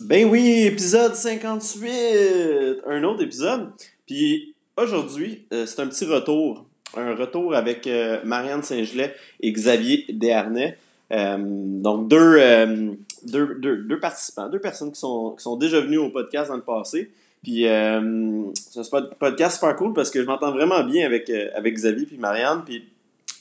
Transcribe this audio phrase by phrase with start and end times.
[0.00, 2.80] Ben oui, épisode 58!
[2.86, 3.70] Un autre épisode.
[4.06, 6.64] Puis aujourd'hui, euh, c'est un petit retour.
[6.96, 10.78] Un retour avec euh, Marianne Saint-Gelais et Xavier Desharnais.
[11.12, 16.08] Euh, donc deux, deux, deux, participants, deux personnes qui sont, qui sont déjà venues au
[16.08, 17.10] podcast dans le passé.
[17.42, 22.16] Puis c'est un podcast super cool parce que je m'entends vraiment bien avec, Xavier puis
[22.16, 22.62] Marianne.
[22.64, 22.88] Puis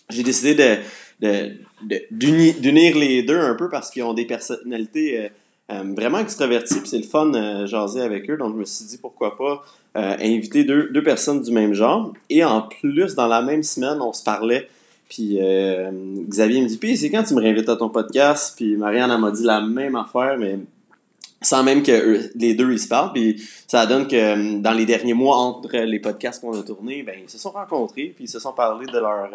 [0.09, 0.79] j'ai décidé
[2.11, 5.31] d'unir les deux un peu parce qu'ils ont des personnalités
[5.71, 6.79] euh, vraiment extraverties.
[6.79, 8.37] Puis c'est le fun euh, jaser avec eux.
[8.37, 9.63] Donc je me suis dit pourquoi pas
[9.97, 12.13] euh, inviter deux, deux personnes du même genre.
[12.29, 14.67] Et en plus, dans la même semaine, on se parlait.
[15.09, 15.39] Puis
[16.29, 18.53] Xavier me dit Puis c'est quand tu me réinvites à ton podcast?
[18.55, 20.59] Puis Marianne m'a dit la même affaire, mais
[21.41, 23.11] sans même que eux- les deux ils se parlent.
[23.13, 27.15] Puis ça donne que dans les derniers mois, entre les podcasts qu'on a tournés, ben,
[27.23, 29.29] ils se sont rencontrés, puis ils se sont parlé de, leur,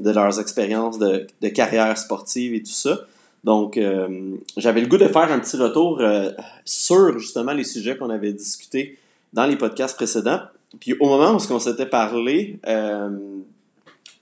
[0.00, 3.00] de leurs expériences de, de carrière sportive et tout ça.
[3.46, 6.32] Donc, euh, j'avais le goût de faire un petit retour euh,
[6.64, 8.98] sur justement les sujets qu'on avait discutés
[9.32, 10.40] dans les podcasts précédents.
[10.80, 13.08] Puis au moment où on s'était parlé, euh,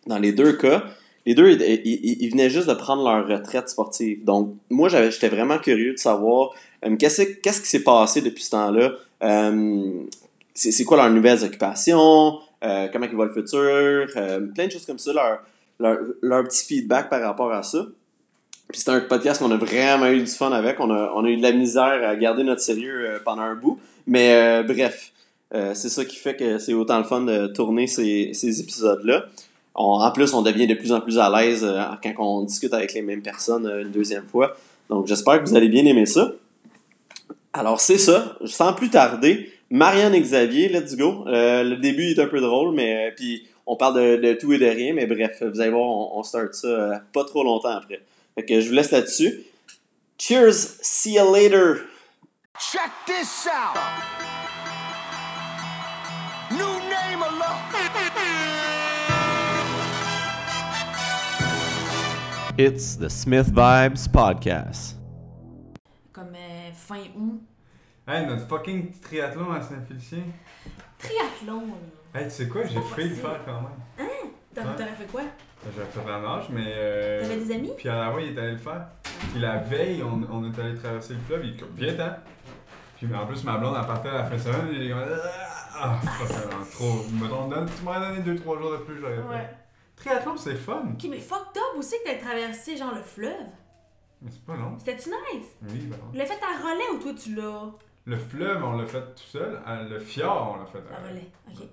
[0.07, 0.85] dans les deux cas,
[1.25, 4.23] les deux, ils, ils- ils venaient juste de prendre leur retraite sportive.
[4.27, 6.51] Donc, moi, j'étais vraiment curieux de savoir
[6.99, 7.23] qu'est-ce,
[7.63, 8.93] qui s'est passé depuis ce temps-là?
[10.53, 14.07] C'est, quoi leurs nouvelles occupations, comment il va le futur,
[14.55, 15.39] plein de choses comme ça, leur,
[15.81, 17.87] leur, leur petit feedback par rapport à ça.
[18.71, 20.81] Puis c'était un podcast qu'on a vraiment eu du fun avec.
[20.81, 23.55] On a, on a eu de la misère à garder notre sérieux euh, pendant un
[23.55, 23.79] bout.
[24.07, 25.13] Mais euh, bref,
[25.55, 29.27] euh, c'est ça qui fait que c'est autant le fun de tourner ces, ces épisodes-là.
[29.77, 31.67] En plus, on devient de plus en plus à l'aise
[32.01, 34.57] quand on discute avec les mêmes personnes une deuxième fois.
[34.89, 36.31] Donc j'espère que vous allez bien aimer ça.
[37.53, 41.25] Alors c'est ça, sans plus tarder, Marianne et Xavier, let's go.
[41.27, 44.67] Le début est un peu drôle, mais puis on parle de, de tout et de
[44.67, 48.01] rien, mais bref, vous allez voir, on, on start ça pas trop longtemps après.
[48.35, 49.45] Fait que je vous laisse là-dessus.
[50.19, 51.87] Cheers, see you later.
[52.59, 53.77] Check this out.
[56.51, 57.61] New name alert.
[62.57, 64.97] It's the Smith Vibes Podcast.
[66.13, 67.41] Comme euh, fin août.
[68.07, 70.25] Hey, notre fucking triathlon à Saint-Félicien.
[70.99, 71.65] Triathlon.
[72.15, 74.09] Hey, tu sais quoi, j'ai failli le faire quand même.
[74.55, 74.77] T'as- Ouais.
[74.77, 75.23] T'aurais fait quoi?
[75.65, 76.65] J'avais fait la nage, mais.
[76.77, 77.23] Euh...
[77.23, 77.73] T'avais des amis?
[77.77, 78.87] Puis à la voix, il est allé le faire.
[79.33, 82.11] Puis la veille, on, on est allé traverser le fleuve, il est comme, viens t'en.
[82.97, 85.03] Puis en plus, ma blonde, elle partait à la fin de semaine, et j'ai comme,
[85.77, 87.05] ah, fuck, euh, trop.
[87.13, 89.39] Mettons, tu m'aurais donné 2-3 jours de plus, j'aurais Ouais.
[89.39, 89.57] fait.
[89.97, 90.83] Triathlon, c'est fun.
[90.95, 93.33] Ok, mais fucked up aussi que t'aies traversé genre le fleuve.
[94.23, 94.77] Mais c'est pas long.
[94.79, 95.47] C'était-tu nice?
[95.63, 95.97] Oui, non.
[96.13, 97.71] Tu l'as fait à relais ou toi tu l'as?
[98.07, 99.61] Le fleuve, on l'a fait tout seul.
[99.67, 101.31] à- Le fjord, on l'a fait à à relais?
[101.51, 101.69] Ok.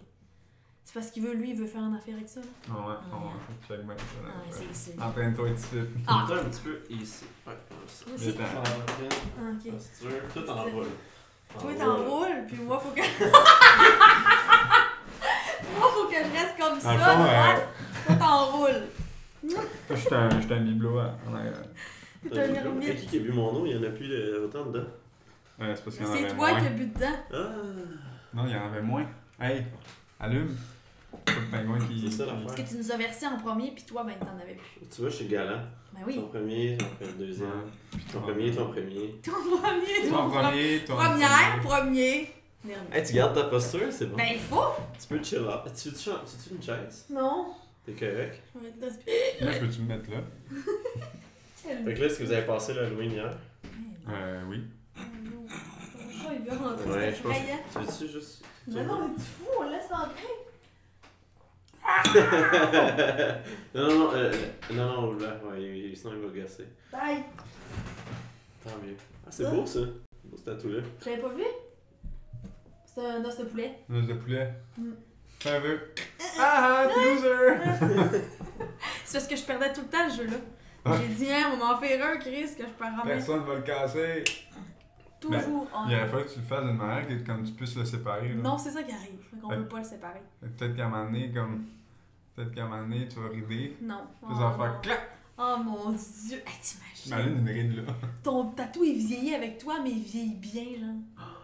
[0.84, 2.42] C'est parce qu'il veut, lui, il veut faire une affaire avec ça.
[2.42, 2.46] là?
[2.70, 3.32] Ah ouais, on va
[3.68, 4.04] check bien ça.
[4.24, 4.34] Ah, là.
[4.52, 5.02] c'est c'est.
[5.02, 5.90] Entraîne-toi tout de suite.
[6.08, 7.26] Ah, un petit peu ici.
[7.48, 8.06] Ouais, comme ça.
[8.10, 9.62] Ah, ok.
[9.64, 9.72] Tu
[10.08, 10.88] veux, tout en roule.
[11.60, 13.02] Toi, t'enroules, puis moi, faut que.
[15.78, 17.54] moi, faut que je reste comme Dans ça.
[17.54, 17.60] euh,
[18.08, 18.84] Toi, t'enroules.
[19.44, 19.64] Moi,
[19.98, 21.54] j'étais un, un bibelot en arrière.
[22.24, 22.96] T'es un C'est ermite.
[23.02, 23.66] qui qui a bu mon eau?
[23.66, 24.86] Il y en a plus autant dedans.
[25.60, 26.60] Ouais, c'est parce qu'il y en C'est avait toi moins.
[26.62, 27.16] qui as bu dedans.
[27.34, 27.38] Ah!
[28.36, 29.06] Non, il y en avait moins.
[29.40, 29.66] Hey,
[30.22, 30.56] allume.
[31.26, 32.10] Pas le pingouin qui.
[32.10, 32.46] C'est ça, l'affaire.
[32.46, 34.88] Parce que tu nous as versé en premier, puis toi, ben, t'en avais plus.
[34.94, 35.60] Tu vois, je suis galant.
[35.94, 36.22] Ben Ton oui.
[36.32, 37.50] premier, ton deuxième.
[38.14, 39.16] Ton premier, ton premier.
[39.22, 41.68] Ton premier, Ton premier, ton Première, premier.
[41.68, 42.34] premier.
[42.64, 42.86] Dernier.
[42.94, 44.16] Hey, tu gardes ta posture, c'est bon.
[44.18, 44.62] Ben, il faut.
[45.00, 45.66] Tu peux chill up.
[45.76, 47.06] Tu veux-tu tu veux une chaise?
[47.10, 47.48] Non.
[47.86, 48.40] T'es correct?
[48.56, 49.38] Je vais te respirer.
[49.42, 50.18] Là, peux-tu me mettre là?
[51.56, 53.38] Fait que là, est-ce que vous avez passé l'Halloween hier?
[54.10, 54.64] Euh, oui.
[54.96, 57.36] Ton rentrer, Ouais, je pense.
[57.38, 57.60] effrayant.
[57.74, 58.44] Tu veux-tu juste.
[58.68, 60.28] Non, non, mais tu fous, on laisse rentrer.
[63.74, 64.32] non, non, non, euh,
[64.72, 66.68] non, non, là, ouais, il- sinon il va gasser.
[66.92, 67.24] Bye.
[68.64, 68.96] Tant mieux.
[69.26, 69.80] Ah, c'est beau ça.
[70.24, 70.82] Beau ce tatou-là.
[71.04, 71.44] Je l'avais pas vu?
[72.86, 73.80] C'est un os de poulet.
[73.90, 74.54] Noce de poulet.
[74.78, 74.92] Mm.
[75.40, 75.80] Fais un vœu.
[76.40, 77.58] Ah, ah, loser!
[79.06, 80.98] C'est parce que je perdais tout le temps le jeu là.
[80.98, 83.62] J'ai dit, hein, on m'en fait un, Chris, que je peux ramener Personne va le
[83.62, 84.24] casser.
[85.22, 85.88] Toujours en.
[85.88, 88.30] Il aurait fallu que tu le fasses d'une manière que comme tu puisses le séparer.
[88.30, 88.36] Là.
[88.36, 89.20] Non, c'est ça qui arrive.
[89.42, 89.56] Qu'on Ouais.
[89.58, 90.22] peut pas le séparer.
[90.42, 91.66] Peut-être qu'à un moment donné, comme.
[92.36, 93.78] Peut-être qu'à un moment donné, tu vas rider.
[93.82, 94.02] Non.
[94.28, 94.80] Puis ça va Oh, faire non.
[94.82, 95.00] clac!
[95.38, 96.38] Oh mon dieu.
[96.38, 97.08] Hey, t'imagines?
[97.08, 97.94] Imagine une ride là.
[98.24, 101.38] Ton tatou est vieilli avec toi, mais il vieillit bien, genre.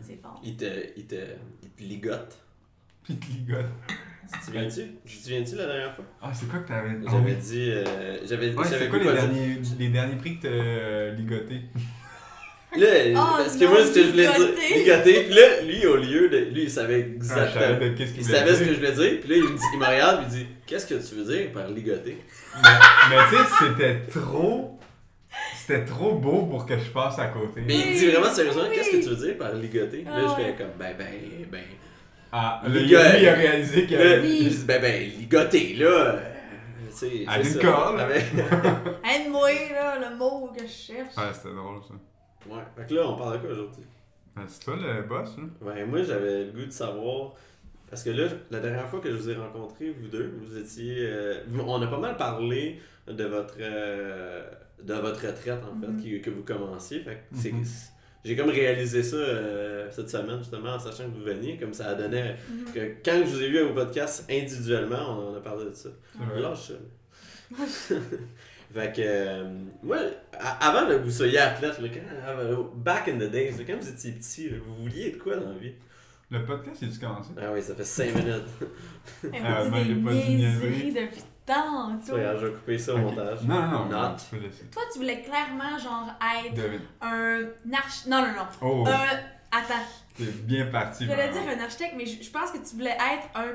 [0.00, 0.40] C'est fort.
[0.42, 0.64] Il te,
[0.96, 1.14] il te,
[1.62, 2.38] il te ligote.
[3.04, 3.66] Pis te ligote.
[4.32, 4.80] Tu te?
[5.06, 6.04] Tu souviens-tu la dernière fois?
[6.22, 6.96] Ah, c'est quoi que t'avais?
[7.06, 7.40] Ah, J'avais oui.
[7.40, 7.70] dit.
[7.70, 9.22] euh, j'avais Ouais, j'avais c'est quoi les quoi dire.
[9.28, 11.60] derniers, les derniers prix que t'as euh, ligoté?
[12.76, 14.68] Là, Oh parce que non, moi, ce que je voulais ligoté.
[14.68, 16.36] dire, ligoté, puis là, lui, au lieu de.
[16.52, 17.78] Lui, il savait Ah, exactement.
[17.80, 19.64] de qu'est-ce qu'il il savait ce que je voulais dire, puis là, il me, dit,
[19.74, 22.16] il me regarde, puis il dit Qu'est-ce que tu veux dire par ligoter
[22.62, 22.68] Mais,
[23.10, 24.78] mais tu sais, c'était trop.
[25.60, 27.60] C'était trop beau pour que je passe à côté.
[27.66, 28.74] Mais il dit vraiment sérieusement, oui.
[28.76, 30.02] qu'est-ce que tu veux dire par ligoter?
[30.04, 30.54] Là, Ah je fais ouais.
[30.56, 31.06] comme, ben, ben,
[31.50, 31.60] ben.
[32.32, 34.16] Ah, Le gars, il a réalisé qu'il avait.
[34.22, 35.86] Je dis, ben, ben, ligoter, là.
[35.86, 36.18] euh,
[36.90, 38.00] tu sais, À c'est une corde.
[38.00, 41.16] Aide-moi, là, le mot que je cherche.
[41.16, 41.94] Ouais, c'était drôle ça.
[42.48, 43.84] Ouais, fait que là, on parle de quoi aujourd'hui?
[44.36, 45.44] Ben, c'est toi le boss, là?
[45.66, 47.32] Ouais, moi, j'avais le goût de savoir.
[47.90, 50.96] Parce que là, la dernière fois que je vous ai rencontré, vous deux, vous étiez.
[51.00, 53.54] euh, on a pas mal parlé de votre.
[53.60, 54.50] euh,
[54.82, 56.00] de votre retraite, en fait, Mhm.
[56.02, 57.00] qui- que vous commenciez.
[57.00, 57.64] Fait que c'est- Mhm.
[58.24, 61.56] J'ai comme réalisé ça euh, cette semaine, justement, en sachant que vous veniez.
[61.56, 62.36] Comme ça donnait.
[62.50, 62.72] Mhm.
[62.74, 65.72] Que quand je vous ai vu à vos podcasts individuellement, on en a parlé de
[65.74, 65.88] ça.
[66.36, 66.74] Lâche ça.
[68.74, 69.00] fait que.
[69.04, 69.44] euh,
[69.82, 69.98] moi,
[70.38, 73.88] a- avant que vous soyez athlète, là, quand, back in the days, là, quand vous
[73.88, 75.72] étiez petit, là, vous vouliez être quoi dans la vie?
[76.30, 77.30] Le podcast, il a dû commencer.
[77.40, 78.42] Ah oui, ça fait 5 minutes.
[79.24, 80.92] Elle Ah, m'a ben, dit j'ai des pas dit niaiseries niaiserie.
[80.92, 82.16] depuis tantôt.
[82.16, 83.02] Grave, je vais couper ça au Ok.
[83.02, 83.42] montage.
[83.42, 84.16] Non, non, non, Not.
[84.30, 84.36] tu.
[84.72, 86.08] Toi, tu voulais clairement, genre,
[86.44, 86.80] être David.
[87.02, 87.42] un
[87.74, 88.06] arch...
[88.08, 88.46] Non, non, non.
[88.62, 89.56] Oh, Un...
[89.56, 89.84] Attends,
[90.16, 91.06] t'es bien parti.
[91.06, 93.48] j'allais dire un architecte, mais je je pense que tu voulais être un...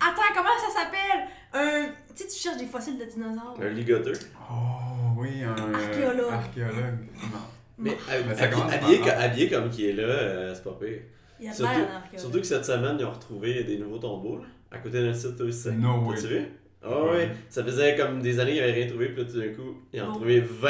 [0.00, 1.28] Attends, comment ça s'appelle?
[1.52, 1.86] Un...
[2.14, 3.56] Tu sais, tu cherches des fossiles de dinosaures.
[3.60, 4.14] Un ligoteur.
[4.50, 5.74] Oh, oui, un.
[5.74, 6.32] Archéologue.
[6.32, 6.98] Archéologue.
[7.32, 7.38] Non.
[7.78, 8.42] Mais, hab- Mais
[8.74, 9.02] habillé, A.
[9.04, 10.98] co- habillé comme qui est là, euh, c'est pas pire.
[11.40, 12.18] Il y a Surtout, d'un archéologue.
[12.18, 15.40] surtout que cette semaine, ils ont retrouvé des nouveaux tombeaux, là, à côté d'un site
[15.40, 15.72] aussi.
[15.72, 16.14] No way.
[16.16, 16.40] T'as-tu vu?
[16.84, 17.10] Ah Ouais.
[17.10, 17.30] ouais.
[17.48, 20.00] Ça faisait comme des années qu'ils n'avaient rien trouvé, puis là, tout d'un coup, ils
[20.02, 20.14] ont Oh.
[20.14, 20.68] trouvé 20,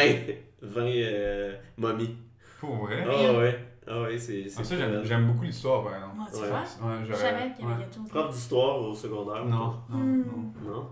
[0.62, 2.17] 20 euh, momies.
[2.61, 3.05] Pour vrai?
[3.06, 3.58] Ah ouais.
[3.87, 4.45] Ah ouais, c'est.
[4.59, 6.17] Ah, ça, j'aime j'aime beaucoup l'histoire, par exemple.
[6.17, 6.49] Moi, tu Ouais.
[6.49, 6.59] vois?
[6.59, 7.21] Ouais, Je j'aurais.
[7.21, 7.83] savais qu'il y avait ouais.
[7.85, 8.09] quelque chose.
[8.09, 9.45] Prof d'histoire au secondaire.
[9.45, 10.25] Non, non, Hmm.
[10.65, 10.71] non.
[10.73, 10.89] Non?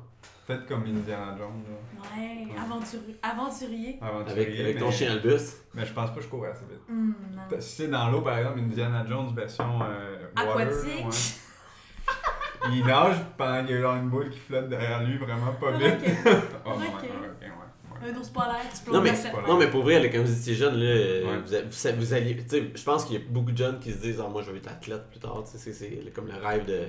[0.47, 2.09] Peut-être comme Indiana Jones, là.
[2.17, 3.17] Ouais, aventurier.
[3.23, 3.99] aventurier.
[4.03, 5.41] Aventurier, Avec, avec ton mais- chien Albus.
[5.75, 6.81] Mais je pense pas que je cours assez vite.
[6.91, 7.43] Hum, non.
[7.61, 11.07] Si c'est dans l'eau, par exemple, Indiana Jones version euh, water, Aquatique.
[11.07, 12.71] ouais.
[12.73, 15.73] Il nage pendant qu'il y a genre une boule qui flotte derrière lui, vraiment pas
[15.73, 15.95] vite.
[15.95, 16.33] Ok.
[16.65, 17.03] Oh, non, Ok.
[17.03, 17.62] ouais, ouais, ouais, ouais.
[18.05, 19.13] Un ours polaire, tu peux Non mais,
[19.49, 21.39] non mais pour vrai, là, quand vous étiez jeune, là, euh, Ouais.
[21.63, 22.37] vous, vous, vous alliez.
[22.37, 24.43] Tu sais, je pense qu'il y a beaucoup de jeunes qui se disent Ah, moi
[24.43, 25.43] je veux être athlète plus tard.
[25.45, 26.81] Tu sais, c'est c'est comme le rêve de,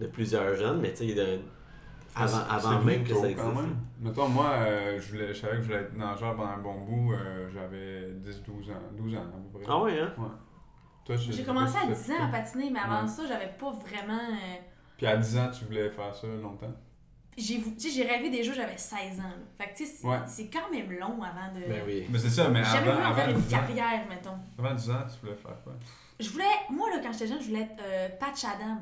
[0.00, 1.40] de plusieurs jeunes, mais tu sais,
[2.14, 3.46] avant, même que ça existe.
[3.46, 3.76] quand même.
[4.00, 6.80] Mettons, moi, euh, je, voulais, je savais que je voulais être nageur pendant un bon
[6.80, 7.12] bout.
[7.14, 8.80] euh, J'avais 10-12 ans.
[8.92, 9.66] 12 ans, à peu près.
[9.72, 10.12] Ah ouais, hein?
[11.30, 13.08] J'ai commencé à tu 10 ans à patiner, mais avant Ouais.
[13.08, 14.20] ça, j'avais pas vraiment.
[14.20, 14.56] euh,
[14.96, 16.72] Puis à 10 ans, tu voulais faire ça longtemps?
[17.36, 19.22] J'ai vou- tu sais, j'ai rêvé déjà, j'avais 16 ans.
[19.22, 19.34] là.
[19.58, 20.18] Fait que tu sais, c'est Ouais.
[20.26, 21.66] c'est quand même long avant de.
[21.66, 22.04] Ben oui.
[22.10, 24.36] Mais c'est ça, mais avant, voulu en faire une 10 ans, carrière, mettons.
[24.58, 25.72] avant 10 ans, tu voulais faire quoi?
[26.20, 28.76] Je voulais, moi là, quand j'étais jeune, je voulais être euh, Patch Adam.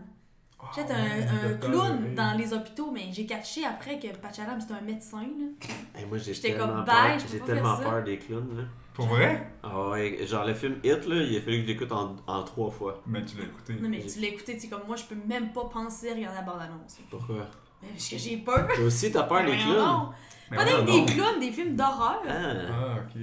[0.77, 4.41] J'étais Ah ouais, un, un clown dans les hôpitaux, mais j'ai catché après que Patch
[4.41, 5.23] Adam c'était un médecin.
[5.23, 6.01] Là.
[6.07, 6.95] Moi j'ai J'étais tellement comme peur.
[7.07, 7.91] bête, je peux J'ai pas tellement faire ça.
[7.93, 8.57] peur des clowns.
[8.59, 8.63] Là.
[8.93, 9.53] Pour vrai?
[9.63, 12.43] Ah ouais, genre le film Hit, là, il a fallu que je l'écoute en, en
[12.45, 13.01] trois fois.
[13.07, 13.73] Mais tu l'as écouté.
[13.81, 16.15] Non, mais tu l'as écouté, tu sais, comme moi, je peux même pas penser à
[16.15, 16.99] regarder la bande-annonce.
[17.09, 17.47] Pourquoi?
[17.83, 18.67] Mais parce que j'ai peur.
[18.75, 20.11] Toi aussi, t'as peur des clowns non.
[20.51, 22.21] Mais Pas voyons des, clowns, des films d'horreur.
[22.29, 22.33] Ah.
[22.73, 23.21] Ah, ok.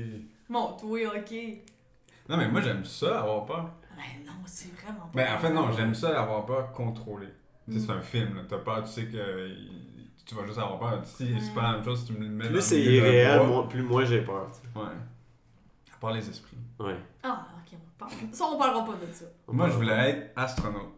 [0.49, 1.35] Bon, toi, ok.
[2.29, 3.65] Non, mais moi, j'aime ça, avoir peur.
[3.97, 5.09] Mais non, c'est vraiment pas.
[5.13, 7.27] Mais en fait, non, j'aime ça, avoir peur contrôlée.
[7.65, 8.43] Tu sais, c'est un film, là.
[8.47, 9.51] T'as peur, tu sais que
[10.25, 11.01] tu vas juste avoir peur.
[11.05, 13.67] Si c'est pas la même chose, si tu me le mets Plus c'est irréel, moi-
[13.67, 14.49] plus moi j'ai peur.
[14.51, 14.79] tu sais.
[14.79, 14.93] Ouais.
[15.93, 16.57] À part les esprits.
[16.79, 16.95] Ouais.
[17.23, 18.11] Ah, ok, on parle.
[18.31, 19.25] Ça, on parlera pas de ça.
[19.47, 20.93] Moi, je voulais être astronaute.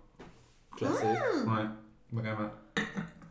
[0.75, 1.07] Classique.
[1.47, 1.65] Ouais,
[2.11, 2.49] vraiment.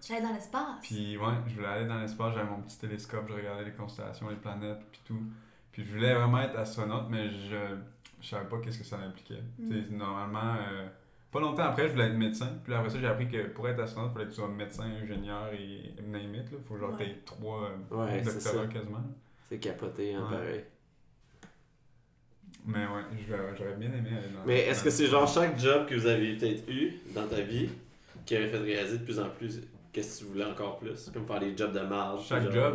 [0.09, 0.81] J'allais dans l'espace.
[0.83, 4.29] Puis, ouais, je voulais aller dans l'espace, j'avais mon petit télescope, je regardais les constellations,
[4.31, 5.21] les planètes, puis tout.
[5.71, 7.77] Puis, je voulais vraiment être astronaute, mais je,
[8.21, 9.43] je savais pas qu'est-ce que ça impliquait.
[9.59, 9.97] Mm.
[9.97, 10.87] Normalement, euh,
[11.31, 12.49] pas longtemps après, je voulais être médecin.
[12.65, 14.85] Puis après ça, j'ai appris que pour être astronaute, il fallait que tu sois médecin,
[14.85, 16.50] ingénieur et name it.
[16.50, 16.59] Là.
[16.67, 17.15] Faut genre Ouais.
[17.21, 19.05] que trois euh, Ouais, doctorats quasiment.
[19.49, 20.37] C'est capoté, hein, Ouais.
[20.37, 20.65] pareil.
[22.67, 25.87] Mais ouais, je- j'aurais bien aimé aller dans Mais est-ce que c'est genre chaque job
[25.87, 27.69] que vous avez peut-être eu dans ta vie
[28.27, 29.61] qui avait fait réaliser de plus en plus
[30.02, 31.11] qu'est-ce que tu voulais encore plus?
[31.12, 32.26] Comme faire des jobs de marge.
[32.28, 32.75] Chaque genre, job.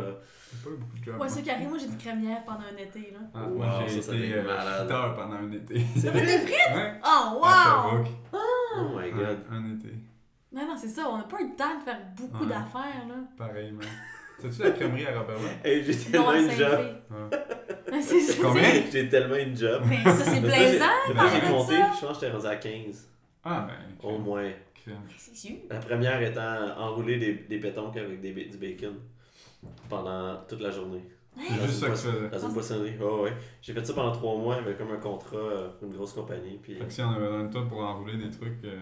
[0.64, 1.20] pas beaucoup de jobs.
[1.20, 3.10] Ouais, qui arrive, moi j'ai été crémière pendant un été.
[3.12, 3.18] là.
[3.34, 4.78] Ah, Wow, moi, j'ai été euh, malade.
[4.78, 5.78] friteur pendant un été.
[5.96, 6.74] Ça fait des frites?
[6.74, 6.92] ouais.
[7.04, 7.44] Oh, wow!
[7.44, 8.12] Sherbrooke.
[8.32, 9.38] Oh my Ouais, god.
[9.50, 9.88] un été.
[10.52, 12.50] Non, non, c'est ça, on n'a pas eu le temps de faire beaucoup Ouais.
[12.50, 13.14] d'affaires, là.
[13.36, 13.80] Pareillement.
[14.38, 15.48] C'est-tu la crèmerie à Robertville?
[15.64, 16.80] Hey, j'ai tellement une job.
[18.02, 18.42] C'est ça.
[18.42, 18.62] Combien?
[18.62, 19.82] c'est- J'ai tellement une job.
[19.88, 23.08] Mais ça, c'est plaisant, j'ai compté, je pense que j'étais rendu à 15.
[23.44, 24.08] Ah, ben.
[24.08, 24.50] Au moins.
[25.16, 25.56] C'est sûr.
[25.70, 28.94] La première étant enrouler des, des pétonques avec des, du bacon
[29.88, 31.02] pendant toute la journée.
[31.36, 32.10] C'est juste ça que ça.
[32.30, 32.94] Dans une poissonnerie.
[33.02, 33.32] Oh, ouais.
[33.60, 36.58] J'ai fait ça pendant trois mois avec comme un contrat euh, pour une grosse compagnie.
[36.62, 38.62] Puis Fait que si on avait besoin de toi pour enrouler des trucs.
[38.64, 38.76] Euh,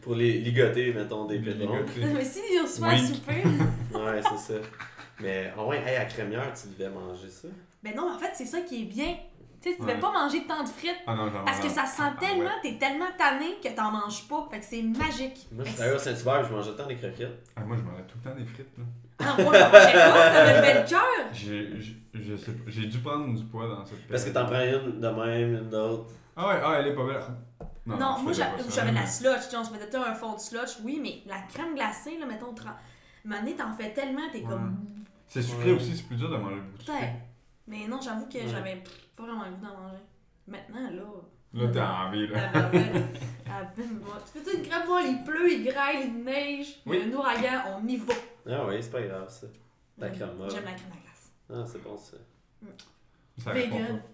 [0.00, 1.94] pour les ligoter, mettons, des pétonques.
[1.94, 2.12] ligotés.
[2.14, 3.06] Mais si il reçoit à Wink.
[3.14, 3.42] souper.
[3.94, 4.60] Ouais, c'est ça.
[5.20, 7.48] Mais oh ouais, hey, à crémière, tu devais manger ça?
[7.82, 9.16] Ben non, en fait, c'est ça qui est bien.
[9.60, 10.00] Tu sais, tu devais Ouais.
[10.00, 11.00] pas manger tant de frites.
[11.06, 12.50] Ah non, j'en Parce que ça en- sent ah, tellement, ouais.
[12.62, 14.46] t'es tellement tanné que t'en manges pas.
[14.50, 15.48] Fait que c'est magique.
[15.52, 17.50] Moi, je travaillais au Saint-Hubert je mangeais tant des croquettes.
[17.56, 18.84] Ah, moi, je mangeais tout le temps des frites, là.
[19.20, 21.02] Ah, moi, j'en mangeais pas, ça me levait le cœur.
[21.32, 24.48] J'ai, j'ai- je sais pas, j'ai dû prendre du poids dans cette Parce que période.
[24.48, 26.06] t'en prends une de même, une d'autre.
[26.36, 27.20] Ah ouais, ah, elle est pas belle.
[27.86, 30.34] Non, je moi j'avais de la mais- slotch, tu sais, on se mettait un fond
[30.34, 32.76] de slotch, oui, mais la crème glacée, là, mettons, tra...
[33.24, 34.44] Mané, t'en fais tellement, t'es Ouais.
[34.48, 34.76] comme.
[35.26, 35.76] C'est sucré Ouais.
[35.76, 37.06] aussi, c'est plus dur de manger beaucoup de.
[37.66, 38.46] Mais non, j'avoue que Ouais.
[38.48, 38.82] j'avais
[39.18, 40.02] pas vraiment le goût d'en manger.
[40.46, 41.02] Maintenant, là.
[41.54, 42.48] Là, t'as envie, là.
[42.56, 44.16] à peine, moi.
[44.32, 47.10] Tu fais-tu une crème molle, il pleut, il grêle, il neige, il y a Oui.
[47.12, 48.14] un ouragan, on y va.
[48.50, 49.46] Ah oui, c'est pas grave, ça.
[49.98, 50.50] La crème molle.
[50.50, 51.32] J'aime la crème à glace.
[51.50, 52.16] Ah, c'est bon, ça.
[53.38, 53.98] Ça répond Vegan.
[53.98, 54.04] pas.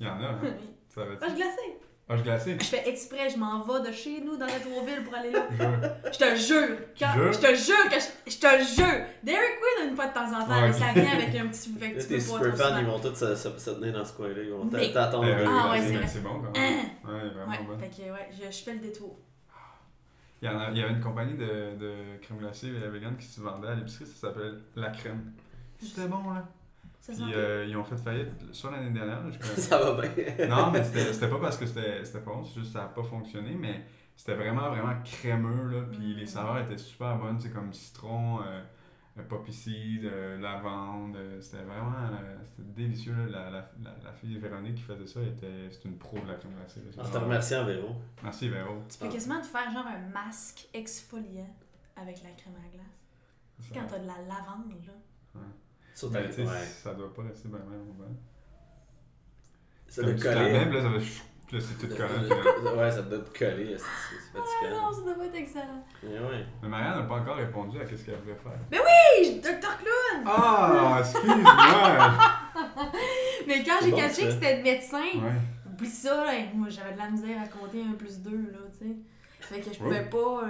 [0.00, 0.38] Il y en a, hein.
[0.42, 0.50] Oui.
[0.88, 1.78] Ça va Roche glacée.
[2.06, 5.48] Ah, je fais exprès, je m'en vais de chez nous dans Rétroville pour aller là.
[6.12, 6.76] Je- te jure.
[6.98, 9.06] Quand, je te jure que je, je te jure.
[9.22, 11.70] Dairy Queen une fois de temps en temps, Ouais, mais ça vient avec un petit
[11.78, 13.94] fait que tu tes peux pas super fans, ils vont tous se, se, se tenir
[13.94, 14.34] dans ce coin-là.
[14.42, 15.24] Ils vont Mais- t'attendre.
[15.26, 16.80] Euh, Ah ouais, c'est bon quand même.
[17.04, 17.78] Ouais, vraiment Ouais, bon.
[17.78, 19.16] fait que ouais, je, je fais le détour.
[20.42, 23.16] Il y, en a- il y avait une compagnie de, de crème glacée et vegan
[23.16, 25.32] qui se vendait à l'épicerie, ça s'appelle La Crème.
[25.80, 26.44] C'était bon, là.
[27.12, 29.22] Puis euh, ils ont fait faillite soit l'année dernière.
[29.22, 30.10] là, je connais- Ça va bien.
[30.48, 32.84] Non, mais c'était c'était pas parce que c'était c'était pas bon, c'est juste que ça
[32.84, 33.84] n'a pas fonctionné, mais
[34.16, 38.62] c'était vraiment, vraiment crémeux, là, puis les saveurs étaient super bonnes, c'est comme citron, euh,
[39.18, 43.26] euh, poppy seed, euh, lavande, c'était vraiment, euh, c'était délicieux, là.
[43.26, 46.34] La, la, la, la fille Véronique qui faisait ça, était, c'était une pro de la
[46.34, 46.80] crème glacée.
[46.90, 47.88] Je te remercie en vélo.
[48.22, 48.82] Merci Véro.
[48.88, 51.54] Tu peux quasiment te faire genre un masque exfoliant
[51.96, 53.72] avec la crème à glace.
[53.72, 55.40] Quand t'as de la lavande, là.
[55.94, 56.48] Sur ta Mais sais, ouais.
[56.82, 58.10] ça doit pas rester bien même au bain.
[59.88, 60.66] Ça Comme doit coller.
[60.66, 60.98] puis là, ça va...
[61.52, 63.76] Là, c'est tout là- Ouais, ça doit te coller.
[63.78, 63.84] C'est
[64.34, 64.82] Ah fatigant.
[64.82, 65.84] non, ça doit pas être excellent.
[66.02, 66.46] Mais ouais.
[66.62, 68.58] Mais Marianne n'a pas encore répondu à qu'est-ce qu'elle voulait faire.
[68.72, 69.50] Hey, Dr.
[69.78, 70.24] Clown!
[70.26, 72.10] Ah, excuse-moi!
[73.46, 74.22] Mais quand j'ai ça.
[74.26, 75.70] que c'était médecin, Ouais.
[75.70, 76.32] oublie ça, là.
[76.54, 78.96] Moi, j'avais de la misère à compter un plus deux, là, tu sais.
[79.40, 79.84] Fait que je Oh.
[79.84, 80.42] pouvais pas.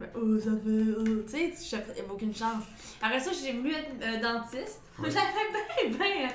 [0.00, 0.94] Euh, ben, oh, ça fait.
[0.98, 2.64] oh, tu sais, il n'y avait aucune chance.
[3.02, 4.80] Après ça, j'ai voulu être euh, dentiste.
[4.98, 5.10] Ouais.
[5.10, 6.28] J'avais bien, bien.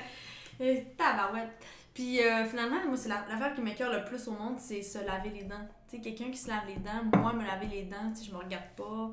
[0.60, 1.50] Euh, tabarouette.
[1.94, 4.98] Puis euh, finalement, moi, c'est la- l'affaire qui m'écœure le plus au monde, c'est se
[4.98, 5.66] laver les dents.
[5.88, 8.28] Tu sais, quelqu'un qui se lave les dents, moi, me laver les dents, tu sais,
[8.30, 9.10] je me regarde pas.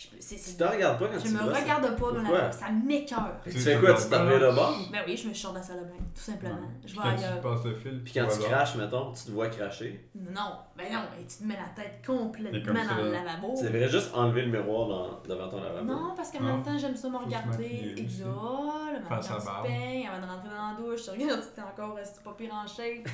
[0.00, 2.38] Je, peux- c'est- Tu te regardes pas quand je tu me regarde pas, Pourquoi?
[2.38, 3.94] là, ça que Tu Tu fais quoi?
[3.94, 4.78] Tu t'en mets le bord?
[4.92, 6.54] Ben oui, je me sors de la salle de bain, tout simplement.
[6.54, 6.68] Ouais.
[6.86, 7.34] Je vais quand ailleurs.
[7.34, 10.08] tu passes le fil, Puis quand tu craches, mettons, tu te vois cracher.
[10.14, 13.10] Non, ben non, ben tu te mets la tête Et complètement comme ça, dans le
[13.12, 13.54] lavabo.
[13.58, 15.84] Tu devrais juste enlever le miroir dans- devant ton lavabo.
[15.84, 16.52] Non, parce qu'en Non.
[16.54, 17.48] même temps, j'aime ça me Faut se regarder.
[17.58, 18.02] maquiller aussi.
[18.02, 19.66] Exole, Faire sa barbe.
[19.66, 22.34] peignes, avant de rentrer dans la douche, tu regardes si t'es encore, si t'es pas
[22.38, 23.08] pire en shape.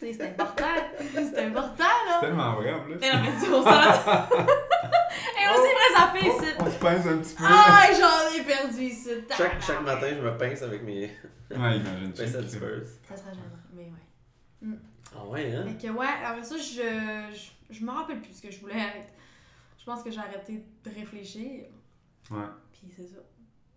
[0.00, 0.64] C'est important.
[1.14, 2.18] c'est important, C'est là.
[2.20, 2.96] tellement vrai en plus.
[3.00, 6.50] Mais non, mais tu on s'en Et aussi, vrai, ça fait Oh, ici.
[6.60, 7.44] on se pince un petit peu.
[7.46, 9.10] Ah, j'en ai perdu ici.
[9.36, 11.10] Chaque, chaque matin, je me pince avec mes
[11.50, 12.98] Ouais, à disperse.
[13.08, 13.84] Ça sera gênant, mais
[14.62, 14.76] ouais.
[15.16, 15.64] Ah ouais, hein?
[15.78, 18.74] Fait que ouais, après ça, je, je, je me rappelle plus ce que je voulais
[18.78, 19.08] être.
[19.78, 21.66] Je pense que j'ai arrêté de réfléchir.
[22.30, 23.18] Ouais, Puis c'est ça.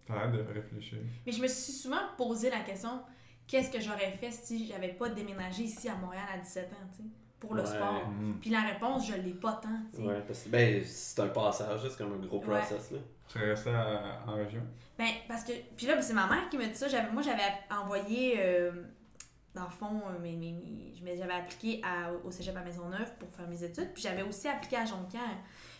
[0.07, 0.97] t'arrêtes de réfléchir.
[1.25, 3.01] Mais je me suis souvent posé la question
[3.47, 6.97] qu'est-ce que j'aurais fait si j'avais pas déménagé ici à Montréal à 17 ans, tu
[7.03, 7.67] sais, pour le Ouais.
[7.67, 8.07] sport.
[8.09, 8.33] Mm.
[8.41, 10.03] Puis la réponse, je l'ai pas tant, tu sais.
[10.03, 12.45] Ouais, parce que ben, c'est un passage, c'est comme un gros Ouais.
[12.59, 12.91] process.
[12.91, 12.99] Là.
[13.27, 14.61] Tu serais resté à- en région?
[14.97, 15.51] Ben, parce que.
[15.75, 16.87] Puis là, c'est ma mère qui m'a dit ça.
[16.87, 18.35] J'avais, moi, j'avais envoyé.
[18.39, 18.71] euh,
[19.53, 22.61] dans le fond, euh, mes, mes- mes- je m'ai- j'avais appliqué à- au cégep à
[22.61, 23.91] Maisonneuve pour faire mes études.
[23.93, 25.21] Puis j'avais aussi appliqué à Jonquière.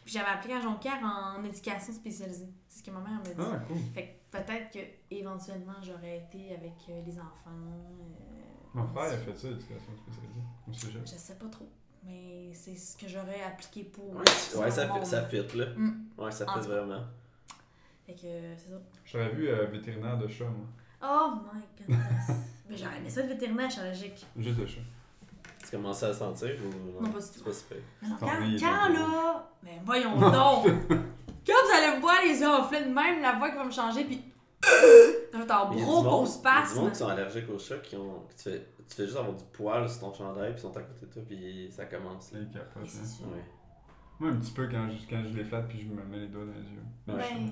[0.03, 2.47] Puis j'avais appliqué à Jonquière en éducation spécialisée.
[2.67, 3.33] C'est ce que ma mère m'a dit.
[3.39, 3.77] Ah, cool.
[3.93, 4.09] Fait que
[4.45, 4.79] peut-être que
[5.11, 7.49] éventuellement j'aurais été avec euh, les enfants.
[7.49, 8.41] euh,
[8.73, 10.41] Mon frère a fait ça, l'éducation spécialisée.
[10.69, 11.01] Au cégep.
[11.05, 11.67] Je sais pas trop.
[12.03, 14.09] Mais c'est ce que j'aurais appliqué pour.
[14.15, 14.21] Ouais,
[14.59, 15.65] ouais, ça, fit, ça fit, là.
[15.75, 16.05] Mm.
[16.17, 17.03] Ouais, ça fit vraiment.
[18.05, 18.79] Fait que euh, c'est ça.
[19.05, 20.65] J'aurais vu euh, vétérinaire de chat, moi.
[21.03, 22.37] Oh my goodness.
[22.69, 24.25] Mais j'aurais aimé ça le vétérinaire, je allergique.
[24.37, 24.81] Juste de chat.
[25.63, 27.43] Tu commençais à sentir ou Non, pas du C'est tout.
[27.45, 27.77] pas super?
[28.01, 28.27] Mais non, quand,
[28.59, 29.49] quand là.
[29.63, 30.67] Mais voyons donc!
[31.47, 33.71] quand vous allez me voir les yeux enflés de même, la voix qui va me
[33.71, 34.21] changer, puis.
[35.33, 36.79] Je vais en y a gros du gros monde- il y a du spasme.
[36.79, 38.21] monde qui sont allergiques aux chats qui ont.
[38.27, 40.75] que tu, fais, tu fais juste avoir du poil sur ton chandail, puis ils sont
[40.77, 42.31] à côté de toi, puis ça commence.
[42.31, 42.39] Là.
[42.39, 42.59] Hein.
[43.31, 43.43] Ouais.
[44.19, 46.27] Moi, un petit peu quand je, quand je les flatte puis je me mets les
[46.27, 46.83] doigts dans les yeux.
[47.07, 47.15] Ouais.
[47.45, 47.51] Ben,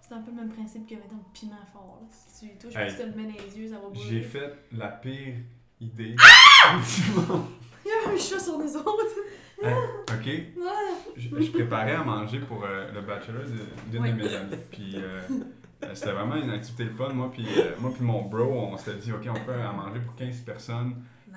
[0.00, 2.00] c'est un peu le même principe que, mettons, le piment fort.
[2.02, 2.08] là.
[2.10, 2.90] Si tu touches, Hey.
[2.90, 4.08] tu te le mets dans les yeux, ça va bouger.
[4.10, 5.34] J'ai fait la pire
[5.80, 6.14] idée.
[7.84, 9.16] Il y avait un chat sur nous autres.
[9.62, 10.62] Hey, ok,
[11.16, 14.56] je, je préparais à manger pour euh, le bachelor de- d'une de mes amies.
[14.70, 15.20] Puis euh,
[15.84, 17.08] euh, c'était vraiment une activité le fun.
[17.12, 20.00] Moi puis, euh, moi puis mon bro, on s'était dit, ok, on fait à manger
[20.00, 20.94] pour 15 personnes.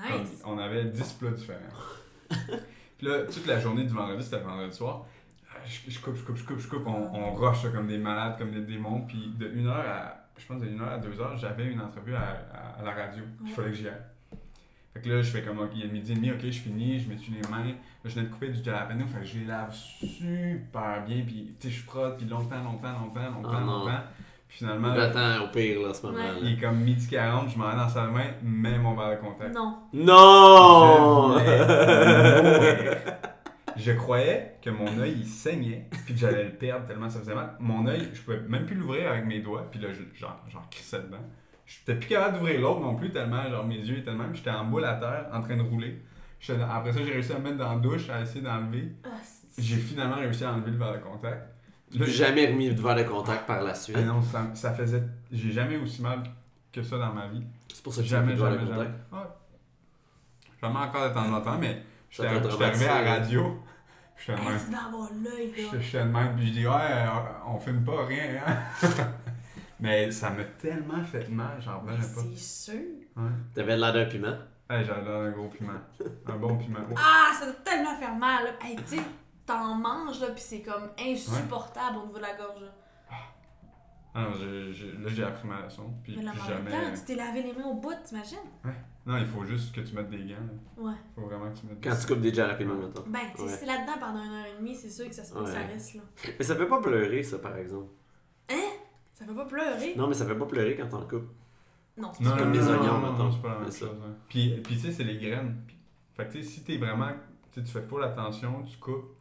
[0.10, 0.42] Comme Nice.
[0.46, 1.60] on avait 10 plats différents.
[2.98, 5.06] puis là, toute la journée du vendredi, c'était le vendredi soir.
[5.56, 6.88] euh, Je, je coupe, je coupe, je coupe, je coupe.
[6.88, 9.02] On, on rush comme des malades, comme des démons.
[9.02, 12.22] Puis de 1h à, je pense, de 1h à 2h, j'avais une entrevue à,
[12.54, 13.24] à- à la radio.
[13.42, 13.52] Il Ouais.
[13.54, 14.02] fallait que j'y aille.
[14.94, 17.08] Fait que là, je fais comme, il est midi et demi, ok, je finis, je
[17.10, 17.64] m'essuie les mains.
[17.64, 17.74] Là,
[18.06, 21.68] je venais de couper du jalapeno, fait que je les lave super bien, puis tu
[21.70, 23.80] sais, je frotte, puis longtemps, longtemps, longtemps, longtemps, Oh non.
[23.86, 24.02] longtemps.
[24.50, 26.34] Puis finalement, J'attends au pire, là, ce moment-là.
[26.42, 29.22] il est comme midi 40, je m'en vais dans de bain, mets mon verre de
[29.26, 29.56] contact.
[29.56, 29.78] Non.
[29.94, 31.38] Non!
[33.78, 37.34] Je croyais que mon œil il saignait, puis que j'allais le perdre tellement ça faisait
[37.34, 37.56] mal.
[37.60, 40.70] Mon œil, je pouvais même plus l'ouvrir avec mes doigts, puis là, je- genre, genre
[40.70, 41.18] crissais dedans.
[41.80, 44.36] J'étais plus capable d'ouvrir l'autre non plus, tellement, genre, mes yeux étaient même.
[44.36, 46.02] J'étais en boule à terre, en train de rouler.
[46.40, 48.92] J'étais Après ça, j'ai réussi à me mettre dans la douche, à essayer d'enlever.
[49.04, 51.48] Ah, c'est- J'ai finalement réussi à enlever le verre de contact.
[51.94, 53.96] Là, J'ai jamais remis de verre de contact par la suite.
[54.00, 55.04] Ah non, ça, ça faisait.
[55.32, 56.24] J'ai jamais eu aussi mal
[56.74, 57.44] que ça dans ma vie.
[57.74, 58.90] C'est pour ça que j'ai jamais Jamais, de verre de jamais, jamais.
[59.10, 59.14] contact.
[59.14, 60.58] Ouais.
[60.62, 63.38] Jamais encore de temps en temps, mais j'étais t'a j'étais arrivé à la traumatisé.
[63.38, 63.64] radio.
[64.18, 64.60] J'étais de même.
[64.66, 65.68] tu dois avoir l'œil, Je là.
[65.74, 67.08] je suis de même, puis je dis, ouais, euh,
[67.48, 68.58] on filme pas rien, hein.
[69.82, 72.22] Mais ça m'a tellement fait mal, j'en revenais pas.
[72.36, 72.82] C'est sûr.
[73.18, 73.30] Ouais.
[73.54, 74.38] T'avais l'air d'un piment.
[74.70, 75.74] Hey, j'avais l'air d'un gros piment.
[76.28, 76.80] Un bon piment.
[76.92, 76.96] Oh.
[76.98, 78.52] Ah, ça doit tellement faire mal, là.
[78.64, 79.02] Hey, tu sais,
[79.46, 82.68] t'en manges, là, pis c'est comme insupportable au niveau de la gorge, là.
[84.14, 85.90] Ah non, là, j'ai appris ma leçon.
[86.04, 86.70] Puis Mais là, jamais.
[86.70, 88.38] temps, tu t'es lavé les mains au bout, t'imagines?
[89.06, 90.36] Non, il faut juste que tu mettes des gants.
[90.36, 90.84] là.
[90.90, 90.94] Ouais.
[91.16, 93.04] Faut vraiment que tu mettes Quand des tu coupes des jalapenos, maintenant.
[93.08, 93.50] Ben, tu sais, Ouais.
[93.50, 95.50] si c'est là-dedans pendant une heure et demie, c'est sûr que ça se peut que
[95.50, 95.66] ça Ouais.
[95.66, 96.02] reste, là.
[96.38, 97.88] Mais ça fait pas pleurer, ça, par exemple.
[99.22, 99.96] Ça fait pas pleurer.
[99.96, 101.30] Non, mais ça fait pas pleurer quand t'en coupes.
[101.98, 103.90] Non, c'est Non, comme non, oignons, non, c'est pas la même chose.
[104.04, 104.14] hein.
[104.28, 105.58] Puis, puis tu sais, c'est les graines.
[106.16, 107.10] Fait que tu sais, si t'es vraiment.
[107.54, 109.14] Tu fais full attention, tu coupes,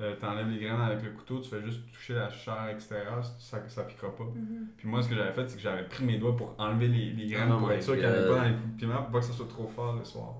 [0.00, 3.68] euh, t'enlèves les graines avec le couteau, tu fais juste toucher la chair extérieure, ça,
[3.68, 4.24] ça piquera pas.
[4.24, 4.68] Mhm.
[4.76, 7.10] Puis moi, ce que j'avais fait, c'est que j'avais pris mes doigts pour enlever les,
[7.10, 9.18] les graines Oh pour être sûr qu'il n'y avait pas dans les piments pour pas
[9.18, 10.34] que ça soit trop fort le soir.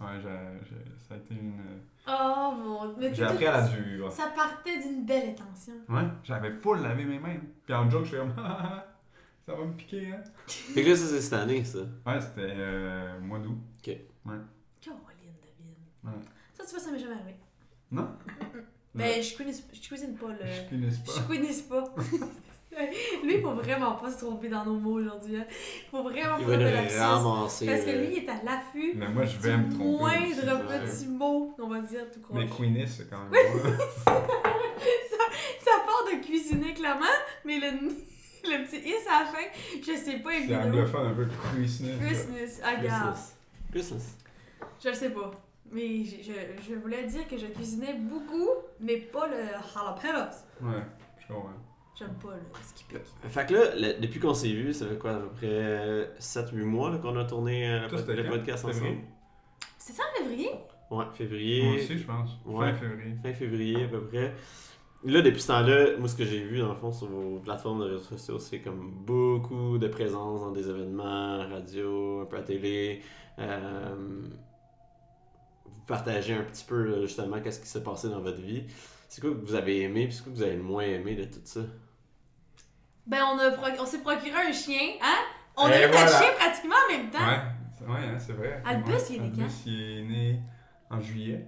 [0.00, 1.60] Ouais, j'ai, j'ai- ça a été une.
[2.08, 4.10] Oh mon mais tu J'ai appris à la dure.
[4.12, 5.74] Ça partait d'une belle intention.
[5.88, 7.36] Ouais, j'avais full lavé mes mains.
[7.64, 8.34] Puis en joke, je fais comme.
[9.46, 10.22] ça va me piquer, hein.
[10.46, 11.78] Fait que là, ça, c'est cette année, ça.
[12.06, 13.58] Ouais, c'était euh, mois d'août.
[13.82, 15.76] Caroline, David.
[16.04, 16.22] Ouais.
[16.54, 17.36] Ça, tu vois, ça m'est jamais arrivé.
[17.90, 18.08] Non?
[18.94, 20.38] Ben, je cuisine, je cuisine pas, le...
[20.46, 21.12] Je connais pas.
[21.16, 21.84] Je cuisine pas.
[23.24, 25.36] lui, il faut vraiment pas se tromper dans nos mots aujourd'hui.
[25.36, 25.46] Hein.
[25.90, 27.66] Faut vraiment Il pas de ramasser.
[27.66, 28.92] Parce que euh, lui, il est à l'affût.
[28.94, 29.84] Mais moi, je vais du me tromper.
[29.84, 32.38] moindre c'est petit mot, on va dire tout croche.
[32.38, 33.76] Mais Queenie, c'est quand même drôle.
[35.64, 37.04] Ça part de cuisiner clairement,
[37.44, 37.66] mais le,
[38.44, 39.44] le petit is à la fin,
[39.80, 40.66] je sais pas C'est évidemment.
[40.66, 41.26] anglophone un peu.
[41.56, 43.16] Business, ah, regarde.
[43.72, 44.16] Business.
[44.82, 45.30] Je le sais pas.
[45.72, 46.32] Mais je, je,
[46.68, 48.48] je voulais dire que je cuisinais beaucoup,
[48.80, 49.36] mais pas le
[49.72, 50.44] jalapenos.
[50.60, 50.82] Ouais,
[51.20, 51.50] je comprends.
[51.96, 52.98] J'aime pas le ce qui pique.
[53.30, 56.64] Fait que là, le- depuis qu'on s'est vu, ça fait quoi, à peu près 7-8
[56.64, 58.30] mois là, qu'on a tourné euh, Toi, le, c'était le quand?
[58.30, 58.88] podcast Février?
[58.90, 59.04] ensemble?
[59.78, 60.50] C'est ça en février?
[60.90, 61.62] Ouais, février.
[61.64, 62.30] Moi aussi, je pense.
[62.44, 62.72] Ouais.
[62.72, 63.14] Fin février.
[63.22, 64.34] Fin février à peu près.
[65.04, 67.80] Là, depuis ce temps-là, moi, ce que j'ai vu, dans le fond, sur vos plateformes
[67.80, 72.42] de réseaux sociaux, c'est comme beaucoup de présence dans des événements, radio, un peu à
[72.42, 73.02] télé.
[73.38, 73.94] Euh,
[75.66, 78.64] vous partagez un petit peu, là, justement, qu'est-ce qui s'est passé dans votre vie.
[79.08, 81.14] C'est quoi que vous avez aimé, puis c'est quoi que vous avez le moins aimé
[81.14, 81.60] de tout ça?
[83.06, 85.18] Ben, on, a pro- on s'est procuré un chien, hein?
[85.56, 86.18] On Et a eu notre voilà.
[86.18, 87.18] chien pratiquement en même temps.
[87.18, 87.40] Ouais,
[87.78, 88.62] c'est- ouais, hein, c'est vrai.
[88.64, 88.98] Albus, Ouais.
[89.10, 89.40] il est né quand?
[89.42, 90.40] Albus, il est né
[90.90, 91.46] en juillet.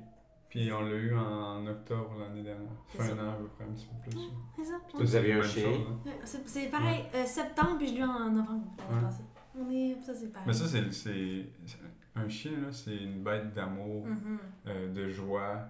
[0.49, 2.71] Puis on l'a eu en octobre l'année dernière.
[2.89, 4.19] Fait un an à peu près, un petit peu plus.
[4.21, 4.75] Ouais, c'est ça.
[4.95, 5.69] Vous avez un chien?
[5.69, 6.11] hein.
[6.45, 9.03] C'est pareil, euh, septembre, puis je l'ai eu en novembre l'année Ouais.
[9.07, 9.25] passée.
[9.59, 9.97] On est.
[10.03, 10.47] Ça, c'est pareil.
[10.47, 11.47] Mais ça, c'est- c'est.
[11.67, 11.79] c'est-
[12.19, 14.39] Un chien, là, c'est une bête d'amour, Mhm.
[14.69, 15.69] euh, de joie.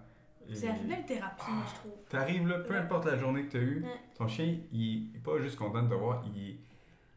[0.51, 1.93] Et- C'est la belle thérapie, moi, je trouve.
[2.09, 2.79] T'arrives là, peu Ouais.
[2.81, 3.91] importe la journée que t'as eue, Ouais.
[4.17, 6.57] ton chien, il est pas juste content de te voir, il est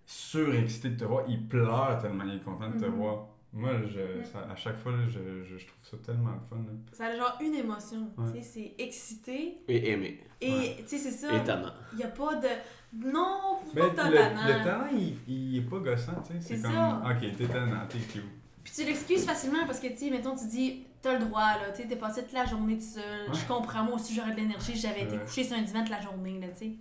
[0.05, 2.95] surexcité de te voir, il pleure tellement il est content de te Mhm.
[2.95, 3.27] voir.
[3.51, 4.23] Moi, je, Ouais.
[4.31, 6.57] ça- à chaque fois, là, je, je, je trouve ça tellement le fun.
[6.57, 6.71] là.
[6.91, 8.11] Ça a genre une émotion.
[8.17, 8.31] Ouais.
[8.33, 9.57] Tu sais, c'est excité.
[9.67, 10.19] Et aimé.
[10.39, 10.75] Et Ouais.
[10.81, 11.35] tu sais, c'est ça.
[11.35, 11.73] Étonnant.
[11.93, 12.47] Il n'y a pas de.
[12.93, 14.63] Non, pas le, tant le tannant.
[14.63, 16.41] talent, il, il est pas gossant, tu sais.
[16.41, 17.03] C'est C'est comme, ça.
[17.05, 18.23] ok, t'es tannant, t'es cute.
[18.63, 21.71] Puis tu l'excuses facilement parce que, tu sais, mettons, tu dis, t'as le droit, là,
[21.75, 23.29] tu sais, t'es passé toute la journée tout seul.
[23.29, 23.33] Ouais.
[23.39, 26.01] Je comprends, moi aussi, j'aurais de l'énergie, j'avais été couché sur un divan toute la
[26.01, 26.71] journée, là, tu sais.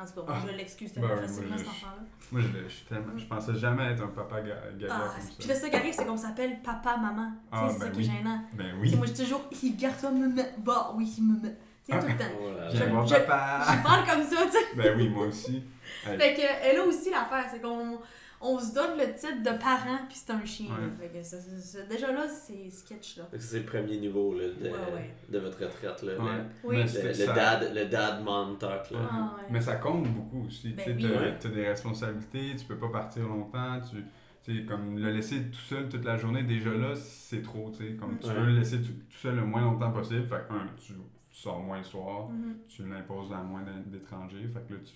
[0.00, 0.46] En tout cas, moi, Ah.
[0.48, 2.02] je l'excuse Ben tellement moi, facilement, je- cet enfant-là.
[2.30, 5.24] Moi, je, je, suis tellement, je pensais jamais être un papa ga- gaga Ah, comme
[5.36, 5.52] puis ça.
[5.54, 7.32] là, ça qui arrive, c'est qu'on s'appelle papa, maman.
[7.52, 8.40] Tu sais, Ah, c'est ça ben qui est gênant.
[8.54, 8.94] Ben oui.
[8.96, 10.54] moi, je dis toujours, il garde ça, me met.
[10.58, 11.56] Bah, oui, il me met.
[11.84, 12.24] Tu sais, tout le temps.
[12.40, 12.70] Voilà.
[12.70, 13.60] J'ai je- mon papa.
[13.76, 14.76] Je parle comme ça, tu sais.
[14.76, 15.64] Ben oui, moi aussi.
[16.04, 17.98] Fait que, elle a aussi l'affaire, c'est qu'on
[18.40, 20.66] on se donne le titre de parent, puis c'est un chien.
[20.66, 20.80] Ouais.
[20.82, 20.88] là.
[21.00, 23.24] Fait que ça- ça- ça- déjà là, c'est sketch, là.
[23.38, 25.14] C'est le premier niveau là, de, Ouais, ouais.
[25.28, 26.02] de votre retraite.
[26.02, 26.42] Là, ouais.
[26.64, 26.82] Oui.
[26.82, 28.90] Le, ça- dad, le dad mom talk.
[28.90, 28.98] Là.
[29.10, 29.46] Ah, ouais.
[29.50, 30.70] Mais ça compte beaucoup aussi.
[30.70, 31.06] Ben tu
[31.40, 33.80] t'as des responsabilités, tu peux pas partir longtemps.
[33.90, 33.96] Tu,
[34.44, 37.70] tu sais, comme le laisser tout seul toute la journée, déjà là, c'est trop.
[37.76, 38.34] tu sais, Comme tu Ouais.
[38.34, 40.26] veux le laisser tout, tout seul le moins longtemps possible.
[40.26, 40.94] Fait que, un, tu
[41.30, 42.56] sors moins le soir, Mhm.
[42.68, 44.48] tu l'imposes à moins d'é- d'étrangers.
[44.52, 44.92] Fait que là, tu.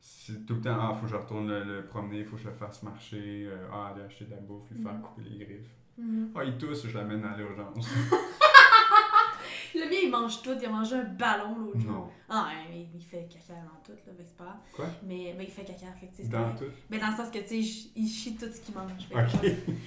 [0.00, 2.48] C'est tout le temps, ah, faut que je retourne le, le promener, faut que je
[2.48, 5.00] le fasse marcher, euh, ah, aller acheter de la bouffe, lui faire Mhm.
[5.02, 5.70] couper les griffes.
[5.98, 6.30] Mhm.
[6.34, 7.88] Ah, il tousse, je l'amène à l'urgence.
[9.74, 10.50] Le mien, il mange tout.
[10.60, 11.92] Il a mangé un ballon l'autre jour.
[11.92, 12.08] non.
[12.28, 14.56] Ah, mais il fait caca dans tout, là, que c'est pas.
[14.74, 14.86] Quoi?
[15.04, 16.64] Mais ben, il fait caca, fait que Dans tout?
[16.90, 18.90] Mais dans le sens que, tu sais, il chie tout ce qu'il mange.
[19.12, 19.40] Ok.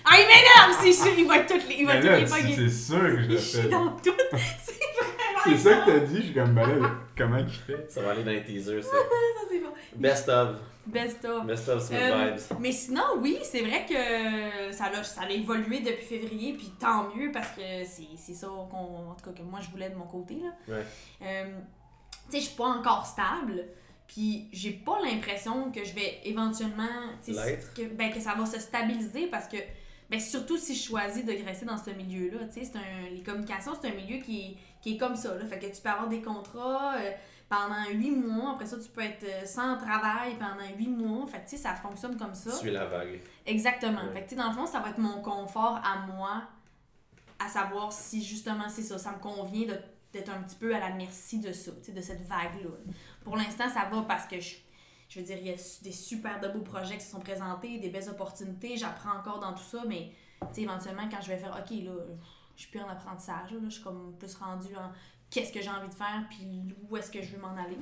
[0.05, 2.69] Ah, il m'énerve, c'est sûr, il va toutes les, il va Mais toutes les c'est
[2.69, 3.69] sûr que je Il le chie fais.
[3.69, 4.11] dans tout.
[4.31, 7.85] C'est vraiment C'est ça que t'as dit, je suis comme, ben là, comment qu'il fait?
[7.91, 8.89] Ça va aller dans les teasers, ça.
[8.91, 9.69] Ça, c'est bon.
[9.95, 10.55] Best of.
[10.87, 11.45] Best of.
[11.45, 12.57] Best of Smith Euh, Vibes.
[12.59, 17.13] Mais sinon, oui, c'est vrai que ça a, ça a évolué depuis février, puis tant
[17.15, 19.95] mieux parce que c'est c'est ça qu'on, en tout cas, que moi je voulais de
[19.95, 20.35] mon côté.
[20.35, 20.75] Là.
[20.75, 20.85] Ouais.
[21.21, 21.45] Euh,
[22.29, 23.65] tu sais, je suis pas encore stable,
[24.07, 26.87] puis j'ai pas l'impression que je vais éventuellement.
[27.27, 27.73] L'être.
[27.75, 29.57] Que, ben, que ça va se stabiliser parce que.
[30.09, 32.39] Ben, surtout si je choisis de graisser dans ce milieu-là.
[32.51, 35.35] tu sais, c'est un- Les communications, c'est un milieu qui est, qui est comme ça.
[35.35, 35.45] Là.
[35.45, 36.95] Fait que tu peux avoir des contrats.
[36.97, 37.11] euh,
[37.51, 38.53] pendant huit mois.
[38.53, 41.27] Après ça, tu peux être euh, sans travail pendant huit mois.
[41.27, 42.51] Fait que, tu sais, ça fonctionne comme ça.
[42.53, 43.19] Suis la vague.
[43.45, 44.05] Exactement.
[44.05, 44.13] Ouais.
[44.13, 46.43] Fait que, tu sais, dans le fond, ça va être mon confort à moi,
[47.39, 49.67] à savoir si justement c'est ça, ça me convient
[50.13, 52.69] d'être un petit peu à la merci de ça, tu sais, de cette vague-là.
[53.25, 54.55] Pour l'instant, ça va parce que je,
[55.09, 57.79] je veux dire, il y a des super de beaux projets qui se sont présentés,
[57.79, 61.37] des belles opportunités, j'apprends encore dans tout ça, mais tu sais, éventuellement, quand je vais
[61.37, 61.91] faire, OK, là,
[62.55, 64.91] je suis plus en apprentissage, là, je suis comme plus rendue en
[65.29, 67.77] qu'est-ce que j'ai envie de faire, puis où est-ce que je veux m'en aller.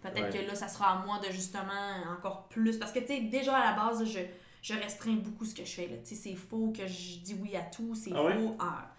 [0.00, 0.42] Peut-être Ouais.
[0.42, 1.72] que là, ça sera à moi de justement
[2.16, 2.78] encore plus.
[2.78, 4.20] Parce que, tu sais, déjà à la base, je,
[4.62, 5.88] je restreins beaucoup ce que je fais.
[6.04, 8.34] Tu sais, c'est faux que je dis oui à tout, c'est Ah ouais?
[8.38, 8.56] faux.
[8.58, 8.90] Ah.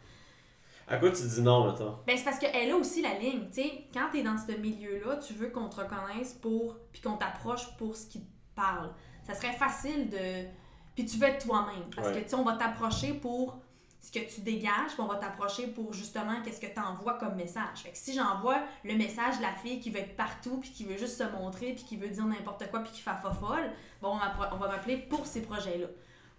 [0.88, 1.98] À quoi tu dis non, mettons?
[2.06, 3.48] Ben, c'est parce qu'elle a aussi la ligne.
[3.52, 6.76] Tu sais, quand t'es dans ce milieu-là, tu veux qu'on te reconnaisse pour.
[6.92, 8.92] puis qu'on t'approche pour ce qui te parle.
[9.26, 10.46] Ça serait facile de.
[10.96, 11.90] Puis tu veux être toi-même.
[11.96, 12.14] Parce Ouais.
[12.16, 13.58] que, tu sais, on va t'approcher pour
[14.06, 17.34] ce que tu dégages, puis on va t'approcher pour justement qu'est-ce que tu envoies comme
[17.36, 17.80] message.
[17.84, 20.84] Fait que si j'envoie le message de la fille qui veut être partout, puis qui
[20.84, 23.72] veut juste se montrer, puis qui veut dire n'importe quoi, puis qui fait folle,
[24.04, 25.88] bon, on va on va m'appeler pour ces projets-là.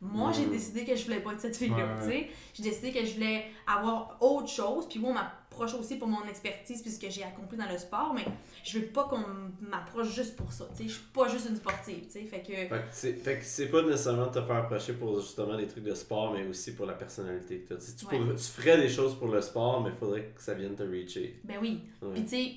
[0.01, 2.31] Moi, j'ai décidé que je voulais pas être cette fille-là, Ouais, tu sais.
[2.55, 6.23] J'ai décidé que je voulais avoir autre chose, puis moi, on m'approche aussi pour mon
[6.29, 8.25] expertise, puis ce que j'ai accompli dans le sport, mais
[8.63, 9.25] je veux pas qu'on
[9.67, 10.89] m'approche juste pour ça, tu sais.
[10.89, 12.25] Je suis pas juste une sportive, tu sais.
[12.27, 12.53] Fait que.
[12.53, 16.33] Fait que c'est, pas nécessairement de te faire approcher pour justement des trucs de sport,
[16.35, 17.75] mais aussi pour la personnalité que.
[17.75, 18.19] Tu, sais, tu, Ouais.
[18.19, 20.83] pourrais- tu ferais des choses pour le sport, mais il faudrait que ça vienne te
[20.83, 21.41] reacher.
[21.45, 21.81] Ben oui.
[22.03, 22.11] Ouais.
[22.13, 22.53] Puis tu sais,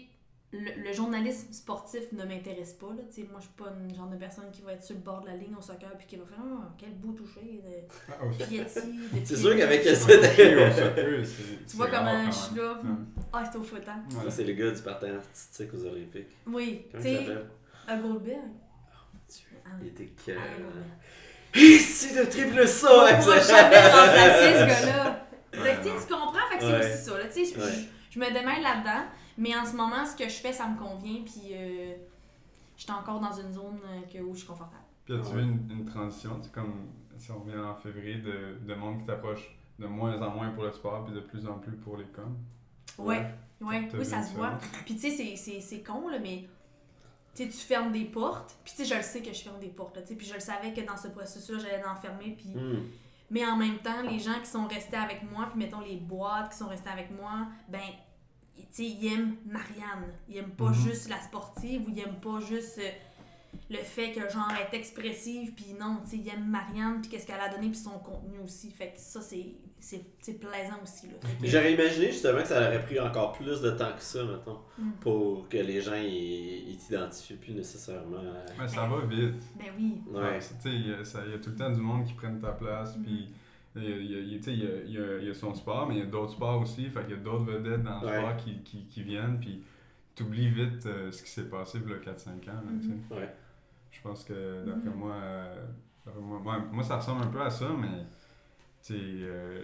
[0.52, 2.88] le, le journalisme sportif ne m'intéresse pas.
[2.88, 3.04] Là.
[3.14, 5.02] Tu sais, moi, je suis pas une genre de personne qui va être sur le
[5.02, 7.88] bord de la ligne au soccer puis qui va faire Ah, quel beau toucher de
[8.12, 8.46] Ah.
[8.48, 8.80] Piatti.
[9.26, 12.82] C'est sûr qu'avec cette- Au soccer, c'est- Tu vois comment je suis là?
[13.32, 14.04] Ah, c'est au foot, hein?
[14.12, 14.24] Ouais.
[14.24, 16.36] Ça, c'est le gars du patin artistique aux Olympiques.
[16.48, 16.86] Oui.
[16.86, 17.46] Tu Comment il sais, s'appelle
[17.88, 18.40] un Goldberg.
[19.30, 20.10] Dieu, Ah, Il était.
[20.26, 20.40] Goldberg.
[21.54, 25.26] C'est de triple saut, On va jamais remplacer ce gars-là.
[25.52, 27.18] Tu comprends, fait que c'est aussi ça.
[27.18, 27.72] Là, tu sais, je- Ouais.
[28.10, 29.04] je, je me démêle là-dedans,
[29.40, 31.96] mais en ce moment, ce que je fais, ça me convient, puis euh,
[32.78, 34.84] j'étais encore dans une zone euh, que, où je suis confortable.
[35.06, 38.76] Puis as-tu vu une, une transition, c'est comme si on revient en février, de, de
[38.76, 41.76] monde qui t'approche de moins en moins pour le sport, puis de plus en plus
[41.78, 42.38] pour les coms?
[42.98, 44.58] Ouais, ouais, oui, ça se voit.
[44.86, 46.48] Puis tu sais, c'est- c'est- c'est con, là, mais
[47.34, 49.60] tu sais, tu fermes des portes, puis tu sais, je le sais que je ferme
[49.60, 51.96] des portes, là, tu sais, puis je le savais que dans ce processus-là, j'allais en
[51.96, 52.50] fermer, puis...
[52.56, 52.84] Hmm.
[53.32, 56.52] Mais en même temps, les gens qui sont restés avec moi, puis mettons les boîtes
[56.52, 57.80] qui sont restées avec moi, ben,
[58.62, 60.14] tu sais, ils aiment Marianne.
[60.30, 60.74] Ils aiment pas Mhm.
[60.74, 62.90] juste la sportive, ou ils aiment pas juste euh,
[63.72, 67.26] le fait que genre être expressive, puis non, tu sais, ils aiment Marianne, puis qu'est-ce
[67.26, 68.70] qu'elle a donné, puis son contenu aussi.
[68.72, 71.14] Fait que ça, c'est- c'est c'est plaisant aussi, là.
[71.42, 74.60] Que- J'aurais imaginé justement que ça aurait pris encore plus de temps que ça, mettons,
[74.78, 74.92] Mm.
[75.00, 78.18] pour que les gens ils ils t'identifient plus nécessairement.
[78.18, 79.42] à- Mais ça va vite.
[79.58, 80.02] Ben oui.
[80.12, 80.38] Ouais.
[80.40, 82.14] Tu sais, il y, a- ça- il y a tout le temps du monde qui
[82.14, 83.04] prennent ta place, Mhm.
[83.04, 83.34] puis il
[83.76, 85.34] il y a- il y a- il y a- il y a- il y a
[85.34, 87.84] son sport, mais il y a d'autres sports aussi, fait qu'il y a d'autres vedettes
[87.84, 88.18] dans le Ouais.
[88.18, 89.64] sport qui, qui, qui viennent, puis
[90.16, 92.94] t'oublies vite euh, ce qui s'est passé il y a 4-5 ans, là, tu sais.
[92.94, 93.18] Mhm.
[93.18, 93.30] Ouais.
[93.92, 95.66] Je pense que, d'après moi, euh,
[96.06, 98.06] d'après moi, moi, moi, ça ressemble un peu à ça, mais
[98.82, 99.62] tu sais, euh,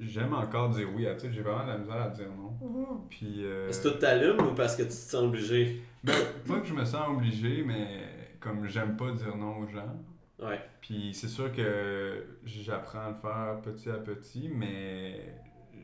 [0.00, 1.26] j'aime encore dire oui à tout.
[1.30, 2.52] J'ai vraiment de la misère à dire non.
[2.66, 2.86] Mhm.
[3.08, 5.82] Puis, euh, Est-ce que tu t'allumes ou parce que tu te sens obligé?
[6.04, 6.14] ben,
[6.46, 9.96] pas que je me sens obligé, mais comme j'aime pas dire non aux gens.
[10.38, 10.60] Ouais.
[10.80, 15.34] Puis c'est sûr que j'apprends à le faire petit à petit, mais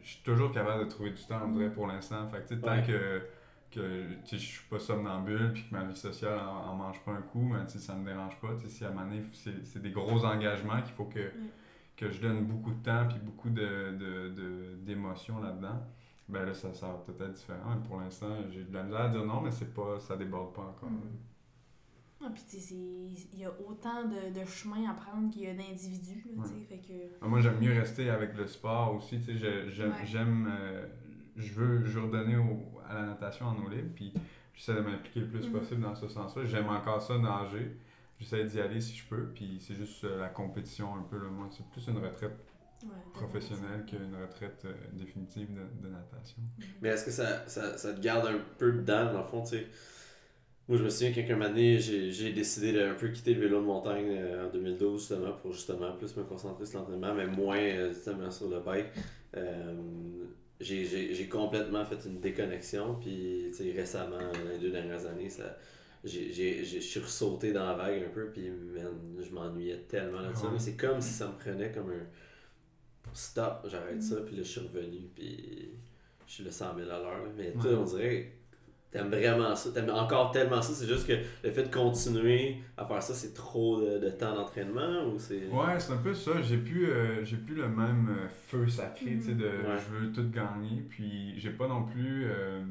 [0.03, 2.29] je suis toujours capable de trouver du temps, on dirait, pour l'instant.
[2.29, 2.83] Fait que, tu sais, tant Ouais.
[2.83, 3.23] que,
[3.71, 7.23] que je suis pas somnambule puis que ma vie sociale en, en mange pas un
[7.23, 8.55] coup, ben, tu sais, ça me dérange pas.
[8.57, 11.33] Tu sais, si à un moment donné, c'est c'est des gros engagements qu'il faut que,
[11.97, 15.81] que je donne beaucoup de temps puis beaucoup de, de, de- d'émotions là-dedans,
[16.29, 17.75] ben là, ça, ça va peut-être être différent.
[17.77, 20.55] Mais pour l'instant, j'ai de la misère à dire non, mais c'est pas, ça déborde
[20.55, 20.91] pas encore.
[20.91, 21.01] Mhm.
[22.25, 25.43] Ah, puis tu sais, c'est- il y a autant de, de chemins à prendre qu'il
[25.43, 26.93] y a d'individus, là, tu sais, fait que...
[27.21, 29.19] Ah, Moi, j'aime mieux rester avec le sport aussi.
[29.21, 30.07] Tu sais, je- j'aime, Ouais.
[30.07, 30.87] j'aime, euh,
[31.37, 34.13] je veux, je veux redonner au- à la natation en eau libre, puis
[34.55, 35.53] j'essaie de m'impliquer le plus Mhm.
[35.53, 36.45] possible dans ce sens-là.
[36.45, 37.77] J'aime encore ça nager.
[38.21, 41.17] J'essaie d'y aller si je peux, puis c'est juste euh, la compétition un peu.
[41.19, 41.29] Là.
[41.29, 42.39] Moi, c'est plus une retraite
[42.85, 46.43] Ouais, professionnelle qu'une retraite euh, définitive de, de natation.
[46.81, 49.51] Mais est-ce que ça, ça, ça te garde un peu dedans, dans le fond, tu
[49.57, 49.67] sais?
[50.69, 53.41] Moi, je me souviens qu'à un année, j'ai j'ai décidé de un peu quitter le
[53.43, 57.27] vélo de montagne euh, en 2012, justement, pour justement plus me concentrer sur l'entraînement, mais
[57.27, 58.87] moins euh, justement sur le bike.
[59.37, 59.75] Euh,
[60.61, 64.19] j'ai- complètement fait une déconnexion, puis récemment,
[64.53, 65.57] les deux dernières années, ça.
[66.05, 70.45] Je suis ressauté dans la vague un peu, puis man, je m'ennuyais tellement là-dessus.
[70.47, 70.51] Ouais.
[70.53, 72.07] Mais c'est comme si ça me prenait comme un
[73.13, 75.71] stop, j'arrête ça, puis là, je suis revenu, puis
[76.27, 77.27] je suis le 100 000 à l'heure.
[77.37, 77.75] Mais Ouais.
[77.75, 78.33] on dirait,
[78.93, 82.85] t'aimes vraiment ça, t'aimes encore tellement ça, c'est juste que le fait de continuer à
[82.85, 85.47] faire ça, c'est trop de, de temps d'entraînement, ou c'est...
[85.49, 86.41] Ouais, c'est un peu ça.
[86.43, 89.79] J'ai plus, euh, j'ai plus le même euh, feu sacré, tu sais, de Ouais.
[89.79, 90.83] je veux tout gagner.
[90.89, 92.27] Puis j'ai pas non plus.
[92.27, 92.63] euh,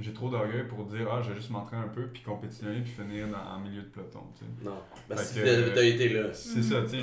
[0.00, 2.92] j'ai trop d'orgueil pour dire, ah, je vais juste m'entraîner un peu, puis compétitionner, puis
[2.92, 4.50] finir dans, en milieu de peloton, tu sais.
[4.64, 4.76] Non,
[5.08, 6.32] parce Fait que t'as- été là.
[6.32, 6.96] C'est ça, tu sais.
[6.98, 7.02] Ouais.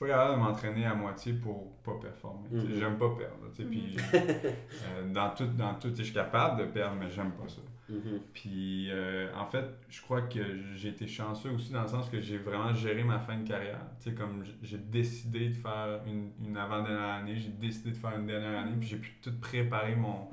[0.00, 2.48] Suis pas capable de m'entraîner à moitié pour pas performer.
[2.50, 2.70] Mhm.
[2.78, 3.36] J'aime pas perdre.
[3.54, 7.60] Puis euh, dans tout, dans tout, je suis capable de perdre, mais j'aime pas ça.
[7.90, 8.20] Mhm.
[8.32, 10.40] Puis euh, en fait, je crois que
[10.74, 13.80] j'ai été chanceux aussi dans le sens que j'ai vraiment géré ma fin de carrière.
[14.00, 18.16] Tu sais, comme j'ai décidé de faire une, une avant-dernière année, j'ai décidé de faire
[18.16, 20.28] une dernière année, puis j'ai pu tout préparer mon,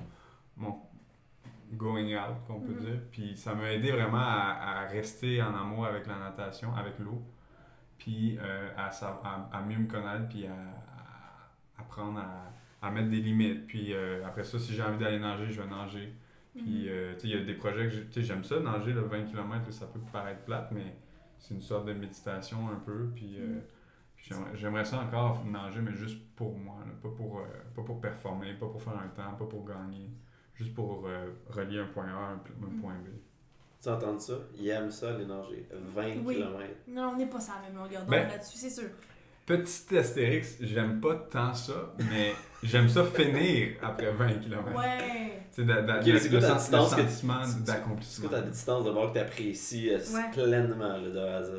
[0.56, 0.78] mon
[1.74, 2.80] going out, qu'on peut Mhm.
[2.86, 3.00] dire.
[3.12, 7.22] Puis ça m'a aidé vraiment à, à rester en amour avec la natation, avec l'eau,
[7.98, 13.10] puis euh, à, à, à mieux me connaître, puis à, à apprendre à, à mettre
[13.10, 13.68] des limites.
[13.68, 16.14] Puis euh, après ça, si j'ai envie d'aller nager, je vais nager.
[16.56, 19.26] Puis, euh, tu sais, il y a des projets que j'aime ça, nager le 20
[19.26, 20.96] km, ça peut paraître plate, mais
[21.38, 23.12] c'est une sorte de méditation un peu.
[23.14, 23.60] Puis, euh,
[24.16, 27.44] puis j'aimerais- ça encore nager, mais juste pour moi, là, pas, pour, euh,
[27.76, 30.10] pas pour performer, pas pour faire un temps, pas pour gagner,
[30.56, 33.10] juste pour euh, relier un point A à un, un point B.
[33.82, 34.34] Tu entends ça?
[34.58, 35.68] Il aime ça, aller nager.
[35.96, 36.36] 20 Oui.
[36.36, 36.58] km.
[36.88, 38.90] Non, on n'est pas sur la même longueur d'onde Ben- là-dessus, c'est sûr.
[39.46, 44.76] Petit astérix, j'aime pas tant ça, mais j'aime ça finir après 20 km.
[44.78, 45.42] Ouais.
[45.52, 48.28] C'est le, distance sentiment c'est- c'est- d'accomplissement.
[48.30, 50.30] quoi ta distance de bord que t'apprécies euh, Ouais.
[50.34, 51.52] pleinement là, de A à Z?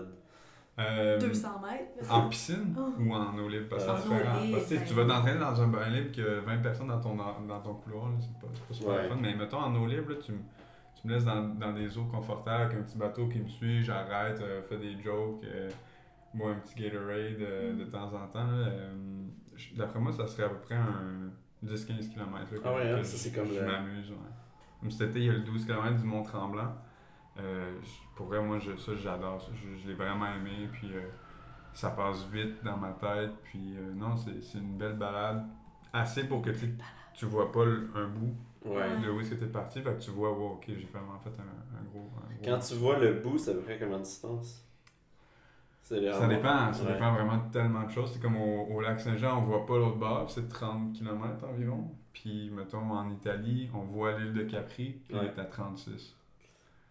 [0.81, 2.09] Euh, 200 mètres.
[2.09, 2.93] là, En piscine Oh.
[3.01, 3.67] ou en eau libre?
[3.71, 6.41] Parce que En Parce que tu tu ben- vas t'entraîner dans un bain libre que
[6.41, 9.09] 20 personnes dans ton, dans ton couloir, c'est pas, c'est pas super Ouais.
[9.09, 9.17] fun.
[9.21, 10.39] Mais mettons en eau libre, là, tu, me-
[11.01, 13.83] tu me laisses dans, dans des eaux confortables avec un petit bateau qui me suit,
[13.85, 15.69] j'arrête, euh, fais des jokes, euh,
[16.35, 17.79] bois un petit Gatorade euh, Mm.
[17.79, 18.49] de temps en temps.
[18.49, 18.93] euh,
[19.77, 21.31] D'après moi, ça serait à peu près un
[21.65, 22.55] 10-15 km.
[22.55, 24.17] Là, Ah ouais, hein, ça, c'est comme Je m'amuse, ouais.
[24.81, 26.75] Comme cet été, il y a le 12 km du Mont Tremblant.
[27.37, 29.51] Je- pour vrai, moi, je, ça, j'adore ça.
[29.55, 30.69] Je, je l'ai vraiment aimé.
[30.73, 30.91] Puis
[31.73, 33.33] ça passe vite dans ma tête.
[33.45, 35.45] Puis non, c'est une belle balade.
[35.93, 36.77] Assez pour que tu
[37.15, 37.65] tu vois pas
[37.97, 38.37] un bout
[38.75, 39.01] Ouais.
[39.05, 39.81] de où est-ce que t'es parti.
[39.83, 42.11] Fait que tu vois, wow, ok, j'ai vraiment fait un, un gros.
[42.17, 44.65] un gros- Quand tu vois le bout, c'est à peu près combien de distance?
[45.83, 46.93] Ça dépend, ça Ouais.
[46.93, 48.13] dépend vraiment de tellement de choses.
[48.13, 51.91] C'est comme au, au lac Saint-Jean, on voit pas l'autre bord, c'est 30 km environ.
[52.13, 55.21] Puis, mettons, en Italie, on voit l'île de Capri, puis Ouais.
[55.23, 56.15] elle est à 36.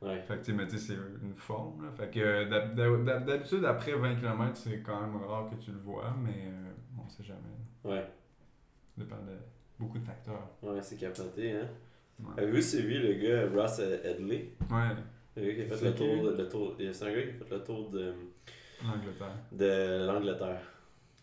[0.01, 0.19] Ouais.
[0.21, 1.91] Fait que, tu sais, c'est une forme, là.
[1.91, 5.55] Fait que, euh, d'hab- d'hab- d'hab- d'habitude, après 20 km, c'est quand même rare que
[5.63, 6.71] tu le vois, mais euh,
[7.03, 7.39] on sait jamais.
[7.83, 8.01] Ouais.
[8.95, 9.37] Ça dépend de
[9.79, 10.49] beaucoup de facteurs.
[10.61, 11.67] Ouais, c'est capoté, hein?
[12.19, 12.41] Ouais.
[12.43, 14.53] Avez-vous suivi le gars Ross Edley?
[14.71, 14.95] Ouais,
[15.35, 16.75] Le gars qui a fait le tour, le tour.
[16.79, 18.13] C'est un gars qui a fait le tour de,
[18.83, 19.35] l'Angleterre.
[19.51, 20.61] de l'Angleterre.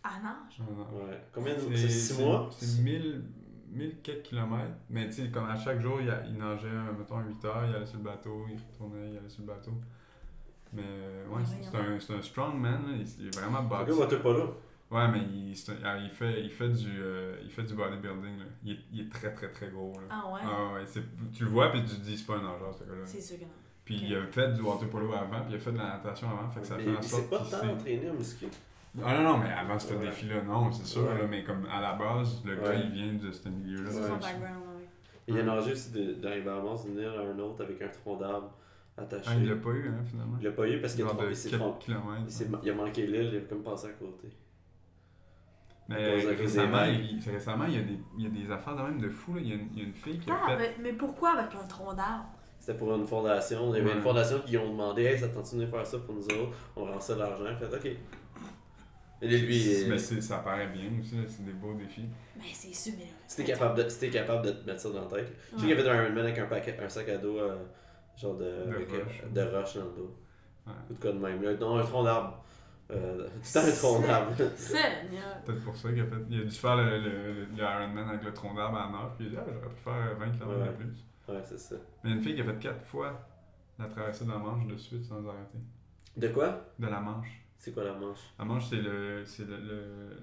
[0.05, 0.61] Nage.
[0.61, 1.05] Non, non.
[1.07, 1.19] Ouais.
[1.33, 2.49] Combien de C'est- C'est 6 c'est- mois?
[2.53, 3.23] C'est 1000,
[3.73, 4.75] 1000 quelques kilomètres.
[4.91, 7.65] Mais tu sais, comme à chaque jour, il, a- il nageait, mettons, à 8 heures,
[7.69, 9.73] il allait sur le bateau, il retournait, il allait sur le bateau.
[10.75, 12.93] Mais euh, ouais, c'est c'est un, c'est un strong man, là.
[13.19, 13.91] Il, est vraiment Le bâti.
[13.91, 14.55] gars water polo.
[14.95, 18.39] Ouais, mais il, un- ah, il, fait, il, fait du, euh, il fait du bodybuilding.
[18.39, 18.45] Là.
[18.65, 19.93] Il, est, il est très, très, très gros.
[19.95, 20.07] Là.
[20.11, 20.41] Ah ouais?
[20.45, 21.03] Ah ouais, c'est-
[21.33, 23.05] tu le vois, puis tu te dis, c'est pas un nageur, ce gars-là.
[23.05, 23.49] C'est sûr que non.
[23.85, 26.29] Puis il a fait du water polo avant, puis il a fait de la natation
[26.31, 28.47] avant, fait que ça Mais fait en il sorte s'est pas tant entraîné en muscu.
[29.05, 30.07] Ah non, non, mais avant ce Ouais.
[30.07, 31.19] défi-là, non, c'est sûr, Ouais.
[31.19, 33.91] là, mais comme à la base, le gars, il vient de ce milieu-là.
[33.91, 34.89] C'est son background, ouais.
[35.27, 38.53] Il a nagé aussi les Bahamas d'une île à un autre avec un tronc d'arbre
[38.97, 39.25] attaché.
[39.29, 40.37] Ah, il l'a pas eu, hein, finalement?
[40.41, 42.03] Il l'a pas eu parce qu'il a il s'est 4 trom- km.
[42.29, 44.29] il il a manqué l'île, il a comme passé à côté.
[45.89, 48.83] Mais récemment, il, c'est récemment, il y, a des, il y a des affaires de
[48.83, 49.35] même de fou.
[49.35, 49.41] Là.
[49.43, 50.57] Il, y a une, il y a une fille qui a Ah, fait.
[50.57, 52.25] mais, mais pourquoi avec un tronc d'arbre?
[52.59, 53.71] C'était pour une fondation.
[53.75, 53.97] Il y avait Ouais.
[53.97, 56.57] une fondation qui ont demandé Hey, ça tente de faire ça pour nous autres?
[56.77, 57.45] On rend ça de l'argent.
[57.51, 57.97] Il fait OK.
[59.23, 62.05] Et lui, Mais c'est- ça paraît bien aussi, là, c'est des beaux défis.
[62.37, 63.07] Mais c'est sûr, mais.
[63.27, 65.33] si t'es capable, de, si t'es capable de te mettre ça dans la tête.
[65.53, 65.69] Je sais Ouais.
[65.77, 67.57] qu'il y avait un Ironman avec un, paquet, un sac à dos, euh,
[68.17, 68.45] genre de,
[68.75, 69.23] avec, euh, roche.
[69.33, 70.17] de roche dans le dos.
[70.67, 70.73] Ouais.
[70.91, 71.59] Ou de quoi de même.
[71.59, 72.44] Non, un tronc d'arbre.
[72.91, 74.33] Euh, tout le tronc d'arbre.
[74.57, 75.43] Seigneur.
[75.45, 78.25] Peut-être pour ça qu'il a, fait, il a dû faire le, le, le Ironman avec
[78.25, 80.49] le tronc d'arbre à nage, puis il a dit ah, j'aurais pu faire 20 km
[80.61, 80.67] Ouais.
[80.69, 81.05] de plus.
[81.29, 81.77] ouais, c'est ça.
[82.03, 83.27] Mais il y a une fille qui a fait 4 fois
[83.79, 85.59] la traversée de la Manche de suite sans arrêter.
[86.17, 86.61] De quoi?
[86.79, 87.41] De la Manche.
[87.59, 88.19] C'est quoi la manche?
[88.39, 90.17] La manche, c'est le, c'est le, le,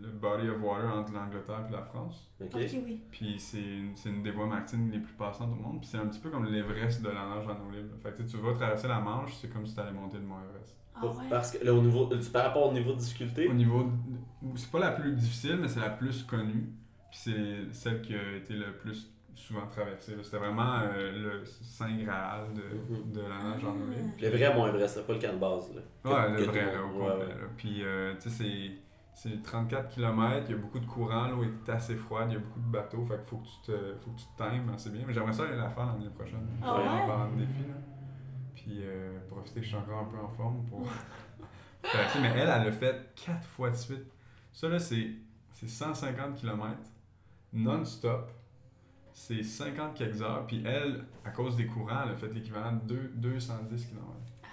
[0.00, 2.28] le body of water entre l'Angleterre et la France.
[2.40, 2.48] Ok.
[2.52, 3.00] Ok, oui.
[3.12, 5.78] Puis c'est une, c'est une des voies maritimes les plus passantes au monde.
[5.80, 7.94] Puis c'est un petit peu comme l'Everest de la nage en eau libre.
[8.02, 10.38] Fait que tu vas traverser la Manche, c'est comme si tu allais monter le Mont
[11.02, 11.12] Ah ouais.
[11.30, 13.90] Parce que là, au niveau, par rapport au niveau de difficulté, Au niveau.
[14.56, 16.72] C'est pas la plus difficile, mais c'est la plus connue.
[17.10, 20.16] Puis c'est celle qui a été le plus souvent traversée.
[20.22, 23.12] C'était vraiment euh, le Saint Graal de, Mhm.
[23.12, 25.72] de la nage en le vrai Mont Everest, là, pas le camp de base.
[25.74, 25.80] Là.
[26.10, 27.24] Ouais, Que- le que vrai, là, au ouais, complet.
[27.26, 27.28] ouais.
[27.28, 27.46] là.
[27.56, 28.70] Puis, euh, tu sais, c'est.
[29.12, 32.36] C'est 34 km, il y a beaucoup de courant, l'eau est assez froide, il y
[32.36, 34.70] a beaucoup de bateaux, fait qu'il faut que tu te, faut que tu te times
[34.72, 35.02] assez bien.
[35.06, 36.46] Mais j'aimerais ça aller la faire l'année prochaine.
[36.62, 36.82] Ah Ouais.
[36.82, 36.88] ouais?
[36.88, 37.74] En parlant de défi, là.
[38.70, 40.82] Puis euh, profiter que je suis encore un peu en forme pour.
[42.20, 44.06] Mais elle, elle l'a fait 4 fois de suite.
[44.52, 45.08] Ça, là, c'est
[45.52, 46.78] c'est 150 km
[47.52, 48.30] non-stop.
[49.12, 50.46] C'est 50 quelques heures.
[50.46, 54.04] Puis elle, à cause des courants, elle a fait l'équivalent de deux- 210 km.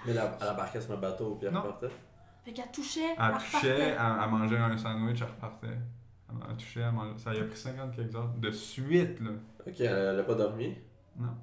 [0.08, 1.62] Mais la- elle embarquait sur un bateau puis elle Non.
[1.62, 1.90] repartait?
[2.44, 3.82] Fait qu'elle touchait, Elle elle touchait, repartait.
[3.82, 5.68] elle, elle mangeait un sandwich, elle repartait.
[5.68, 7.20] Elle, elle touchait, elle mangeait.
[7.20, 8.30] Ça y a pris 50 quelques heures.
[8.36, 9.32] De suite, là.
[9.68, 10.76] Ok, elle a pas dormi?
[11.18, 11.36] Non.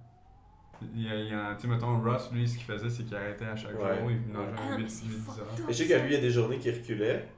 [0.82, 3.04] Il y a, il y a- tu sais, mettons, Ross, lui, ce qu'il faisait, c'est
[3.04, 3.98] qu'il arrêtait à chaque Ouais.
[3.98, 5.52] jour, il nageait Ah, un mais 8, c'est 10 fucked heures.
[5.52, 7.28] up, Mais je sais que lui, il y a des journées qui reculait.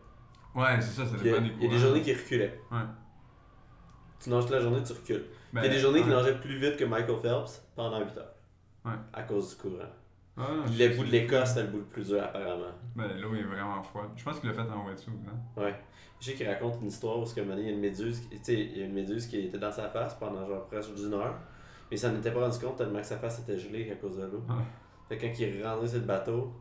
[0.55, 2.15] Ouais, c'est ça, ça puis Il y, dépend des il y a des journées qui
[2.15, 2.61] reculaient.
[2.71, 2.79] Ouais.
[4.21, 5.25] Tu nages toute la journée, tu recules.
[5.53, 6.15] Ben, il y a des journées qui ouais.
[6.15, 8.33] nageaient plus vite que Michael Phelps pendant 8 heures.
[8.85, 8.93] Ouais.
[9.13, 9.85] À cause du courant.
[10.39, 12.73] Ah, Puis je- le bout de l'Écosse, c'était le bout le plus dur apparemment.
[12.95, 14.11] Ben, l'eau est vraiment froide.
[14.17, 15.61] Je pense qu'il l'a fait en wetsuit, hein.
[15.61, 15.75] Ouais.
[16.21, 17.77] Je sais qu'il raconte une histoire où ce que, un moment donné, il y a
[17.77, 20.15] une méduse, qui- tu sais, il y a une méduse qui était dans sa face
[20.15, 21.35] pendant genre presque d'une heure.
[21.91, 24.17] Mais il s'en était pas rendu compte tellement que sa face était gelée à cause
[24.17, 24.43] de l'eau.
[24.49, 24.65] Ouais.
[25.09, 26.53] Fait que quand il rentré sur le bateau,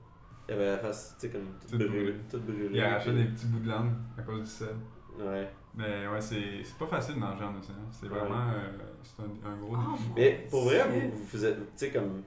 [0.47, 1.89] il avait la face, tu sais, comme toute Toute brûlée.
[2.03, 2.15] brûlée.
[2.29, 2.69] Toute brûlée.
[2.73, 4.75] Il arrachait des petits bouts de langue à cause du sel.
[5.19, 5.49] Ouais.
[5.73, 7.75] Mais ouais, c'est c'est pas facile de nager en océan.
[7.91, 8.19] C'est Ouais.
[8.19, 8.69] vraiment euh,
[9.03, 12.21] c'est un, un gros Oh, Mais pour vrai, vous, vous faisiez, tu sais, comme.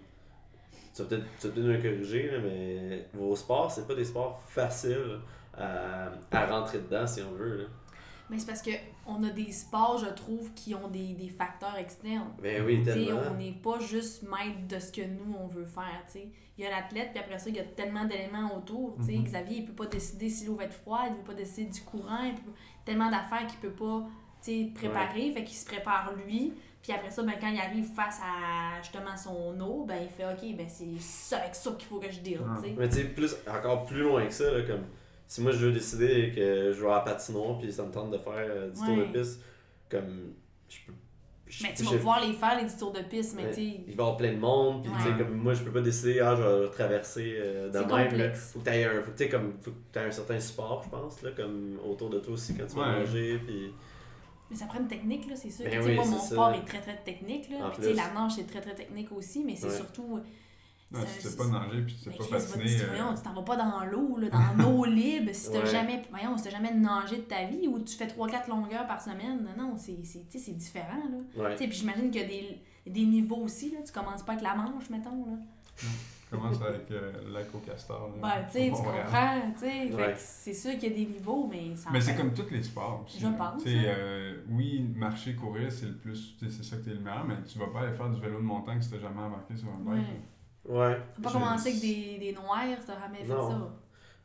[0.94, 4.04] Tu vas peut-être tu vas peut-être me corriger, là, mais vos sports, c'est pas des
[4.04, 5.20] sports faciles
[5.56, 7.58] à, à rentrer dedans, si on veut.
[7.58, 7.64] Là.
[8.30, 8.70] Mais c'est parce que
[9.06, 12.28] on a des sports, je trouve, qui ont des, des facteurs externes.
[12.42, 13.22] Ben oui, T'sais, tellement.
[13.32, 16.02] on n'est pas juste maître de ce que nous, on veut faire.
[16.06, 16.28] t'sais.
[16.58, 18.96] Il y a l'athlète, puis après ça, il y a tellement d'éléments autour.
[19.00, 19.12] t'sais.
[19.12, 19.24] Mhm.
[19.24, 21.80] Xavier, il peut pas décider si l'eau va être froide, il peut pas décider du
[21.82, 22.50] courant, il peut...
[22.84, 24.06] tellement d'affaires qu'il peut pas
[24.42, 25.32] t'sais, préparer.
[25.32, 26.52] Fait qu'il se prépare lui.
[26.82, 30.24] Puis après ça, ben, quand il arrive face à justement son eau, ben, il fait
[30.24, 32.40] OK, ben, c'est ça avec ça qu'il faut que je deal.
[32.46, 32.56] Ah.
[32.60, 32.74] t'sais.
[32.76, 34.84] Mais tu sais, plus, encore plus loin que ça, là, comme
[35.28, 38.10] si moi je veux décider que je vais à la patinoire puis ça me tente
[38.10, 39.40] de faire euh, du tour de piste,
[39.88, 40.32] comme
[40.68, 40.92] je peux.
[41.46, 43.48] je- Mais tu vas pouvoir les faire, les tours de piste, mais Ouais.
[43.50, 45.18] tu sais, Il va y avoir plein de monde, puis tu sais, Ouais.
[45.18, 48.16] comme moi je peux pas décider, ah, je vais traverser euh, de même.
[48.16, 48.32] là.
[48.32, 50.88] Faut que t'aies un, faut que t'aies comme, faut que t'aies un certain support, je
[50.90, 52.98] pense, là, comme autour de toi aussi quand tu vas Ouais.
[53.00, 53.70] nager, puis.
[54.50, 55.64] Mais ça prend une technique, là, c'est sûr.
[55.66, 56.26] Ben Tu sais, oui, moi, mon ça.
[56.30, 57.50] sport est très, très technique.
[57.50, 57.70] Là.
[57.70, 59.74] Puis, tu la nage, c'est très, très technique aussi, mais c'est Ouais.
[59.76, 60.20] surtout.
[60.90, 62.80] Non, c'est si tu un- sais pas nager puis tu sais pas patiner.
[62.82, 65.66] euh, voyons, tu t'en vas pas dans l'eau, là, dans l'eau libre, si t'as Ouais.
[65.66, 69.00] jamais, voyons, si t'as jamais nagé de ta vie ou tu fais 3-4 longueurs par
[69.02, 69.46] semaine.
[69.56, 71.42] Non, non, c'est, c'est, tu sais, c'est différent, là.
[71.44, 71.56] Ouais.
[71.56, 73.78] Tu puis j'imagine qu'il y a des, des niveaux aussi, là.
[73.84, 75.32] Tu commences pas avec la manche, mettons, là.
[76.30, 78.10] Commence avec euh, le lac au castor.
[78.10, 78.14] là.
[78.20, 79.88] Ben, tu tu comprends, tu sais.
[79.88, 80.12] Fait Ouais.
[80.12, 82.62] que c'est sûr qu'il y a des niveaux, mais ça Mais c'est comme tous les
[82.62, 83.18] sports aussi.
[83.20, 83.32] Je là.
[83.32, 83.82] pense, Tu hein.
[83.86, 86.36] euh, oui, marcher, courir, c'est le plus.
[86.38, 88.36] tu C'est ça que t'es le meilleur, mais tu vas pas aller faire du vélo
[88.38, 90.04] de montagne si t'as jamais embarqué sur un bike.
[90.68, 90.96] Ouais.
[91.16, 93.50] T'as pas commencé avec des, des noirs, t'as jamais fait Non.
[93.50, 93.70] ça?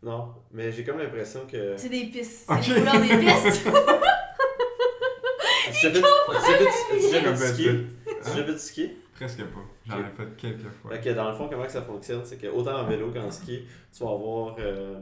[0.03, 1.75] Non, mais j'ai comme l'impression que.
[1.77, 2.49] C'est des pistes.
[2.49, 2.57] Ok.
[2.61, 3.67] C'est les couleurs des pistes?
[5.79, 7.53] Tu as fait, as-tu déjà fait- as-tu déjà Comme fait
[8.51, 8.83] du ski?
[8.83, 8.89] Hein?
[9.15, 9.59] Presque pas.
[9.87, 10.91] J'en ai fait quelques fois.
[10.91, 13.29] Fait que dans le fond, comment que ça fonctionne, c'est que autant en vélo qu'en
[13.31, 13.63] ski,
[13.95, 14.55] tu vas avoir.
[14.59, 14.99] euh,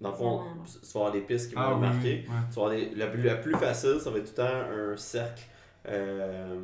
[0.00, 0.64] dans le fond, Diamant.
[0.64, 2.24] tu vas avoir des pistes qui vont Ah être oui, marquées.
[2.28, 2.40] oui, ouais.
[2.50, 4.92] Tu vas avoir des, la, plus, la plus facile, ça va être tout le temps
[4.92, 5.42] un cercle
[5.88, 6.56] euh,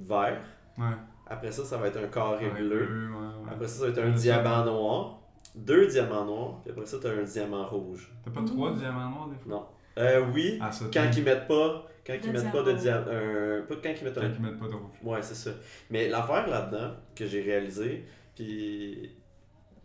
[0.00, 0.40] vert.
[0.78, 0.84] Ouais.
[1.30, 2.80] Après ça, ça va être un carré bleu.
[2.80, 3.16] ouais,
[3.46, 3.50] ouais.
[3.52, 5.20] Après ça, ça va être un Un diamant noir.
[5.54, 6.60] Deux diamants noirs.
[6.62, 8.12] Puis après ça, tu as un diamant rouge.
[8.24, 9.52] T'as pas trois diamants noirs des fois?
[9.52, 9.66] Non.
[9.98, 11.86] Euh, oui, Ah, ça, quand t'as- ils mettent pas.
[12.06, 13.04] Quand ils De mettent pas de diamant.
[13.04, 14.90] pas quand ils mettent Quand un ils mettent pas de rouge.
[15.04, 15.50] Ouais, c'est ça.
[15.90, 19.10] Mais l'affaire là-dedans que j'ai réalisé, puis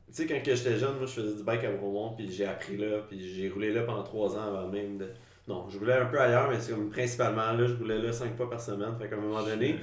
[0.07, 2.45] tu sais, quand que j'étais jeune, moi je faisais du bike à Bromont, puis j'ai
[2.45, 5.07] appris là, puis j'ai roulé là pendant trois ans avant même de.
[5.47, 8.35] Non, je roulais un peu ailleurs, mais c'est comme principalement là, je roulais là cinq
[8.37, 8.95] fois par semaine.
[8.99, 9.75] Fait qu'à un moment donné,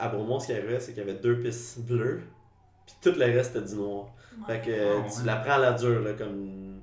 [0.00, 2.22] à Bromont, ce qui arrivait, c'est qu'il y avait deux pistes bleues,
[2.86, 4.06] puis tout le reste c'était du noir.
[4.46, 5.26] Fait que Ah, tu ouais.
[5.26, 6.80] l'apprends à la dure, là, comme.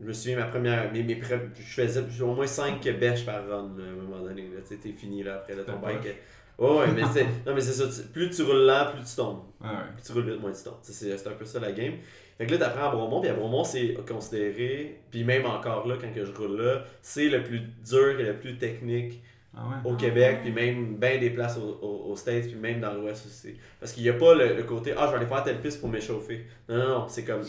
[0.00, 0.92] Je me souviens, ma première.
[0.92, 4.22] Mes, mes pre- Je faisais au moins 5 bêches par run, là, à un moment
[4.22, 4.50] donné.
[4.62, 6.16] Tu sais, t'es fini, là, après, là, ton bike.
[6.58, 7.24] Ouais, ouais, mais c'est.
[7.46, 7.84] Non, mais c'est ça.
[7.86, 9.40] tu- Plus tu roules lent, plus tu tombes.
[9.62, 9.78] Ah ouais.
[9.94, 10.78] Plus tu roules vite, moins tu tombes.
[10.82, 11.94] C'est c'est un peu ça la game.
[12.38, 15.00] Fait que là, t'apprends à Bromont, puis à Bromont, c'est considéré.
[15.10, 18.38] Puis même encore là, quand que je roule là, c'est le plus dur et le
[18.38, 19.22] plus technique
[19.58, 19.90] Ah ouais.
[19.90, 22.92] au Ah Québec, puis même bien des places au- au- aux States, puis même dans
[22.92, 23.56] l'Ouest aussi.
[23.80, 25.80] Parce qu'il n'y a pas le, le côté Ah, je vais aller faire telle piste
[25.80, 26.44] pour m'échauffer.
[26.68, 27.40] Non, non, non, c'est comme.
[27.40, 27.46] De.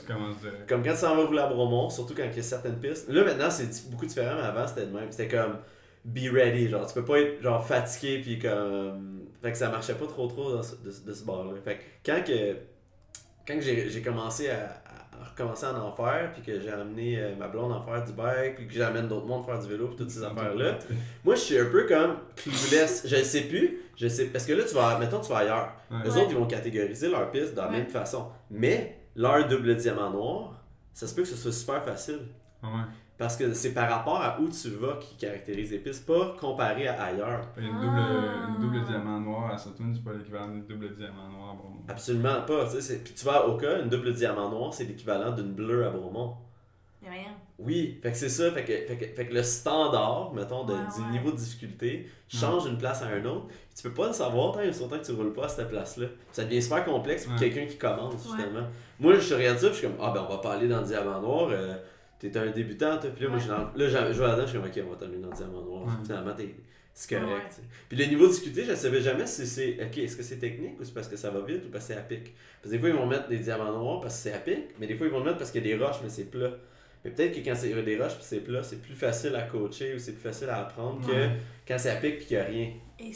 [0.69, 3.09] Comme quand tu s'en vas rouler à Bromont, surtout quand il y a certaines pistes.
[3.09, 5.11] Là maintenant c'est beaucoup différent, mais avant c'était de même.
[5.11, 5.57] C'était comme
[6.05, 9.23] be ready, genre tu peux pas être genre fatigué puis comme.
[9.41, 11.51] Fait que ça marchait pas trop trop dans ce- de, de ce bord-là.
[11.63, 12.55] Fait que quand que
[13.47, 14.81] quand j'ai commencé à,
[15.27, 18.03] à recommencer à en faire, puis que j'ai amené euh, ma blonde à en faire
[18.03, 20.79] du bike, puis que j'amène d'autres mondes faire du vélo, puis toutes ces affaires-là,
[21.23, 23.03] moi je suis un peu comme clueless.
[23.07, 25.73] Je ne sais plus, je sais parce que là tu vas, mettons tu vas ailleurs.
[25.91, 25.97] Ouais.
[26.03, 26.21] Les Ouais.
[26.21, 27.73] autres ils vont catégoriser leur piste de la Ouais.
[27.77, 30.63] même façon, mais leur double diamant noir,
[30.93, 32.19] ça se peut que ce soit super facile.
[33.19, 33.23] Ah.
[33.23, 36.87] Parce que c'est par rapport à où tu vas qui caractérise les pistes, pas comparé
[36.87, 37.41] à ailleurs.
[37.55, 37.81] Fait Une Ah.
[37.81, 41.55] double, une double diamant noir à Saturn, c'est pas l'équivalent d'une double diamant noir à
[41.55, 41.81] Bromont.
[41.87, 42.65] Absolument pas.
[42.65, 45.53] tu sais, c'est- Puis tu vas à Oka, une double diamant noir, c'est l'équivalent d'une
[45.53, 46.35] bleue à Bromont.
[47.01, 47.31] Rien.
[47.59, 48.51] Oui, fait que c'est ça.
[48.51, 51.11] Fait que, fait, que, fait que le standard, mettons, de, Ouais, du ouais.
[51.11, 53.47] niveau de difficulté change d'une place à un autre.
[53.47, 55.69] Puis tu peux pas le savoir tant et longtemps que tu roules pas à cette
[55.69, 56.07] place-là.
[56.31, 57.39] Ça devient super complexe pour Ouais.
[57.39, 58.35] quelqu'un qui commence, Ouais.
[58.37, 58.67] finalement.
[58.99, 60.81] Moi, je regarde ça, puis je suis comme, ah ben on va pas aller dans
[60.81, 61.47] le diamant noir.
[61.51, 61.75] euh,
[62.19, 63.09] T'es un débutant, toi.
[63.15, 63.85] Puis là, moi, Ouais.
[63.85, 65.85] là, je vois là-dedans, je suis comme, ok, on va t'amener dans le diamant noir.
[65.85, 65.91] Ouais.
[66.03, 66.55] Finalement, t'es.
[66.93, 67.29] C'est correct.
[67.59, 67.63] Ouais.
[67.89, 69.77] Puis le niveau de difficulté, je ne savais jamais si c'est.
[69.85, 71.93] Ok, est-ce que c'est technique ou c'est parce que ça va vite ou parce que
[71.93, 72.33] c'est à pic.
[72.59, 74.69] Parce que des fois, ils vont mettre des diamants noirs parce que c'est à pic,
[74.79, 76.25] mais des fois, ils vont le mettre parce qu'il y a des roches, mais c'est
[76.25, 76.49] plat.
[77.05, 78.95] Mais peut-être que quand c'est- il y a des roches puis c'est plat, c'est plus
[78.95, 81.27] facile à coacher ou c'est plus facile à apprendre que
[81.67, 82.71] quand c'est à pic puis qu'il n'y a rien.
[82.99, 83.11] Et.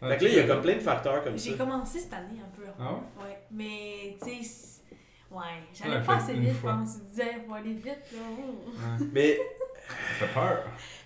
[0.00, 1.50] Ah, fait que là, il y a comme plein de facteurs comme ça.
[1.50, 2.62] J'ai commencé cette année un peu.
[2.78, 3.24] Ah ouais?
[3.24, 3.38] Ouais.
[3.50, 4.77] Mais, tu sais,
[5.30, 5.42] ouais,
[5.74, 6.72] j'allais Ouais, pas assez vite, je fois.
[6.74, 6.94] pense.
[6.98, 8.18] Je disais, faut aller vite, là.
[8.36, 9.06] Ouais.
[9.12, 9.38] Mais,
[9.88, 10.58] Ça fait peur.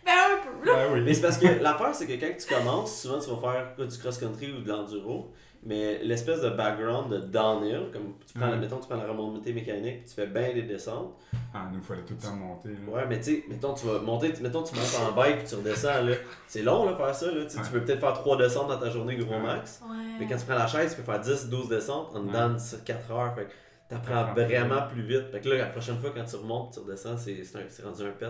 [0.04, 0.88] Ben, un peu, là.
[0.92, 1.00] Oui.
[1.02, 3.86] mais c'est parce que l'affaire, c'est que quand tu commences, souvent tu vas faire quoi,
[3.86, 5.32] du cross-country ou de l'enduro.
[5.64, 10.06] Mais l'espèce de background de downhill, comme tu prends, mettons, tu prends la remontée mécanique,
[10.06, 11.14] tu fais bien des descentes.
[11.54, 12.70] Ah, nous, il fallait tout le temps monter.
[12.70, 12.92] Là.
[12.92, 15.54] Ouais, mais tu sais, mettons, tu vas monter, mettons, tu montes en bike puis tu
[15.54, 16.14] redescends, là.
[16.48, 17.44] C'est long, là, faire ça, là.
[17.44, 17.64] Tu sais, Ouais.
[17.64, 19.40] Tu peux peut-être faire 3 descentes dans ta journée, gros Ouais.
[19.40, 19.80] max.
[19.88, 19.96] Ouais.
[20.18, 22.84] Mais quand tu prends la chaise, tu peux faire 10, 12 descentes en dedans de
[22.84, 23.32] 4 heures.
[23.36, 23.50] Fait que
[23.92, 25.30] t'apprends vraiment plus vite.
[25.30, 27.82] Fait que là, la prochaine fois, quand tu remontes, tu redescends, c'est c'est un- c'est
[27.84, 28.26] rendu un pet.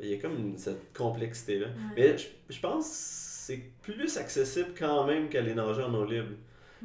[0.00, 1.66] Il y a comme une- cette complexité-là.
[1.96, 6.28] Mais je, je pense que c'est plus accessible quand même qu'aller nager en eau libre.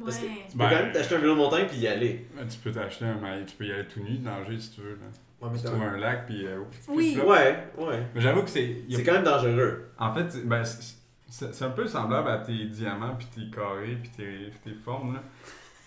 [0.02, 0.30] parce que- Ouais.
[0.48, 2.26] Tu peux Ben, quand même t'acheter un vélo de montagne puis y aller.
[2.50, 4.92] Tu peux t'acheter un maillot, tu peux y aller tout nu, nager si tu veux.
[4.92, 5.06] Là.
[5.42, 6.46] Ouais, mais Tu trouves un lac, puis.
[6.46, 7.18] euh, Oui.
[7.22, 8.02] Ouais, ouais.
[8.14, 8.76] Mais j'avoue que c'est.
[8.90, 9.90] C'est quand même dangereux.
[9.98, 14.10] En fait, c'est- ben, c'est un peu semblable à tes diamants, puis tes carrés, puis
[14.16, 15.14] tes, tes formes.
[15.14, 15.22] Là.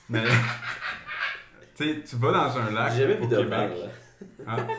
[0.10, 0.24] Mais.
[1.76, 3.50] Tu sais, tu vas dans un lac J'ai jamais vu au de Québec.
[3.50, 4.68] vague, hein?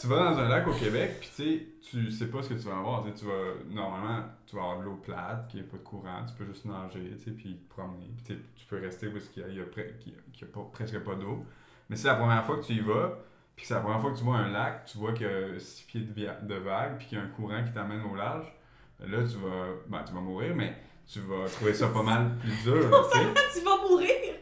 [0.00, 2.54] Tu vas dans un lac au Québec, puis tu sais, tu sais pas ce que
[2.54, 3.04] tu vas avoir.
[3.12, 6.34] tu vas, normalement, tu vas avoir de l'eau plate, qui n'est pas de courant, tu
[6.34, 8.10] peux juste nager, tu sais, puis te promener.
[8.16, 9.08] Puis tu sais, tu peux rester
[9.42, 11.44] a, a pre- qu'il y a- qu'il y a pas- presque pas d'eau.
[11.88, 13.18] Mais c'est la première fois que tu y vas,
[13.56, 15.30] puis que c'est la première fois que tu vois un lac, tu vois qu'il y
[15.30, 18.14] a 6 pieds de, de vagues, puis qu'il y a un courant qui t'amène au
[18.14, 18.46] large.
[19.00, 20.76] Là, tu vas, ben, tu vas mourir, mais
[21.10, 22.90] tu vas trouver ça pas mal plus dur,
[23.54, 24.34] tu vas mourir.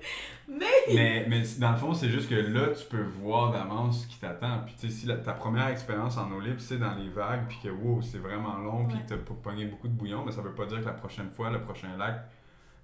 [0.49, 0.65] Mais.
[0.95, 4.19] Mais, mais dans le fond, c'est juste que là, tu peux voir d'avance ce qui
[4.19, 4.61] t'attend.
[4.65, 7.47] Puis, tu sais, si la- ta première expérience en eau libre, c'est dans les vagues,
[7.49, 10.33] puis que, wow, c'est vraiment long, puis que t'as pas pogné beaucoup de bouillon, mais
[10.33, 12.29] ça veut pas dire que la prochaine fois, le prochain lac,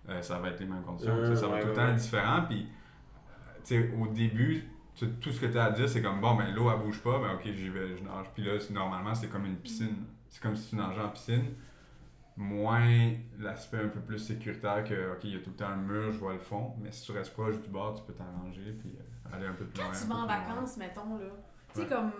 [0.09, 1.15] euh, ça va être les mêmes conditions.
[1.15, 1.91] Euh, ça va ouais, tout le ouais, temps ouais.
[1.93, 2.43] être différent.
[2.49, 2.67] Puis,
[3.65, 4.65] tu sais, au début,
[5.21, 7.19] tout ce que tu as à dire, c'est comme, bon, ben l'eau, elle bouge pas,
[7.21, 8.27] ben ok, j'y vais, je nage.
[8.35, 10.05] Puis là, normalement, c'est comme une piscine.
[10.29, 11.45] C'est comme si tu nageais en piscine.
[12.37, 15.77] Moins l'aspect un peu plus sécuritaire que, ok, il y a tout le temps un
[15.77, 16.75] mur, je vois le fond.
[16.81, 19.65] Mais si tu restes proche du bord, tu peux t'arranger, puis euh, aller un peu
[19.67, 19.91] plus loin.
[19.93, 20.39] Quand tu vas en loin.
[20.39, 21.27] vacances, mettons, là.
[21.73, 21.87] Tu sais, Ouais.
[21.89, 22.13] comme.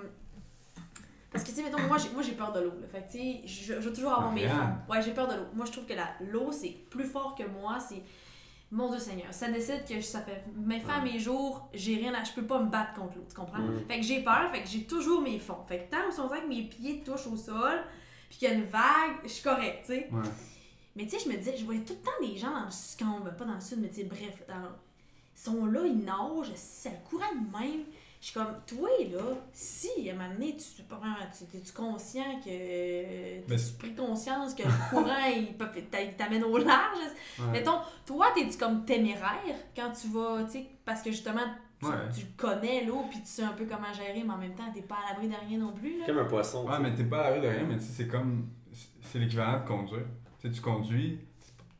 [1.31, 2.75] Parce que, tu sais, mettons, moi, j'ai, peur de l'eau.
[2.79, 2.87] là.
[2.89, 4.77] Fait que, tu sais, je, je veux toujours avoir mes fonds.
[4.91, 5.47] Ouais, j'ai peur de l'eau.
[5.55, 5.95] Moi, je trouve que
[6.31, 7.79] l'eau, c'est plus fort que moi.
[7.81, 8.03] C'est.
[8.71, 12.25] Mon Dieu Seigneur, ça décide que ça fait mes fins, mes jours, j'ai rien à.
[12.25, 13.59] Je peux pas me battre contre l'eau, tu comprends?
[13.59, 13.85] Mm.
[13.87, 15.63] Fait que j'ai peur, fait que j'ai toujours mes fonds.
[15.69, 17.81] Fait que tant au que mes pieds touchent au sol,
[18.33, 20.09] puis qu'il y a une vague, je suis correct, tu sais.
[20.11, 20.23] Ouais.
[20.97, 22.71] Mais tu sais, je me disais, je voyais tout le temps des gens dans le
[22.71, 24.55] sud, pas dans le sud, mais tu sais, bref, dans,
[25.37, 27.85] ils sont là, ils nagent, c'est le courant de même.
[28.23, 30.83] Je suis comme, toi, là, si, à un moment donné, tu, tu,
[31.51, 32.49] tu, es-tu conscient que.
[32.49, 36.99] Mais Tu c'est- pris conscience que le courant, il t'amène au large?
[37.39, 37.47] Ouais.
[37.53, 41.45] Mettons, toi, t'es-tu comme téméraire quand tu vas, tu sais, parce que justement,
[41.83, 41.95] tu, Ouais.
[42.15, 44.83] tu connais l'eau, puis tu sais un peu comment gérer, mais en même temps, t'es
[44.83, 46.07] pas à l'abri de rien non plus, là.
[46.07, 46.65] Comme un poisson.
[46.69, 48.49] Ouais, mais t'es pas à l'arrêt de rien, mais tu sais, c'est comme.
[49.03, 50.07] C'est l'équivalent de conduire.
[50.41, 51.19] Tu sais, tu conduis,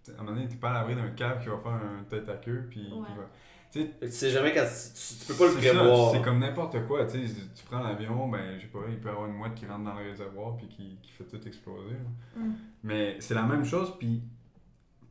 [0.09, 2.29] à un moment donné, t'es pas à l'abri d'un cave qui va faire un tête
[2.29, 3.07] à queue, puis qui Ouais.
[3.17, 3.29] va.
[3.73, 6.11] Tu sais, jamais quand tu, peux pas le prévoir.
[6.13, 9.09] C'est comme n'importe quoi, tu sais, tu prends l'avion, ben, je sais pas, il peut
[9.09, 11.97] y avoir une mouette qui rentre dans le réservoir, puis qui, qui fait tout exploser.
[12.37, 12.51] Mm.
[12.83, 14.23] Mais c'est la même chose, puis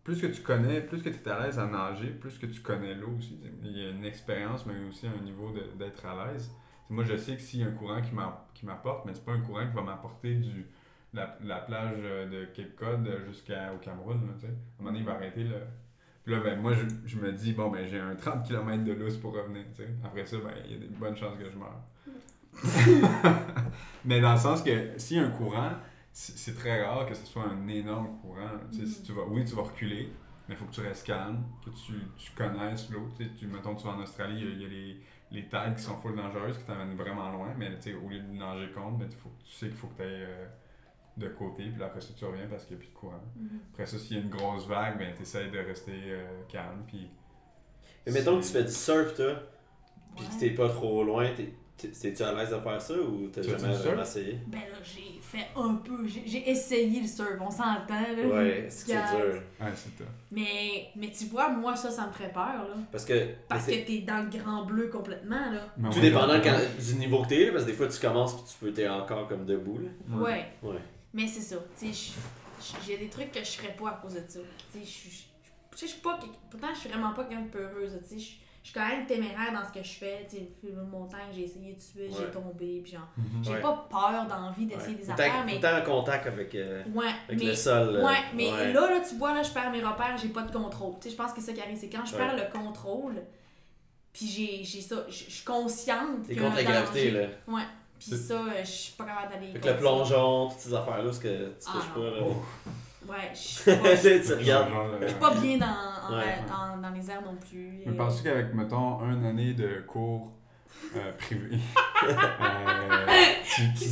[0.03, 2.61] plus que tu connais, plus que tu es à l'aise à nager, plus que tu
[2.61, 3.39] connais l'eau aussi.
[3.63, 6.51] Il y a une expérience, mais aussi un niveau d'être à l'aise.
[6.89, 9.23] Moi, je sais que s'il y a un courant qui m'a- qui m'apporte, mais c'est
[9.23, 10.65] pas un courant qui va m'apporter du,
[11.13, 14.33] la, la plage de Cape Cod jusqu'au Cameroun, là.
[14.43, 15.57] À un moment donné, il va arrêter, là.
[16.23, 18.93] Puis là, ben, moi, je, je me dis, bon, ben, j'ai un 30 km de
[18.93, 19.89] lousse pour revenir, tu sais.
[20.03, 21.81] Après ça, ben, il y a des bonnes chances que je meure.
[24.05, 25.71] Mais dans le sens que, s'il y a un courant,
[26.13, 28.59] c'est c'est très rare que ce soit un énorme courant.
[28.71, 30.13] Tu sais, si tu vas, oui, tu vas reculer,
[30.47, 33.07] mais il faut que tu restes calme, que tu, tu connaisses l'eau.
[33.37, 35.01] Tu mettons, tu vas en Australie, il y a- il y a les,
[35.31, 38.19] les tailles qui sont full dangereuses, qui t'amènent vraiment loin, mais tu sais, au lieu
[38.19, 40.27] de nager contre, ben, tu, faut, tu sais qu'il faut que tu ailles
[41.17, 43.23] de côté, puis là, après ça, tu reviens parce qu'il n'y a plus de courant.
[43.73, 46.83] Après ça, s'il y a une grosse vague, ben, tu essaies de rester euh, calme,
[46.87, 47.09] puis...
[48.05, 49.41] Mais mettons que tu fais du surf, toi,
[50.15, 53.29] puis que t'es pas trop loin, t'es- t'es- t'es-tu à l'aise de faire ça ou
[53.29, 54.39] t'as Tu jamais vraiment essayé?
[54.47, 56.05] Ben là, j'ai fait un peu.
[56.07, 58.23] J'ai essayé le surf, on s'entend, là.
[58.27, 59.15] Ouais, c'est que c'est Gaz.
[59.15, 59.41] dur.
[59.59, 60.09] Ouais, c'est ça.
[60.31, 62.75] Mais, mais tu vois, moi, ça, ça me ferait peur, là.
[62.91, 63.27] Parce que.
[63.47, 65.61] Parce que t'es dans le grand bleu complètement, là.
[65.77, 68.35] Mais Tout dépendant quand- du niveau que t'es, là, parce que des fois tu commences
[68.35, 69.79] puis tu peux t'es encore comme debout.
[69.79, 70.17] Là.
[70.19, 70.45] Ouais.
[70.63, 70.79] Ouais.
[71.13, 71.57] Mais c'est ça.
[72.85, 74.39] J'ai des trucs que je ferais pas à cause de ça.
[74.71, 74.85] Tu sais,
[75.77, 76.19] je- suis pas.
[76.49, 78.25] Pourtant, je suis vraiment pas quelqu'un de peureuse, tu sais.
[78.63, 80.27] Je suis quand même téméraire dans ce que je fais.
[80.29, 82.25] Tu sais, le montagne, j'ai essayé de suivre, Ouais.
[82.27, 83.07] j'ai tombé, puis genre.
[83.17, 83.43] Mhm.
[83.43, 83.61] J'ai Ouais.
[83.61, 85.01] pas peur d'envie d'essayer Ouais.
[85.01, 85.65] des affaires, mais.
[85.65, 87.45] en contact avec, euh, Ouais, avec mais.
[87.47, 87.93] le sol.
[87.97, 88.05] là.
[88.05, 88.71] Ouais, mais Ouais.
[88.71, 90.93] là, là, tu vois, là, je perds mes repères, j'ai pas de contrôle.
[91.01, 92.19] Tu sais, je pense que c'est ça qui arrive, c'est quand je Ouais.
[92.19, 93.23] perds le contrôle,
[94.13, 96.27] puis j'ai j'ai ça, je suis consciente.
[96.27, 97.21] T'es contre la gravité, là.
[97.47, 97.63] Ouais,
[97.97, 99.53] puis ça, euh, je suis pas capable d'aller.
[99.53, 102.01] Fait que le plongeon, toutes ces affaires-là, ce que tu Ah, touches non.
[102.11, 102.17] pas.
[102.19, 102.25] Là.
[102.27, 102.69] Oh.
[103.09, 106.39] Ouais, je suis pas, je euh, suis pas bien dans, en- Ouais.
[106.51, 107.81] en- dans les airs non plus.
[107.85, 110.31] Mais penses-tu qu'avec, mettons, une année de cours
[110.95, 111.57] euh, privés,
[112.03, 113.05] euh,
[113.43, 113.85] tu, tu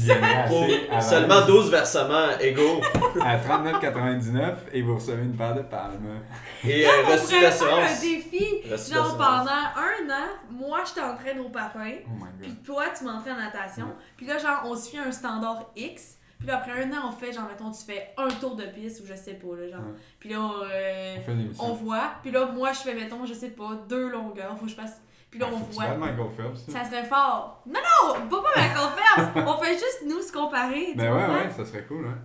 [0.47, 2.81] Pour seulement 12 versements égaux
[3.21, 6.19] À 39,99 et vous recevez une paire de palmes.
[6.63, 8.01] et euh, on reçu faire un d'assurance.
[8.01, 8.61] défi.
[8.71, 9.17] Reçu Genre d'assurance.
[9.17, 13.39] pendant un an, moi je t'entraîne au patin, Oh my puis toi tu m'entraînes en
[13.39, 13.87] natation.
[14.17, 16.17] Puis là, genre, on se fait un standard X.
[16.39, 19.01] Puis là, après un an, on fait, genre, mettons, tu fais un tour de piste
[19.03, 19.81] ou je sais pas, là, genre.
[19.81, 19.99] Ouais.
[20.19, 21.63] Puis là, euh, On émission.
[21.65, 22.11] on voit.
[22.21, 24.57] Puis là, moi, je fais, mettons, je sais pas, deux longueurs.
[24.57, 25.01] Faut que je fasse.
[25.29, 25.95] Puis là, Ouais, on voit.
[25.95, 26.59] Michael Phelps.
[26.65, 26.71] ça.
[26.71, 27.61] Ça serait fort.
[27.67, 29.47] Non, non, pas pas ma conférence.
[29.59, 30.93] on fait juste nous se comparer.
[30.95, 32.17] Ben ouais, ouais, ça serait cool, hein.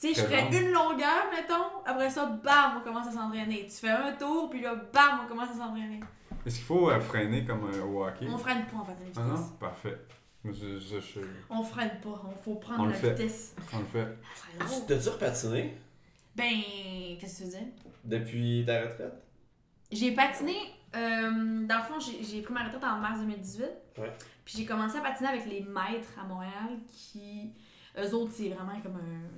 [0.00, 1.82] Tu sais, je ferais une longueur, mettons.
[1.84, 3.66] Après ça, bam, on commence à s'entraîner.
[3.66, 5.98] Tu fais un tour, puis là, bam, on commence à s'entraîner.
[6.46, 8.26] Est-ce qu'il faut euh, freiner comme euh, au hockey?
[8.32, 9.44] On freine pas en fait la Ah non?
[9.58, 9.98] Parfait.
[10.44, 11.20] Je, je, je-
[11.50, 12.22] On freine pas.
[12.26, 13.10] On faut prendre On la fait.
[13.14, 13.54] vitesse.
[13.72, 14.06] on le fait.
[14.36, 14.86] Serait drôle.
[14.86, 15.74] T'as-tu repatiné?
[16.36, 16.46] Ben,
[17.20, 17.68] qu'est-ce que tu veux dire?
[18.04, 19.22] depuis ta retraite?
[19.90, 20.54] J'ai patiné,
[20.94, 23.64] euh, dans le fond, j'ai pris ma retraite en mars 2018.
[23.98, 24.12] Ouais.
[24.44, 27.52] Puis j'ai commencé à patiner avec les maîtres à Montréal qui,
[27.98, 29.28] eux autres, c'est vraiment comme un,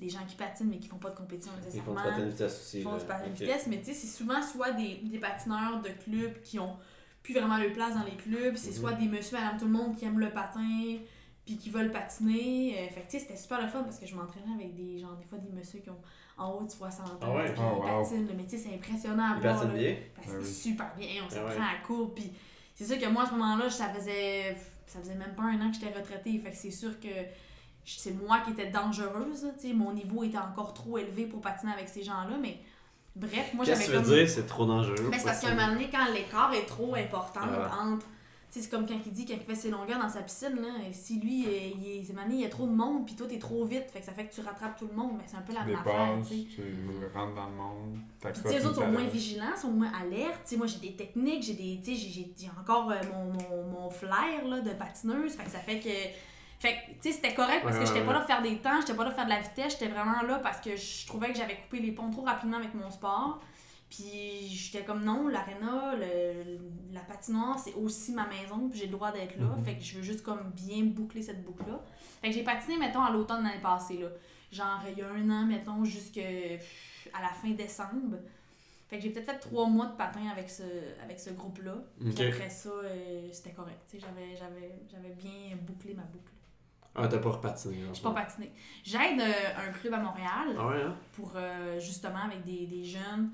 [0.00, 2.24] des gens qui patinent mais qui font pas de compétition Ils font du patin de
[2.30, 2.78] vitesse aussi.
[2.80, 5.80] Ils font du patin de vitesse, mais tu sais, c'est souvent soit des, des patineurs
[5.80, 6.76] de clubs qui ont
[7.24, 8.76] plus vraiment leur place dans les clubs, c'est Mhm.
[8.76, 10.98] soit des monsieur, madame, tout le monde qui aiment le patin
[11.44, 12.74] puis qui veulent patiner.
[12.78, 14.98] Euh, fait que tu sais, c'était super le fun parce que je m'entraînais avec des
[14.98, 16.00] gens, des fois des messieurs qui ont
[16.36, 17.54] en haut de 60 ans, Ah ouais?
[17.58, 18.02] Oh, wow.
[18.02, 18.32] patinent, là.
[18.36, 19.96] mais tu sais, c'est impressionnant à Ils patinent bien?
[20.14, 20.44] Parce Ah que oui.
[20.46, 21.54] c'est super bien, on se Ah ouais.
[21.54, 22.30] prend à court, puis
[22.74, 24.56] c'est sûr que moi, à ce moment-là, ça faisait,
[24.86, 27.08] ça faisait même pas un an que j'étais retraitée, fait que c'est sûr que
[27.86, 31.40] c'est moi qui étais dangereuse, là, tu sais, mon niveau était encore trop élevé pour
[31.40, 32.58] patiner avec ces gens-là, mais
[33.16, 34.04] bref, moi Qu'est-ce j'avais que tu comme...
[34.14, 34.28] veux dire?
[34.30, 35.08] C'est trop dangereux.
[35.10, 37.78] Mais c'est parce qu'à un moment donné, quand l'écart est trop important Ah.
[37.84, 38.06] entre.
[38.52, 40.54] Tu sais, c'est comme quand il dit, quand il fait ses longueurs dans sa piscine,
[40.54, 42.72] là, et si lui, euh, il est, un moment donné, il y a trop de
[42.72, 44.94] monde, puis toi, t'es trop vite, fait que ça fait que tu rattrapes tout le
[44.96, 46.46] monde, mais c'est un peu la Tu même affaire, dépasses, tu sais.
[46.54, 46.62] tu
[47.12, 49.90] rentres dans le monde, Puis, t'accroches tu sais, les autres sont moins vigilants, sont moins
[50.00, 50.42] alertes.
[50.44, 51.80] Tu sais, moi, j'ai des techniques, j'ai des.
[51.84, 55.32] Tu sais, j'ai- j'ai j'ai encore euh, mon, mon, mon flair là, de patineuse.
[55.32, 55.88] Fait que ça fait que.
[56.64, 58.80] Fait que, tu sais, c'était correct parce que j'étais pas là pour faire des temps,
[58.80, 61.30] j'étais pas là pour faire de la vitesse, j'étais vraiment là parce que je trouvais
[61.30, 63.42] que j'avais coupé les ponts trop rapidement avec mon sport.
[63.90, 65.94] Puis j'étais comme non, l'aréna,
[66.90, 69.44] la patinoire, c'est aussi ma maison, puis j'ai le droit d'être là.
[69.44, 69.62] Mhm.
[69.62, 71.84] Fait que je veux juste comme bien boucler cette boucle-là.
[72.22, 74.08] Fait que j'ai patiné, mettons, à l'automne de l'année passée, là.
[74.50, 76.22] Genre, il y a un an, mettons, jusqu'à
[77.12, 78.16] la fin décembre.
[78.88, 80.62] Fait que j'ai peut-être fait trois mois de patin avec ce,
[81.02, 81.74] avec ce groupe-là.
[82.00, 83.96] Puis après ça, euh, c'était correct.
[83.98, 86.32] J'avais bien bouclé ma boucle.
[86.96, 87.76] Ah, t'as pas repatiné.
[87.92, 88.52] Je pas patiné.
[88.84, 90.94] J'aide euh, un club à Montréal Ah ouais, hein?
[91.12, 93.30] pour euh, justement avec des, des jeunes.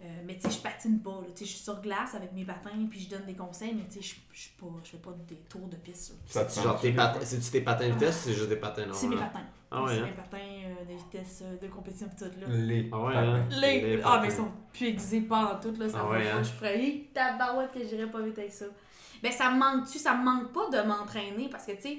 [0.00, 1.10] Euh, mais tu sais, je patine pas.
[1.20, 1.26] là.
[1.28, 3.84] Tu sais, je suis sur glace avec mes patins puis je donne des conseils, mais
[3.86, 6.10] tu sais, je je suis pas, je fais pas des tours de piste.
[6.10, 6.16] là.
[6.26, 6.94] Ça te C'est genre tes?
[7.24, 9.30] C'est-tu tes patins de vitesse ou c'est juste des patins C'est mes normaux?
[9.30, 9.46] patins.
[9.70, 10.04] Ah ouais, c'est hein?
[10.06, 12.46] mes patins euh, de vitesse de compétition pis tout là.
[12.48, 13.34] Les Ah ouais, patins.
[13.34, 13.46] hein?
[13.60, 13.96] Les...
[13.96, 15.88] Les Ah, mais ils sont plus aiguisés pas en tout, là.
[15.88, 16.42] Ça Ah va ouais, hein?
[16.42, 18.64] Je ferais, tabarouette que j'irais pas vite avec ça.
[19.22, 19.98] Ben, ça me manque-tu?
[20.00, 21.98] Ça me manque pas de m'entraîner parce que, tu sais,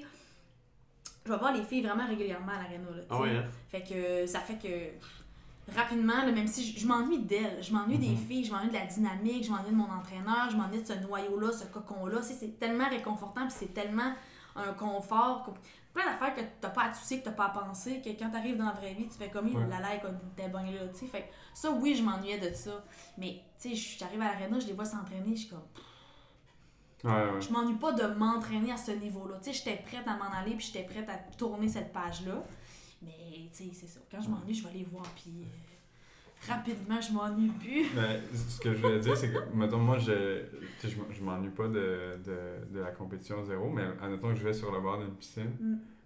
[1.26, 3.46] je vais voir les filles vraiment régulièrement à tu Ah ouais, hein?
[3.70, 8.10] Fait que ça fait que rapidement, là, même si je, m'ennuie d'elles, je m'ennuie des
[8.10, 8.18] Mhm.
[8.18, 10.94] filles, je m'ennuie de la dynamique, je m'ennuie de mon entraîneur, je m'ennuie de ce
[10.94, 12.22] noyau-là, ce cocon-là.
[12.22, 14.14] C'est tellement réconfortant, puis c'est tellement
[14.56, 15.54] un confort,
[15.94, 18.30] plein d'affaires que t'as pas à te soucier, que t'as pas à penser, que quand
[18.30, 19.66] t'arrives dans la vraie vie, tu fais comme, Ouais.
[19.70, 20.02] la like,
[20.36, 21.08] t'es bien là, tu sais.
[21.08, 22.84] Fait que ça, oui, je m'ennuyais de ça.
[23.18, 25.64] Mais, tu sais, j'arrive à l'aréna, je les vois s'entraîner, je suis comme,
[27.04, 27.42] Ouais, ouais.
[27.42, 29.36] je m'ennuie pas de m'entraîner à ce niveau-là.
[29.44, 32.44] Tu sais, j'étais prête à m'en aller, puis j'étais prête à tourner cette page-là.
[33.02, 34.00] Mais, tu sais, c'est ça.
[34.10, 37.86] Quand je m'ennuie, je vais aller voir, puis euh, rapidement, je m'ennuie plus.
[37.96, 40.44] Mais ce que je voulais dire, c'est que, mettons, moi, je,
[40.80, 44.44] tu sais, je, m'ennuie pas de, de, de la compétition zéro, mais admettons que je
[44.44, 45.52] vais sur le bord d'une piscine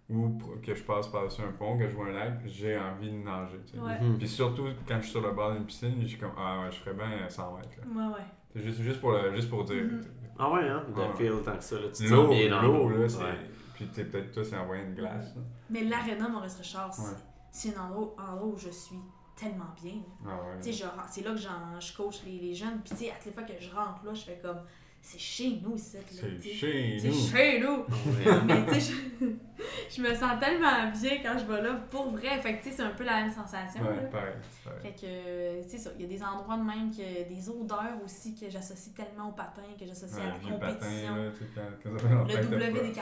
[0.10, 0.16] Mm.
[0.16, 3.18] ou que je passe par-dessus un pont, que je vois un lac, j'ai envie de
[3.18, 3.60] nager.
[3.66, 3.80] tu sais.
[3.80, 4.00] Ouais.
[4.00, 4.18] Mhm.
[4.18, 6.72] Puis surtout, quand je suis sur le bord d'une piscine, je suis comme, ah ouais,
[6.72, 7.70] je ferais bien 100 mètres.
[7.78, 7.84] là.
[8.08, 8.26] Ouais, ouais.
[8.56, 9.84] C'est juste, juste, pour, le- juste pour dire.
[9.84, 10.02] Mhm.
[10.40, 10.84] Ah ouais, hein?
[10.96, 11.14] De Ouais.
[11.18, 11.88] feel tant que ça, là.
[11.88, 12.98] Tu te sens L'eau, bien dans l'eau, l'eau.
[13.02, 13.18] là, c'est.
[13.24, 13.50] Ouais.
[13.74, 15.36] Puis t'es peut-être toi, c'est envoyé une glace.
[15.36, 15.42] là.
[15.70, 17.18] Mais l'aréna Maurice Richard, c'est- Ouais.
[17.52, 19.00] c'est un endroit, endroit où je suis
[19.36, 19.94] tellement bien.
[20.26, 20.58] Ah ouais.
[20.62, 22.80] Tu sais, je rentre- c'est là que j'en- je coach les, les jeunes.
[22.84, 24.62] Puis, tu sais, à toutes les fois que je rentre là, je fais comme,
[25.10, 25.97] c'est chez nous ici.
[26.10, 26.53] C'est tu sais.
[26.53, 27.28] chez C'est nous.
[27.30, 27.86] chez nous.
[28.45, 29.26] Mais, tu sais, je,
[29.95, 32.39] je me sens tellement bien quand je vais là, pour vrai.
[32.41, 33.82] Fait que, tu sais, c'est un peu la même sensation.
[33.84, 34.01] Ouais, là.
[34.03, 34.34] pareil.
[34.51, 34.82] c'est pareil.
[34.82, 35.91] Fait que, euh, c'est ça.
[35.97, 39.32] Il y a des endroits de même, que, des odeurs aussi que j'associe tellement au
[39.32, 41.16] patin, que j'associe à la patin, compétition.
[41.16, 42.99] là, tu sais, quand, le que t'as pas- WD-40.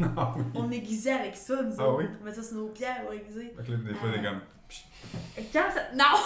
[0.00, 0.42] Non, oui.
[0.54, 2.04] On aiguisait avec ça, nous Ah oui?
[2.20, 3.52] On met ça sur nos pierres, on aiguisait.
[3.56, 4.30] Fait que là, des fois, des Ah.
[4.30, 4.40] comme.
[5.52, 5.82] Quand ça.
[5.94, 6.16] Non!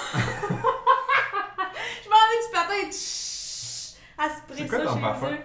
[2.03, 2.91] je m'en vais du patin.
[4.19, 5.27] À C'est quoi ça ton chez parfum?
[5.33, 5.37] eux.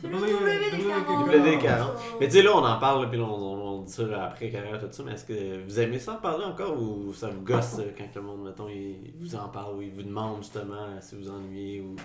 [0.00, 1.28] C'est le WD-40.
[1.28, 1.60] WD-40.
[1.60, 1.90] WD-40.
[2.20, 4.48] Mais tu sais, là, on en parle, puis on, on, on dit ça là, après
[4.50, 7.42] carrière, tout ça, mais est-ce que vous aimez ça en parler encore ou ça vous
[7.42, 10.98] gosse euh, quand le monde, mettons, il vous en parle ou il vous demande justement
[11.00, 11.96] si vous ennuyez ou.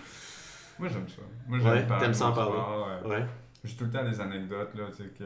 [0.77, 1.21] Moi, j'aime ça.
[1.47, 2.57] Moi, Ouais, j'aime parler t'aimes ça en parler.
[3.05, 3.09] ouais.
[3.15, 3.25] Ouais.
[3.63, 5.23] J'ai tout le temps des anecdotes, là, tu sais, que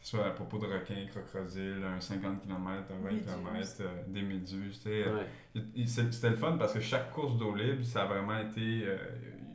[0.00, 3.26] ce soit à propos de requins, crocodiles, un 50 km, un 20 Méduses.
[3.26, 5.04] km, euh, des méduses, tu sais.
[5.06, 5.26] euh, ouais.
[5.54, 8.38] il- il- c'est- C'était le fun parce que chaque course d'eau libre, ça a vraiment
[8.40, 8.82] été.
[8.84, 8.96] euh,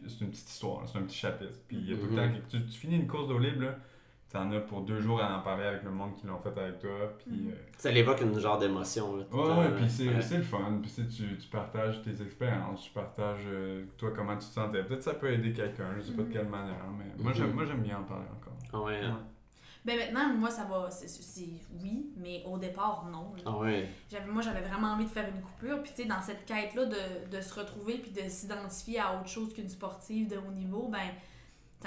[0.07, 1.59] c'est une petite histoire, c'est un petit chapitre.
[1.67, 2.15] Puis il y a tout le Mhm.
[2.17, 2.39] temps.
[2.49, 3.75] que- Tu, tu finis une course d'eau libre, là,
[4.29, 6.79] t'en as pour deux jours à en parler avec le monde qui l'ont fait avec
[6.79, 6.89] toi.
[7.19, 7.31] Puis.
[7.31, 7.49] Mhm.
[7.51, 9.13] euh, Ça l'évoque une genre d'émotion.
[9.15, 10.37] Ouais, ouais, puis c'est Ouais.
[10.37, 10.79] le fun.
[10.81, 14.83] Puis tu, tu, tu partages tes expériences, tu partages euh, toi comment tu te sentais.
[14.83, 16.33] Peut-être ça peut aider quelqu'un, je sais pas de Mhm.
[16.33, 17.37] quelle manière, mais moi Mhm.
[17.37, 18.53] j'aime moi j'aime bien en parler encore.
[18.73, 18.99] Ah ouais.
[19.01, 19.19] hein.
[19.87, 20.91] Ben maintenant, moi, ça va.
[20.91, 21.47] c'est- C'est
[21.81, 23.31] oui, mais au départ, non.
[23.45, 23.87] Ah ouais.
[24.11, 25.81] J'avais, moi, j'avais vraiment envie de faire une coupure.
[25.81, 29.29] Puis, tu sais, dans cette quête-là de, de se retrouver puis de s'identifier à autre
[29.29, 31.07] chose qu'une sportive de haut niveau, ben,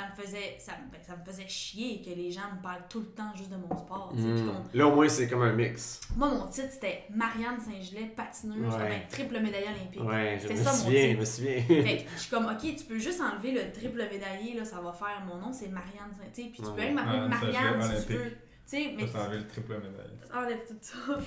[0.00, 3.00] ça me faisait, ça, me- ça me faisait chier que les gens me parlent tout
[3.00, 4.12] le temps juste de mon sport.
[4.14, 4.46] Mm.
[4.46, 6.00] qu'on- Là, au moins, c'est comme un mix.
[6.16, 8.88] Moi, mon titre, c'était Marianne Saint-Gelais, patineuse, Ouais.
[8.88, 10.02] ben, triple médaille olympique.
[10.02, 11.20] Ouais, je C'était me ça, mon souviens, je titre.
[11.20, 11.62] me souviens.
[11.82, 14.80] Fait que je suis comme, ok, tu peux juste enlever le triple médaillé, là, ça
[14.80, 16.30] va faire mon nom, c'est Marianne Saint.
[16.32, 16.92] Puis tu peux Ouais.
[16.92, 18.20] même m'appeler Marianne si tu veux.
[18.20, 18.38] olympique.
[18.68, 19.06] Tu sais, mais.
[19.08, 20.16] Ça t'enlève le triple médaille.
[20.32, 20.94] Enlève tout ça.
[21.08, 21.24] enlève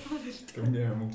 [0.48, 0.56] tout.
[0.62, 1.10] Comme bien un mot.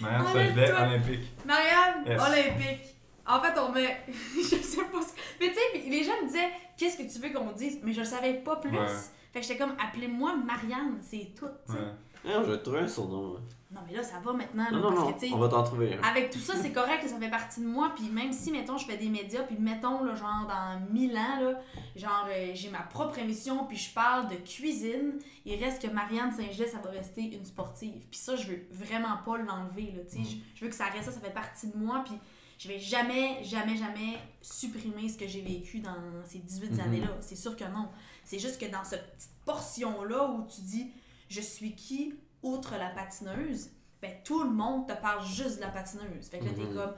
[0.00, 1.32] Marianne Saint-Gelais olympique.
[1.44, 2.20] Marianne, Yes.
[2.22, 2.95] olympique.
[3.28, 4.04] En fait, on met.
[4.36, 5.20] je sais pas ce que.
[5.40, 7.78] Mais tu sais, puis les gens me disaient, qu'est-ce que tu veux qu'on dise?
[7.82, 8.70] Mais je le savais pas plus.
[8.76, 8.86] Ouais.
[9.32, 11.78] Fait que j'étais comme, appelez-moi Marianne, c'est tout, tu sais.
[11.78, 11.84] Ouais.
[12.28, 13.34] Ah, je vais te trouver un surnom.
[13.34, 13.40] là.
[13.72, 15.34] Non, mais là, ça va maintenant, là, Non, non, parce non, que tu sais.
[15.34, 16.02] on va t'en trouver un.
[16.02, 17.92] Avec tout ça, c'est correct, ça fait partie de moi.
[17.96, 21.40] Puis même si, mettons, je fais des médias, puis mettons, là, genre, dans 1000 ans,
[21.40, 21.60] là,
[21.96, 25.14] genre, euh, j'ai ma propre émission, puis je parle de cuisine,
[25.44, 28.06] il reste que Marianne Saint-Gelais, ça va rester une sportive.
[28.10, 30.30] Puis ça, je veux vraiment pas l'enlever, là, tu sais.
[30.30, 32.14] Je, je veux que ça reste ça, ça fait partie de moi, puis
[32.58, 36.80] je vais jamais, jamais, jamais supprimer ce que j'ai vécu dans ces 18 Mhm.
[36.80, 37.16] années-là.
[37.20, 37.88] C'est sûr que non.
[38.24, 40.90] C'est juste que dans cette petite portion-là où tu dis,
[41.28, 45.68] je suis qui, outre la patineuse, ben, tout le monde te parle juste de la
[45.68, 46.28] patineuse.
[46.30, 46.74] Fait que là, t'es Mhm.
[46.74, 46.92] comme,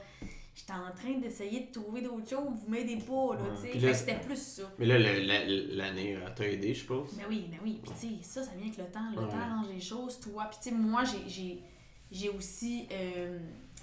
[0.54, 3.70] j'étais en train d'essayer de trouver d'autres choses, vous m'aidez pas, là, Ouais.
[3.72, 3.94] tu sais.
[3.94, 4.62] C'était plus ça.
[4.78, 7.14] Mais là, la- l'année euh, t'a aidé, je suppose?
[7.16, 7.80] Ben oui, ben oui.
[7.82, 9.10] Puis tu sais, ça, ça vient avec le temps.
[9.14, 9.28] Le Ouais.
[9.28, 10.44] temps arrange les choses, toi.
[10.50, 13.38] Puis tu sais, moi, j'ai- aussi, euh,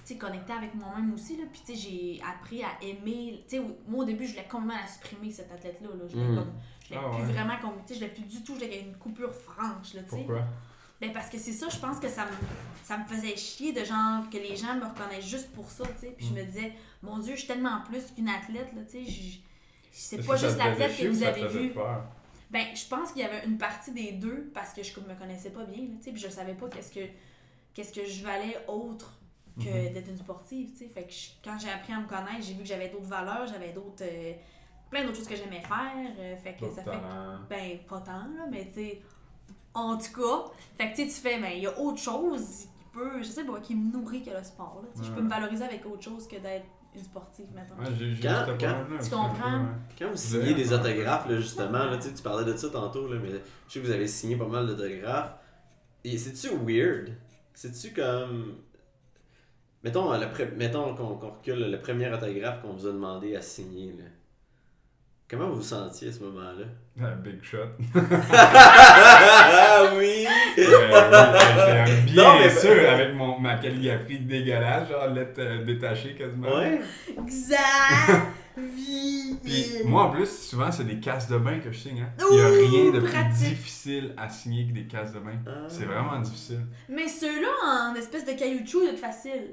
[0.10, 1.43] sais, connecté avec moi-même aussi, là.
[1.51, 3.43] Puis tu sais, j'ai appris à aimer...
[3.47, 6.06] Tu sais, moi, au début, je voulais complètement la supprimer, cette athlète-là, là.
[6.08, 6.36] Je Mm.
[6.36, 6.53] comme...
[6.84, 7.34] Je voulais Ah plus ouais.
[7.34, 7.58] vraiment...
[7.62, 8.56] comme- Tu sais, je voulais plus du tout...
[8.62, 10.16] Ait une coupure franche, là, tu sais.
[10.18, 10.43] Pourquoi?
[11.01, 12.32] Ben parce que c'est ça, je pense que ça me,
[12.84, 16.08] ça me faisait chier de genre que les gens me reconnaissent juste pour ça, tu
[16.08, 16.14] sais.
[16.18, 16.72] Puis je me disais,
[17.03, 19.12] mon Dieu, je suis tellement plus qu'une athlète, là, tu sais.
[19.12, 19.39] je-
[19.91, 21.70] C'est pas juste l'athlète que vous avez faisait vu.
[21.72, 22.03] peur?
[22.49, 25.49] Ben, je pense qu'il y avait une partie des deux parce que je me connaissais
[25.49, 26.12] pas bien, là, tu sais.
[26.12, 27.06] Puis je savais pas qu'est-ce que,
[27.74, 29.12] qu'est-ce que je valais autre
[29.58, 29.93] que Mhm.
[29.93, 30.88] d'être une sportive, tu sais.
[30.93, 33.45] Fait que je- quand j'ai appris à me connaître, j'ai vu que j'avais d'autres valeurs,
[33.47, 34.03] j'avais d'autres.
[34.03, 34.34] euh,
[34.89, 35.91] plein d'autres choses que j'aimais faire.
[36.20, 37.39] euh, fait que ça fait talents.
[37.49, 39.01] ben, pas tant, là, mais tu sais,
[39.74, 42.66] en tout cas, fait que tu sais, tu fais, ben, il y a autre chose
[42.78, 44.89] qui peut, je sais pas, qui me nourrit que le sport, là.
[44.93, 47.78] Tu sais, Je peux me valoriser avec autre chose que d'être une sportive, maintenant.
[47.84, 49.66] Ouais, j'ai j'ai Quand- quand- Tu comprends?
[49.99, 53.08] Quand vous signez des autographes, là, justement, là, tu sais, tu parlais de ça tantôt,
[53.12, 53.32] là, mais
[53.68, 55.36] je sais que vous avez signé pas mal d'autographes.
[56.06, 57.12] Et c'est-tu weird?
[57.53, 58.60] C'est-tu comme.
[59.86, 63.41] Mettons, le pre- mettons qu'on qu'on recule le premier autographe qu'on vous a demandé à
[63.41, 63.93] signer.
[63.97, 64.05] Là.
[65.29, 66.65] Comment vous vous sentiez à ce moment-là?
[67.07, 67.57] Un big shot.
[67.95, 70.25] ah oui!
[70.57, 76.15] Euh, oui, bien Non, mais- sûr, avec mon, ma calligraphie dégueulasse, genre lettre euh, détachée
[76.15, 76.55] quasiment.
[76.55, 76.81] Ouais.
[77.25, 78.23] Xavier.
[79.43, 82.01] Puis moi en plus, souvent c'est des cases de bain que je signe.
[82.01, 82.09] Hein.
[82.31, 83.49] Il n'y a rien de plus pratique.
[83.49, 85.36] difficile à signer que des cases de bain.
[85.45, 85.65] Ah.
[85.67, 86.61] C'est vraiment difficile.
[86.89, 89.51] Mais ceux-là, en espèce de ils être facile.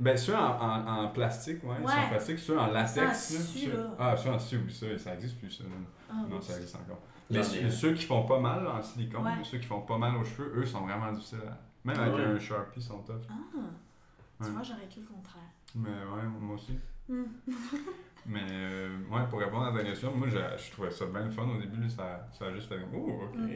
[0.00, 1.92] Ben ceux en, en, en plastique, ouais, ils Ouais.
[1.92, 2.96] sont en plastique, ceux en latex.
[2.96, 3.86] Là, ceux-.
[3.98, 5.64] Ah, ceux en oui, ça, ça existe plus ça.
[6.08, 6.42] Ah, non, oui.
[6.42, 7.00] ça existe encore.
[7.30, 9.44] J'en Mais ai ceux, ceux qui font pas mal en silicone, Ouais.
[9.44, 11.38] ceux qui font pas mal aux cheveux, eux sont vraiment difficiles.
[11.46, 13.14] à- Même Ah avec un Sharpie, ils sont tough.
[13.28, 14.46] Ah, Ouais.
[14.46, 15.42] tu vois, j'aurais cru le contraire.
[15.74, 16.78] Mais ouais, moi aussi.
[17.08, 17.24] Hmm.
[18.26, 21.30] Mais euh, ouais, pour répondre à ta question, moi je, je trouvais ça bien le
[21.30, 23.34] fun au début, là, ça, ça a juste fait Oh, ok.
[23.36, 23.48] Mm.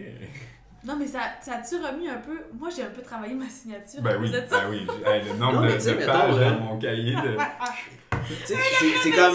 [0.85, 2.39] Non, mais ça, ça a-tu remis un peu?
[2.59, 4.03] Moi, j'ai un peu travaillé ma signature.
[4.03, 4.41] Ben oui, ça.
[4.51, 4.87] ben oui.
[5.07, 6.51] hey, le nombre Non, de, de pages là.
[6.51, 7.37] dans mon cahier de.
[8.47, 8.55] Tu sais,
[9.03, 9.35] c'est comme.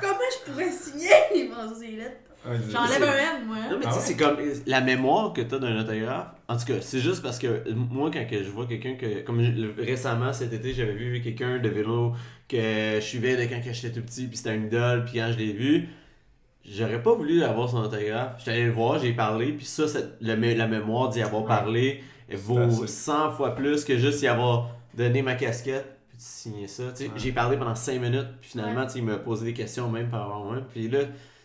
[0.00, 2.16] Comment je pourrais signer les lettres?
[2.46, 3.56] Ouais, je- J'enlève un M, moi.
[3.70, 4.00] Non, mais Ah tu sais, ouais?
[4.04, 4.36] c'est comme
[4.66, 6.28] la mémoire que t'as d'un autographe.
[6.46, 9.22] En tout cas, c'est juste parce que moi, quand que je vois quelqu'un que.
[9.22, 12.12] Comme je- le- récemment, cet été, j'avais vu quelqu'un de vélo
[12.48, 12.56] que
[12.96, 15.52] je suivais de quand j'étais tout petit, puis c'était un idole, puis quand je l'ai
[15.52, 15.88] vu,
[16.72, 18.34] j'aurais pas voulu avoir son autographe.
[18.38, 21.44] J'étais allé le voir, j'ai parlé, puis ça, c'est- le mé- la mémoire d'y avoir
[21.44, 22.86] parlé elle vaut assez.
[22.86, 25.96] 100 fois plus que juste y avoir donné ma casquette.
[26.10, 26.84] Puis signer ça.
[26.90, 27.10] Tu sais, Ouais.
[27.16, 28.86] J'ai parlé pendant 5 minutes, puis finalement, Ouais.
[28.86, 30.56] tu sais, il m'a posé des questions même par avant moi.
[30.72, 31.00] Puis là,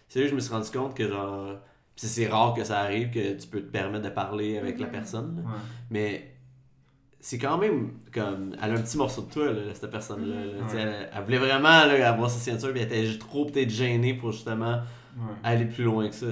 [0.09, 1.55] c'est là que je me suis rendu compte que genre.
[1.95, 4.88] Puis c'est rare que ça arrive que tu peux te permettre de parler avec la
[4.88, 5.43] personne.
[5.45, 5.51] Ouais.
[5.91, 6.32] Mais
[7.19, 8.55] c'est quand même comme.
[8.61, 10.36] Elle a un petit morceau de toi, là, cette personne-là.
[10.36, 10.51] Là.
[10.65, 10.82] Tu sais, Ouais.
[10.82, 14.15] Elle, elle voulait vraiment là, avoir sa signature, puis elle était juste trop peut-être gênée
[14.15, 14.82] pour justement
[15.16, 15.36] Ouais.
[15.43, 16.28] aller plus loin que ça.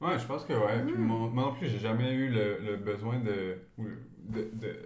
[0.00, 0.82] Ouais, je pense que ouais.
[0.84, 1.00] Puis Mm.
[1.06, 4.78] moi, moi non plus, j'ai jamais eu le, le besoin de, de, de,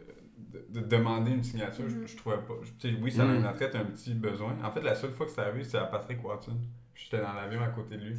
[0.52, 1.88] de, de demander une signature.
[1.88, 2.06] Je- Mhm.
[2.06, 2.54] Je, trouvais pas.
[2.62, 3.30] je- tu sais, oui, ça Mm.
[3.44, 4.54] en un petit besoin.
[4.62, 6.56] En fait, la seule fois que c'est arrivé, c'était à Patrick Watson.
[6.94, 8.16] J'étais dans l'avion à côté de lui.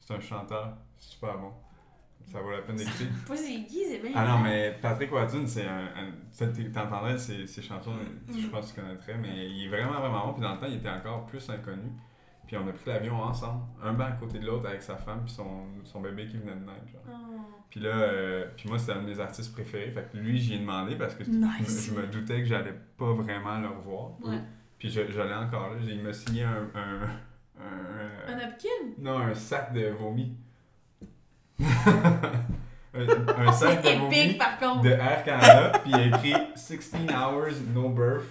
[0.00, 1.52] C'est un chanteur super bon.
[2.26, 3.04] Ça vaut la peine d'écouter.
[3.28, 4.12] Pas c'est qui, c'est bien.
[4.14, 5.84] Ah non, mais Patrick Watson, c'est un.
[5.94, 8.38] un ça, T'entendrais ses, ses chansons, Mm.
[8.38, 10.32] je pense que tu connaîtrais, mais il est vraiment, vraiment bon.
[10.32, 11.90] Puis dans le temps, il était encore plus inconnu.
[12.54, 15.22] Puis on a pris l'avion ensemble, un banc à côté de l'autre avec sa femme
[15.24, 16.86] puis son, son bébé qui venait de naître.
[16.86, 17.02] genre.
[17.10, 17.40] Oh.
[17.68, 19.90] Puis là, euh, puis moi, c'était un de mes artistes préférés.
[19.90, 21.90] Fait que lui, j'y ai demandé parce que je me- Nice.
[21.92, 24.10] je me doutais que j'allais pas vraiment le revoir.
[24.22, 24.38] Ouais.
[24.78, 25.80] Puis je, je l'ai encore là.
[25.84, 26.68] Il m'a signé un.
[26.76, 27.02] un,
[27.60, 28.68] un- Un napkin?
[28.98, 30.36] non, un sac de vomi.
[31.60, 34.82] un, un sac de vomi par contre.
[34.82, 38.24] de Air Canada, puis il a écrit 16 hours no birth.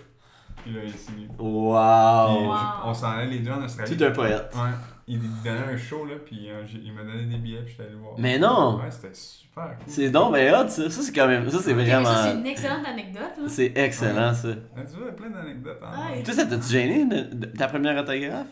[0.64, 1.28] Puis là, il a signé.
[1.28, 2.48] Puis Wow!
[2.48, 2.56] Wow.
[2.56, 3.96] je- on s'en allait les deux en Australie.
[3.98, 4.52] Tout un poète.
[4.56, 4.62] Ouais.
[5.08, 7.92] Il donnait un show, là, puis euh, il m'a donné des billets, puis j'étais allé
[7.92, 8.14] le voir.
[8.18, 8.78] Mais non!
[8.80, 9.84] Ouais, c'était super cool.
[9.88, 10.90] C'est donc ben hot, ça.
[10.90, 11.44] Ça, c'est quand même.
[11.50, 12.34] Ça, c'est Ça, c'est vraiment.
[12.40, 13.22] une excellente anecdote.
[13.38, 13.44] Là.
[13.50, 14.48] C'est excellent, ça.
[14.78, 15.80] Ah, tu vois, plein d'anecdotes.
[15.84, 16.22] Hein?
[16.24, 18.48] Toi, ça t'a-tu gêné de, de ta première autographe?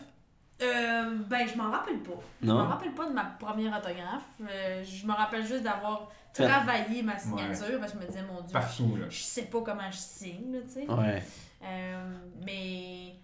[0.62, 2.20] Euh, ben, je m'en rappelle pas.
[2.42, 2.54] Je Non?
[2.58, 4.22] m'en rappelle pas de ma première autographe.
[4.42, 8.40] Euh, je me rappelle juste d'avoir travaillé ma signature parce que je me disais, mon
[8.42, 9.06] Dieu, Partout, là.
[9.08, 10.86] je, je sais pas comment je signe, là, tu sais.
[10.90, 11.22] Ouais.
[11.64, 13.14] Euh, mais.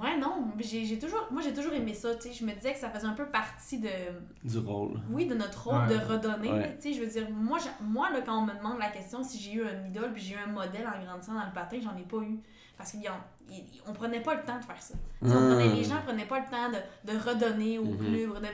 [0.00, 1.26] Ouais, non, j'ai j'ai toujours.
[1.30, 2.32] Moi, j'ai toujours aimé ça, tu sais.
[2.32, 3.90] Je me disais que ça faisait un peu partie de.
[4.42, 4.98] Du rôle.
[5.10, 5.88] Oui, de notre rôle Ouais.
[5.88, 6.50] de redonner.
[6.50, 6.76] Ouais.
[6.80, 9.38] Tu sais, je veux dire, moi, moi là, quand on me demande la question si
[9.38, 11.94] j'ai eu un idole puis j'ai eu un modèle en grandissant dans le patin, j'en
[11.98, 12.38] ai pas eu.
[12.78, 14.94] Parce qu'on prenait pas le temps de faire ça.
[15.20, 15.30] On Hmm.
[15.56, 17.98] prenait- les gens prenaient pas le temps de, de redonner au Mhm.
[17.98, 18.46] club.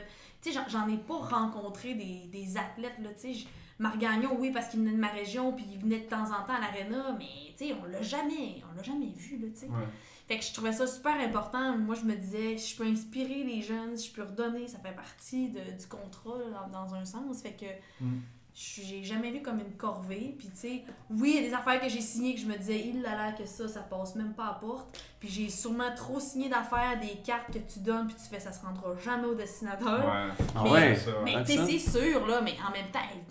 [0.42, 3.46] Tu sais, j'en- j'en ai pas rencontré des, des athlètes, là, tu sais.
[3.79, 6.24] Je- Marc Gagnon, oui, parce qu'il venait de ma région, puis il venait de temps
[6.24, 7.26] en temps à l'aréna, mais
[7.57, 9.66] tu sais, on l'a jamais, on l'a jamais vu, là, tu sais.
[9.66, 9.87] Ouais.
[10.26, 11.79] Fait que je trouvais ça super important.
[11.79, 15.49] Moi, je me disais, je peux inspirer les jeunes, je peux redonner, ça fait partie
[15.49, 17.41] de- du contrat là, dans, un sens.
[17.41, 17.64] Fait que
[18.05, 18.18] Mm.
[18.55, 20.35] je- j'ai jamais vu comme une corvée.
[20.39, 22.59] Puis, tu sais, oui, il y a des affaires que j'ai signées que je me
[22.59, 25.03] disais, il a l'air que ça, ça passe même pas à porte.
[25.18, 28.53] Puis, j'ai sûrement trop signé d'affaires, des cartes que tu donnes, puis tu fais, ça
[28.53, 30.01] se rendra jamais au destinateur.
[30.05, 30.45] Ouais.
[30.55, 30.95] Ah Mais- ouais?
[30.95, 31.16] Ça, ouais.
[31.24, 31.66] Mais Ah, tu sais, ça?
[31.66, 33.22] c'est sûr, là, mais en même temps, hey,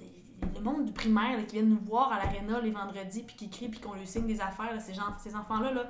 [0.56, 3.50] le monde du primaire là, qui viennent nous voir à l'aréna les vendredis, puis qui
[3.50, 5.84] crient, puis qu'on lui signe des affaires, là, ces, gens, ces enfants-là, là,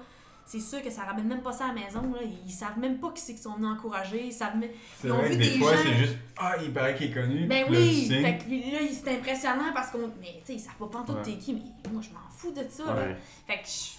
[0.45, 2.01] c'est sûr que ça ramène même pas ça à la maison.
[2.13, 2.19] Là.
[2.45, 4.27] Ils savent même pas qui c'est qu'ils sont venus encourager.
[4.27, 4.69] Ils savent même...
[4.97, 6.95] C'est Ils ont vrai vu que des, des fois, gens- c'est juste Ah, il paraît
[6.95, 7.45] qu'il est connu.
[7.47, 8.07] Ben là, oui!
[8.09, 10.09] Fait que là, c'est impressionnant parce qu'on.
[10.21, 11.21] Mais tu sais, ils savent pas pantoute Ouais.
[11.23, 12.85] t'es qui, mais moi, je m'en fous de ça.
[12.85, 13.07] là.
[13.45, 13.97] Fait que, je...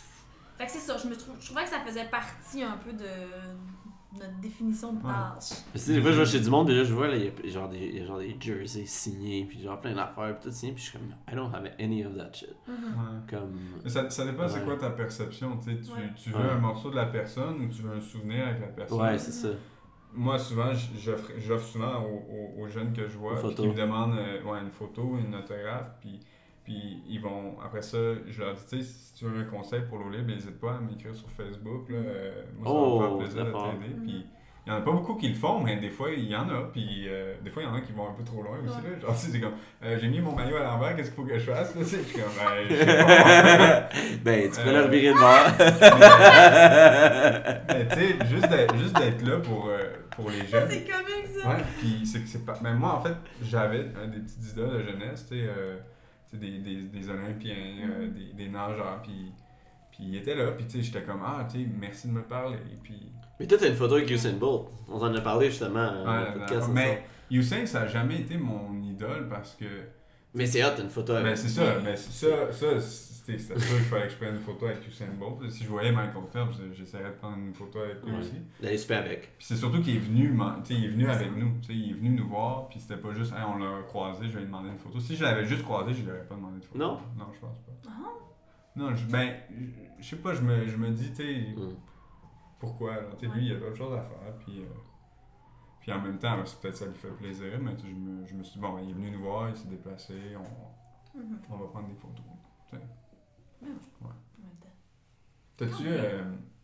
[0.57, 0.97] fait que c'est ça.
[0.97, 1.35] Je, me trouve...
[1.39, 3.05] je trouvais que ça faisait partie un peu de
[4.17, 5.61] notre définition de tâche.
[5.73, 7.29] Parce que des fois, je vois chez du monde, là, je vois, là, il y
[7.29, 10.49] a genre des, il y a genre des jerseys signés, puis genre plein d'affaires, puis
[10.49, 12.55] tout signé, puis je suis comme, I don't have any of that shit.
[12.67, 12.75] Mhm.
[12.75, 13.21] Ouais.
[13.29, 13.59] Comme.
[13.85, 14.65] Mais Ça, ça dépend c'est Ouais.
[14.65, 15.59] quoi ta perception.
[15.59, 15.81] tu sais.
[15.83, 15.99] Tu, Ouais.
[16.17, 16.51] tu veux Ouais.
[16.53, 19.01] un morceau de la personne ou tu veux un souvenir avec la personne?
[19.01, 19.49] Ouais, c'est ça.
[20.15, 22.25] Moi, souvent, j'offre souvent aux,
[22.59, 25.91] aux- aux jeunes que je vois qui me demandent euh, ouais, une photo, une autographe,
[26.01, 26.19] puis,
[26.69, 27.97] puis ils vont, après ça,
[28.29, 30.75] je leur dis, tu sais, si tu veux un conseil pour l'eau libre, n'hésite pas
[30.75, 33.79] à m'écrire sur Facebook, là, euh, moi, ça Oh, va me faire plaisir très de
[33.81, 34.27] t'aider, puis
[34.66, 36.47] Il y en a pas beaucoup qui le font, mais des fois, il y en
[36.51, 36.69] a.
[36.71, 38.77] Puis euh, des fois, il y en a qui vont un peu trop loin aussi.
[38.85, 38.99] Là.
[39.01, 41.25] Genre, tu sais, c'est comme, euh, j'ai mis mon maillot à l'envers, qu'est-ce qu'il faut
[41.27, 41.75] que je fasse?
[41.75, 43.89] Là, je suis comme, ben, je sais pas.
[44.25, 45.49] ben, tu peux Euh, le revirer de bord.
[47.69, 49.79] mais tu sais, juste d'être juste d'être là pour, euh,
[50.11, 50.69] pour les jeunes.
[50.69, 51.49] C'est comique ça.
[51.49, 52.59] Ouais, puis c'est que c'est pas.
[52.62, 55.79] Mais moi, en fait, j'avais euh, des petites idoles de jeunesse, tu sais, euh, tu
[55.79, 55.83] sais,
[56.33, 57.55] des, des, des Olympiens,
[57.89, 58.12] euh, Mhm.
[58.14, 59.33] des, des nageurs, puis.
[59.91, 62.22] Puis ils étaient là, puis tu sais, j'étais comme, ah, tu sais, merci de me
[62.22, 62.59] parler.
[62.85, 63.11] Puis.
[63.41, 64.66] Mais toi, t'as une photo avec Usain Bolt.
[64.89, 66.51] On en a parlé justement Ouais, dans la le dernière podcast.
[66.51, 66.59] fois.
[66.61, 66.74] ensemble.
[66.74, 69.64] mais Usain, ça a jamais été mon idole parce que.
[70.35, 71.37] Mais c'est hot, t'as une photo Ben, avec.
[71.39, 72.81] c'est ça, ben, c'est ça, ça,
[73.37, 75.51] c'était sûr qu'il fallait que je prenne une photo avec Usain Bolt.
[75.51, 78.18] Si je voyais Michael Phelps, j'essaierais de prendre une photo avec lui Ouais.
[78.20, 78.41] aussi.
[78.62, 79.37] D'aller super avec.
[79.37, 81.66] Puis c'est surtout qu'il est venu, man- tu sais, il est venu avec nous, tu
[81.66, 84.33] sais, il est venu nous voir, puis c'était pas juste, Hey, on l'a croisé, je
[84.35, 84.99] vais lui demander une photo.
[85.01, 86.79] Si je l'avais juste croisé, je lui aurais pas demandé de photo.
[86.79, 86.99] Non?
[87.18, 87.72] Non, je pense pas.
[87.89, 88.12] Ah.
[88.76, 91.74] Non, je, ben, je- je sais pas, je me, je me dis, tu sais, Mm.
[92.61, 94.64] pourquoi, là, tu sais, lui, il y a d'autres choses à faire, puis, euh,
[95.81, 98.26] puis en même temps, c'est peut-être ça lui fait plaisir, mais tu sais, je me,
[98.26, 101.18] je me suis dit, bon, ben, il est venu nous voir, il s'est déplacé, on,
[101.18, 101.39] Mhm.
[101.51, 102.24] on va prendre des photos.
[105.57, 105.81] T'as-tu, Ok.
[105.87, 106.23] euh,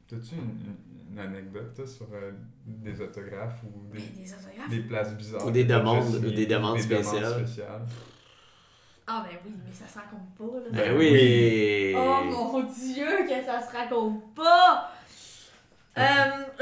[0.08, 0.76] t'as-tu une,
[1.12, 2.30] une- anecdote, toi, sur euh,
[2.64, 4.00] des autographes ou des...
[4.00, 4.68] des autographes?
[4.70, 5.46] Des places bizarres.
[5.46, 7.34] Ou des demandes- ou des demandes spéciales?
[7.46, 7.82] spéciales?
[9.06, 10.70] Ah ben oui, mais ça se raconte pas là.
[10.72, 11.94] Ben Ben oui!
[11.96, 14.90] Oh mon dieu, que ça se raconte pas!
[15.96, 16.02] Euh,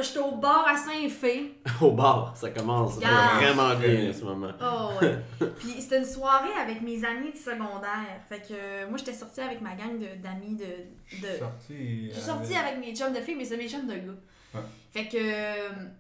[0.03, 1.59] J'étais au bar à Saint-Fé.
[1.81, 4.51] Au bar, ça commence vraiment bien en ce moment.
[4.61, 5.17] Oh ouais.
[5.59, 8.21] Puis c'était une soirée avec mes amis du secondaire.
[8.29, 11.21] Fait que euh, moi j'étais sortie avec ma gang de- d'amis de.
[11.23, 11.39] De...
[11.39, 12.11] sorti.
[12.13, 14.13] Suis sortie avec mes chums de filles, mais c'est mes chums de gars.
[14.55, 14.61] Ouais.
[14.93, 15.93] Fait que.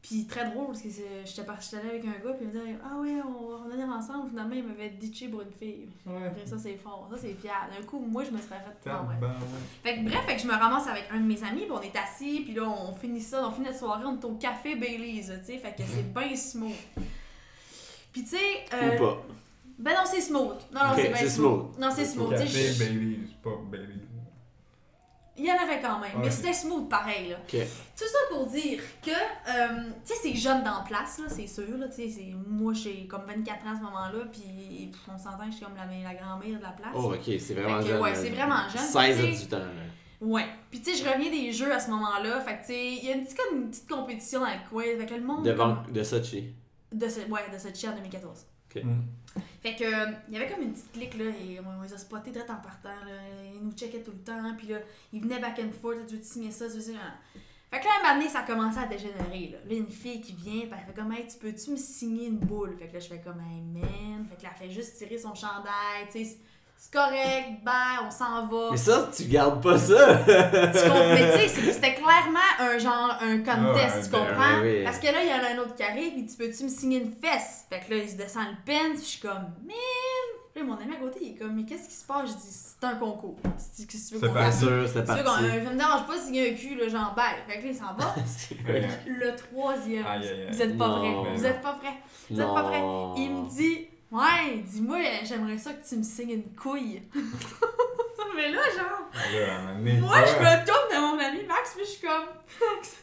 [0.00, 2.46] Puis très drôle, parce que c'est- j'étais partie j'étais allée avec un gars, puis il
[2.46, 4.28] me disait Ah ouais, on va revenir ensemble.
[4.30, 5.88] Finalement, il m'avait ditché pour une fille.
[6.06, 6.26] Ouais.
[6.28, 7.08] Après, ça, c'est fort.
[7.10, 7.68] Ça, c'est fier.
[7.76, 8.88] D'un coup, moi, je me serais fait.
[8.90, 9.14] Non, ouais.
[9.20, 9.40] Tabarouette.
[9.82, 11.82] Fait que bref, fait que je me ramasse avec un de mes amis, puis on
[11.82, 14.76] est assis, puis là, on finit ça, on finit notre soirée, on est au café
[14.76, 16.72] Bailey's, tu sais, fait que c'est bien smooth.
[18.12, 18.64] Puis tu sais.
[18.74, 19.22] euh, Ou pas.
[19.80, 20.56] Ben non, c'est smooth.
[20.72, 21.60] Non, non, c'est bien c'est smooth.
[21.72, 21.78] smooth.
[21.80, 22.30] Non, c'est smooth.
[22.30, 24.07] Café Bailey's, pas Bailey's.
[25.38, 27.36] Il y en avait quand même, mais c'était smooth pareil, là.
[27.48, 31.46] Tout ça pour dire que, euh, tu sais, c'est jeune dans la place, là, c'est
[31.46, 35.16] sûr, là, tu sais, c'est- moi, j'ai comme 24 ans à ce moment-là, puis on
[35.18, 36.92] s'entend que je suis comme la, la grand-mère de la place.
[36.94, 38.02] Oh, ok, c'est vraiment que, jeune.
[38.02, 38.82] ouais, c'est vraiment jeune.
[38.82, 39.58] 16 à Tu sais, 18 ans.
[39.58, 39.64] là.
[40.20, 40.46] Ouais.
[40.70, 42.40] Puis tu sais, je reviens des jeux à ce moment-là.
[42.40, 44.68] Fait que tu sais, il y a une petite, comme une petite compétition dans le
[44.68, 44.82] coin.
[44.98, 45.44] Fait que le monde.
[45.44, 46.52] Devant comme- de Sochi.
[46.92, 48.46] De ce, ouais, de en 2014.
[48.74, 49.00] Mm.
[49.60, 51.98] Fait que, euh, il y avait comme une petite clique là, et on, les a
[51.98, 52.88] spotés direct en partant.
[52.88, 53.12] Là.
[53.54, 54.54] Ils nous checkaient tout le temps.
[54.56, 54.78] Puis là,
[55.12, 56.06] ils venaient back and forth.
[56.06, 56.94] Tu veux signer ça, tu veux?
[57.70, 59.50] Fait que là, un moment donné, ça a commencé à dégénérer.
[59.52, 62.28] Là, là une fille qui vient, puis elle fait comme, hey, tu peux-tu me signer
[62.28, 62.76] une boule?
[62.78, 64.26] Fait que là, je fais comme, hey, man.
[64.28, 66.06] Fait que là, elle fait juste tirer son chandail.
[66.10, 66.38] Tu sais,
[66.80, 68.68] c'est correct, bye, on s'en va.
[68.70, 70.16] Mais ça, tu gardes pas ça!
[70.24, 71.08] Tu comprends?
[71.14, 74.60] Mais tu sais, c'est- c'était clairement un genre, un contest, Ah, tu ben, comprends?
[74.62, 74.84] oui, oui.
[74.84, 76.68] Parce que là, il y en a un autre qui arrive, puis tu peux-tu me
[76.68, 77.66] signer une fesse?
[77.68, 79.32] Fait que là, il se descend le pen, puis je suis comme,
[79.66, 79.74] man!
[80.54, 82.30] Puis là, mon ami à côté, il est comme, mais qu'est-ce qui se passe?
[82.30, 83.36] Je dis, c'est un concours.
[83.58, 84.54] C'est que tu veux C'est qu'on pas fasse?
[84.60, 86.88] C'est sûr, c'est Tu veux qu'on je me dérange pas de signer un cul, là,
[86.88, 87.36] j'en baille.
[87.48, 88.14] Fait que là, il s'en va.
[89.06, 90.06] Le troisième.
[90.06, 90.46] Aïe, aïe, aïe.
[90.50, 91.22] Vous êtes pas Non.
[91.24, 91.34] prêts.
[91.36, 91.94] Vous êtes pas prêts.
[92.30, 92.80] Vous êtes pas prêts.
[92.80, 93.14] Non.
[93.16, 97.02] Il me dit, ouais, dis-moi, j'aimerais ça que tu me signes une couille.
[98.36, 99.08] mais là, genre.
[99.32, 99.58] Là,
[100.00, 102.26] Moi, je me tourne de mon ami Max, puis je suis comme.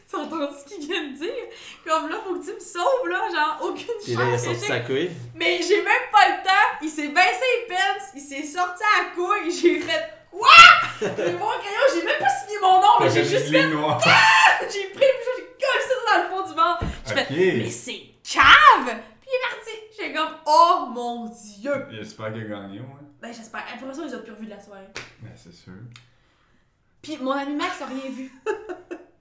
[0.08, 1.44] tu entends ce qu'il vient de dire?
[1.86, 3.20] Comme là, faut que tu me sauves, là.
[3.34, 4.42] Genre, aucune il chance.
[4.44, 5.10] sorti J'ai- sa couille.
[5.34, 6.78] Mais j'ai même pas le temps.
[6.82, 9.50] Il s'est baissé les pants, il s'est sorti à la couille.
[9.50, 10.48] J'ai fait quoi?
[11.00, 13.66] J'ai mon crayon, j'ai même pas signé mon nom, mais j'ai fait juste fait.
[13.68, 14.00] noire.
[14.60, 16.84] J'ai pris, puis j'ai collé ça dans le fond du ventre.
[17.06, 17.26] Je fais,
[17.58, 18.96] mais c'est cave!
[20.06, 20.12] Puis.
[20.12, 21.86] J'ai comme, oh mon dieu!
[21.90, 22.86] J'espère qu'il a gagné, ouais.
[23.20, 23.62] Ben, j'espère.
[23.74, 24.88] Après ça, ils ont plus revu de la soirée.
[25.22, 25.72] Ben, c'est sûr.
[27.02, 28.30] Puis mon ami Max a rien vu.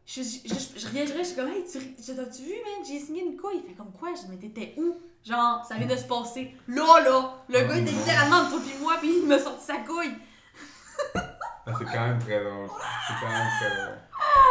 [0.07, 2.85] Je, je, je, je riais, je suis comme, hey, tu, tu- t'as-tu vu, man?
[2.87, 3.55] J'ai signé une couille.
[3.63, 4.09] Il fait comme quoi?
[4.13, 4.95] Je mais t'étais où?
[5.27, 6.55] Genre, ça vient de se passer.
[6.67, 9.77] Là, là, le gars était littéralement entre toi pis moi, pis il m'a sorti sa
[9.77, 10.13] couille.
[11.15, 12.69] Ah, c'est quand même très drôle.
[13.07, 13.97] C'est quand même très drôle.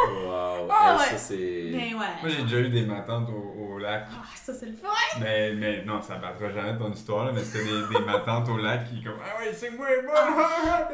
[0.09, 0.68] Wow.
[0.70, 1.05] Ah ouais.
[1.07, 1.70] Ça, c'est.
[1.72, 4.07] Ben Moi, j'ai déjà eu des matantes au, au lac.
[4.11, 4.89] Ah, ça, c'est le fun.
[5.20, 8.57] Mais, mais non, ça battra jamais ton histoire, là, mais c'était des, des matantes au
[8.59, 10.14] lac qui, comme, ah ouais, c'est moi, moi,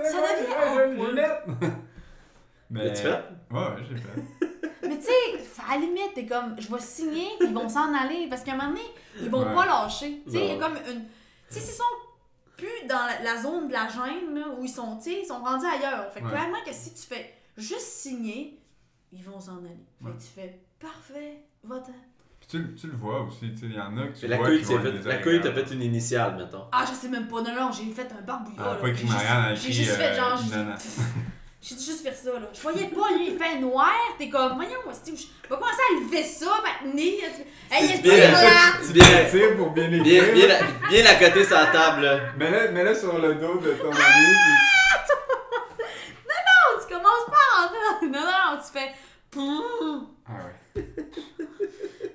[0.05, 0.19] Ça
[0.93, 1.45] devient Ginette.
[2.71, 2.85] Mais.
[2.85, 3.25] L'as-tu fait?
[3.51, 4.49] Ouais, ouais, j'ai fait.
[4.89, 8.29] Mais tu sais, à la limite, t'es comme, je vais signer, ils vont s'en aller.
[8.31, 8.81] Parce qu'à un moment donné,
[9.21, 9.55] ils vont Ouais.
[9.55, 10.23] pas lâcher.
[10.25, 11.05] Tu sais, il y a comme une.
[11.05, 11.83] Tu sais, s'ils sont
[12.57, 15.27] plus dans la, la zone de la gêne, là, où ils sont, tu sais, ils
[15.27, 16.13] sont rendus ailleurs.
[16.13, 16.31] Fait que Ouais.
[16.31, 18.60] probablement que si tu fais juste signer,
[19.13, 19.69] ils vont s'en aller.
[20.03, 20.13] Fait Ouais.
[20.17, 21.93] que tu fais, parfait, va-t'en.
[22.41, 24.29] Puis tu, tu le vois aussi, tu sais, il y en a que tu Mais
[24.29, 24.85] la vois qui vont fait...
[25.09, 25.69] la couille, t'as désagréables.
[25.69, 26.65] fait une initiale, mettons.
[26.73, 27.43] Ah, je sais même pas.
[27.43, 28.67] Non, non, j'ai fait un barbouillard.
[28.67, 28.81] Ah, là.
[28.81, 29.07] pas écrit
[29.57, 30.39] J'ai juste- fait euh, genre.
[31.61, 32.49] j'ai- juste fait ça, là.
[32.55, 33.93] Je voyais pas, lui, il fait noir.
[34.19, 36.47] T'es comme, voyons, c'est je vais commencer à lever ça,
[36.83, 37.19] m'amener.
[37.71, 38.73] Hey, il bien, est là!
[38.87, 40.33] Tu viens, Tire pour bien bien, écrire.
[40.33, 42.19] bien, la- bien la côté sur la table, là.
[42.39, 44.01] Mets-le mets-le sur le dos de ton ami.
[46.27, 48.93] Non, tu commences pas en Non, non, non, tu fais.
[50.27, 50.33] Ah
[50.77, 50.85] ouais.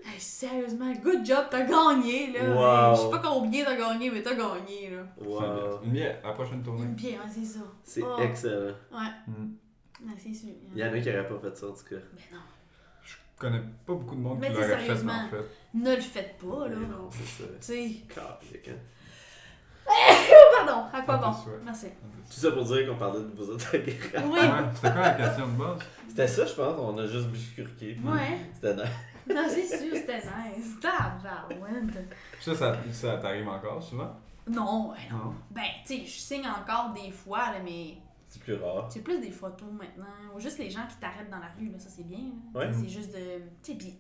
[0.08, 2.50] Hey, sérieusement, good job, t'as gagné, là.
[2.92, 2.96] Wow.
[2.96, 5.04] Je sais pas combien t'as gagné, mais t'as gagné, là.
[5.18, 5.82] Wow.
[5.84, 6.84] Une bière, la prochaine tournée.
[6.84, 7.60] Une bière, c'est ça.
[7.84, 8.18] C'est Oh.
[8.22, 8.76] excellent.
[8.92, 9.56] Ouais, Hmm.
[10.18, 10.50] c'est sûr.
[10.74, 11.96] Il y en a qui n'auraient pas fait ça, en tout cas.
[11.96, 12.42] Ben non.
[13.04, 15.14] Je connais pas beaucoup de monde Mais qui t'sais, l'aurait fait, mais sérieusement.
[15.14, 15.46] en fait.
[15.74, 16.76] Ne le faites pas, là.
[16.80, 17.50] Mais non, c'est ça.
[17.50, 17.92] Tu sais.
[18.08, 18.80] Calique, hein.
[20.66, 21.32] Pardon, à quoi bon?
[21.64, 21.88] Merci.
[22.28, 23.84] Tout ça pour dire qu'on parlait de vos autographes.
[24.26, 24.40] Oui.
[24.76, 25.80] C'était quoi la question de base?
[26.08, 26.80] C'était ça, je pense.
[26.80, 28.00] On a juste bifurqué.
[28.04, 28.40] Ouais.
[28.54, 28.86] C'était nice.
[29.28, 30.80] Non, c'est sûr, c'était nice.
[30.82, 32.08] Tabarouette.
[32.42, 34.12] Ça, ça, ça t'arrive encore souvent?
[34.48, 35.34] Non, ouais, non.
[35.52, 38.88] Ben, tu sais, je signe encore des fois, là, mais C'est plus rare.
[38.90, 40.06] c'est plus des photos maintenant.
[40.36, 42.20] Ou juste les gens qui t'arrêtent dans la rue, là, ça c'est bien.
[42.54, 42.60] là.
[42.60, 42.72] Ouais.
[42.74, 43.42] C'est juste de.
[43.64, 43.98] Tu sais, pis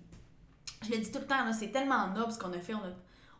[0.83, 2.73] je le dis tout le temps, là, c'est tellement noble ce qu'on a fait.
[2.75, 2.91] On a,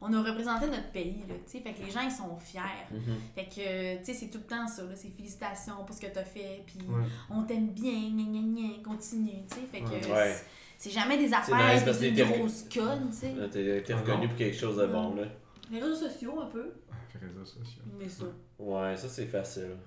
[0.07, 1.59] on a représenté notre pays, là, tu sais.
[1.61, 2.61] Fait que les gens, ils sont fiers.
[2.91, 2.99] Mhm.
[3.33, 4.95] Fait que, tu sais, c'est tout le temps ça, là.
[4.95, 7.03] C'est félicitations pour ce que t'as fait, puis Ouais.
[7.29, 8.39] on t'aime bien, gna gna
[8.77, 9.61] gna, continue, tu sais.
[9.71, 10.35] Fait que Ouais.
[10.77, 13.33] C'est- jamais des nice affaires, parce des, grosses connes, tu sais.
[13.33, 15.23] Là, T'es Ah reconnu pour quelque chose de bon, là.
[15.71, 16.73] Les réseaux sociaux, un peu,
[17.19, 17.81] Les réseaux sociaux.
[17.97, 18.25] mais ça,
[18.59, 19.77] Ouais, ça, c'est facile.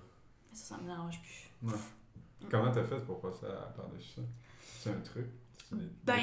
[0.53, 1.69] ça, ça me dérange plus.
[1.69, 1.79] Ouais.
[2.51, 4.23] Comment t'as fait pour passer à par-dessus ça?
[4.81, 5.27] C'est un truc?
[6.05, 6.17] Ben?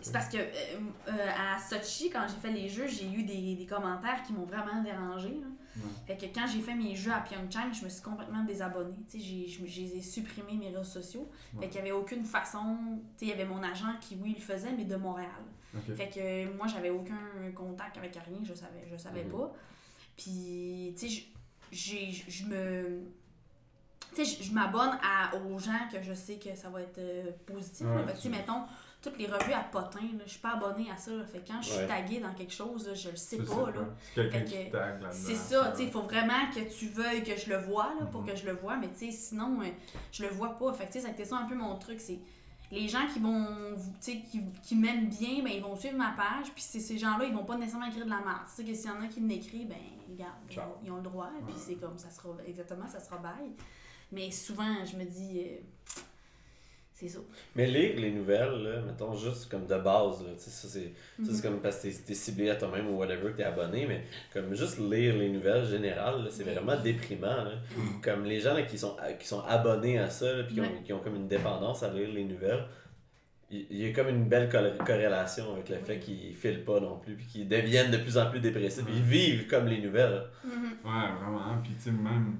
[0.00, 0.78] C'est parce que euh,
[1.08, 4.44] euh, à Sochi, quand j'ai fait les jeux, j'ai eu des, des commentaires qui m'ont
[4.44, 5.28] vraiment dérangé.
[5.76, 5.82] Ouais.
[6.06, 8.96] Fait que quand j'ai fait mes jeux à Pyeongchang, je me suis complètement désabonnée.
[9.08, 11.30] Tu sais, j'ai- supprimés mes réseaux sociaux.
[11.54, 11.60] Ouais.
[11.62, 12.76] Fait qu'il n'y avait aucune façon.
[13.16, 15.30] Tu sais, il y avait mon agent qui, oui, le faisait, mais de Montréal.
[15.96, 17.18] Fait que moi, j'avais aucun
[17.54, 19.52] contact avec rien, je savais, je savais pas.
[20.16, 21.24] Puis, tu sais,
[21.70, 23.02] je me.
[24.14, 24.98] Tu sais, je- m'abonne
[25.46, 27.86] aux gens que je sais que ça va être euh, positif.
[27.86, 27.96] là.
[27.96, 28.62] Ouais, Fait que, tu sais, c'est- mettons,
[29.00, 31.12] toutes les revues à potin, là, je suis pas abonnée à ça.
[31.12, 31.24] là.
[31.24, 31.86] Fait que quand je suis Ouais.
[31.86, 33.44] taguée dans quelque chose, là, je le sais pas.
[33.44, 33.86] c'est là.
[34.14, 34.70] C'est quelqu'un qui.
[35.12, 38.06] C'est ça, tu sais, il faut vraiment que tu veuilles que je le vois, là,
[38.06, 38.28] pour Mhm.
[38.30, 39.66] que je le vois, mais tu sais, sinon, euh,
[40.10, 40.72] je le vois pas.
[40.72, 42.18] Fait que, tu sais, ça a été ça un peu mon truc, c'est
[42.72, 43.46] les gens qui vont,
[43.76, 46.98] tu sais, qui, qui m'aiment bien, ben, ils vont suivre ma page, puis c'est- ces
[46.98, 48.40] gens-là, ils vont pas nécessairement écrire de la merde.
[48.48, 49.76] Tu sais, que s'il y en a qui l'écrivent, ben,
[50.10, 50.64] regarde, Ciao.
[50.84, 51.60] ils ont le droit, puis Ouais.
[51.64, 53.52] c'est comme, ça sera, exactement, ça sera bail.
[54.12, 56.00] Mais souvent, je me dis, euh,
[56.94, 57.18] c'est ça.
[57.54, 60.82] Mais lire les nouvelles, là, mettons juste comme de base, là, tu sais, ça c'est
[60.84, 60.88] ça,
[61.18, 61.32] Mhm.
[61.32, 64.02] c'est comme parce que t'es- ciblé à toi-même ou whatever, que t'es abonné, mais
[64.32, 67.44] comme juste lire les nouvelles générales, c'est vraiment déprimant.
[67.44, 67.52] Là.
[68.02, 70.82] Comme les gens là, qui, sont, qui sont abonnés à ça, là, puis qui, Ouais.
[70.84, 72.64] qui ont comme une dépendance à lire les nouvelles,
[73.50, 76.98] il y a comme une belle corré- corrélation avec le fait qu'ils filent pas non
[76.98, 78.84] plus, puis qu'ils deviennent de plus en plus dépressifs.
[78.84, 78.92] Ouais.
[78.96, 80.22] Ils vivent comme les nouvelles.
[80.44, 80.50] Mhm.
[80.84, 81.62] Ouais, vraiment.
[81.62, 82.38] Puis, tu sais, même,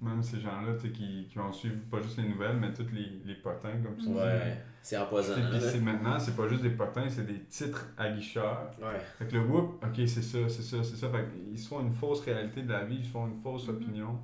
[0.00, 2.86] même ces gens-là, tu sais, qui, qui vont suivre pas juste les nouvelles, mais tous
[2.92, 4.12] les, les potins, comme tu dis.
[4.12, 5.48] Ouais, c'est empoisonnant.
[5.70, 8.70] Puis, maintenant, c'est pas juste des potins, c'est des titres aguicheurs.
[8.80, 9.00] Ouais.
[9.18, 11.10] Fait que le whoop, ok, c'est ça, c'est ça, c'est ça.
[11.10, 13.66] Fait qu'ils se font une fausse réalité de la vie, ils se font une fausse
[13.68, 13.74] Mhm.
[13.76, 14.18] opinion.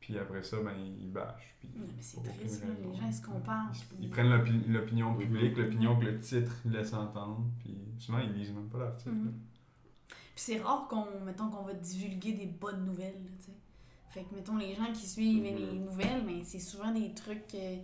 [0.00, 1.56] Puis après ça, ben, ils bâchent.
[1.60, 2.94] Puis mais c'est triste, là, les raison.
[3.00, 3.70] gens, ils se comparent.
[3.72, 7.46] Ils, puis- ils prennent l'opi- l'opinion publique, l'opinion que le titre laisse entendre.
[7.60, 9.14] Puis souvent, ils lisent même pas l'article.
[9.14, 9.32] Mhm.
[10.08, 13.52] Puis c'est rare qu'on, mettons, qu'on va divulguer des bonnes nouvelles, là, tu sais.
[14.14, 15.56] Fait que, mettons, les gens qui suivent Mhm.
[15.56, 17.76] les nouvelles, mais c'est souvent des trucs euh,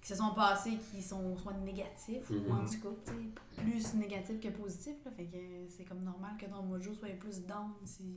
[0.00, 2.52] qui se sont passés qui sont soit négatifs, ou Mhm.
[2.52, 3.12] en tout cas,
[3.56, 5.10] plus négatifs que positifs, là.
[5.16, 5.36] Fait que
[5.68, 8.16] c'est comme normal que ton mojo soit plus down si,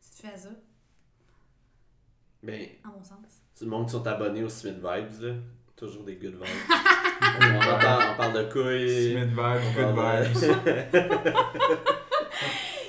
[0.00, 0.48] si tu fais ça,
[2.42, 3.42] Ben, à mon sens.
[3.54, 5.34] c'est le monde qui sont abonnés aux Smith Vibes, là.
[5.76, 6.42] Toujours des good vibes.
[7.20, 9.12] on, parle, on parle de couilles.
[9.12, 11.72] Smith vibes, on good parle de- vibes.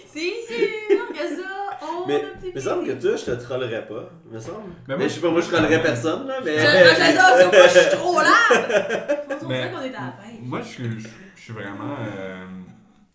[0.07, 4.10] C'est sûr que ça, on Mais, il me semble que toi, je te trollerais pas,
[4.32, 4.58] me semble.
[4.88, 6.58] Mais Mais, moi, je sais pas, moi, je trollerais personne, là, mais...
[6.58, 9.38] Je, je, je, parce que moi, je suis trop là!
[9.41, 10.39] On Mais- dirait qu'on est à la pêche.
[10.41, 12.45] Moi, je suis, je, je suis vraiment, euh,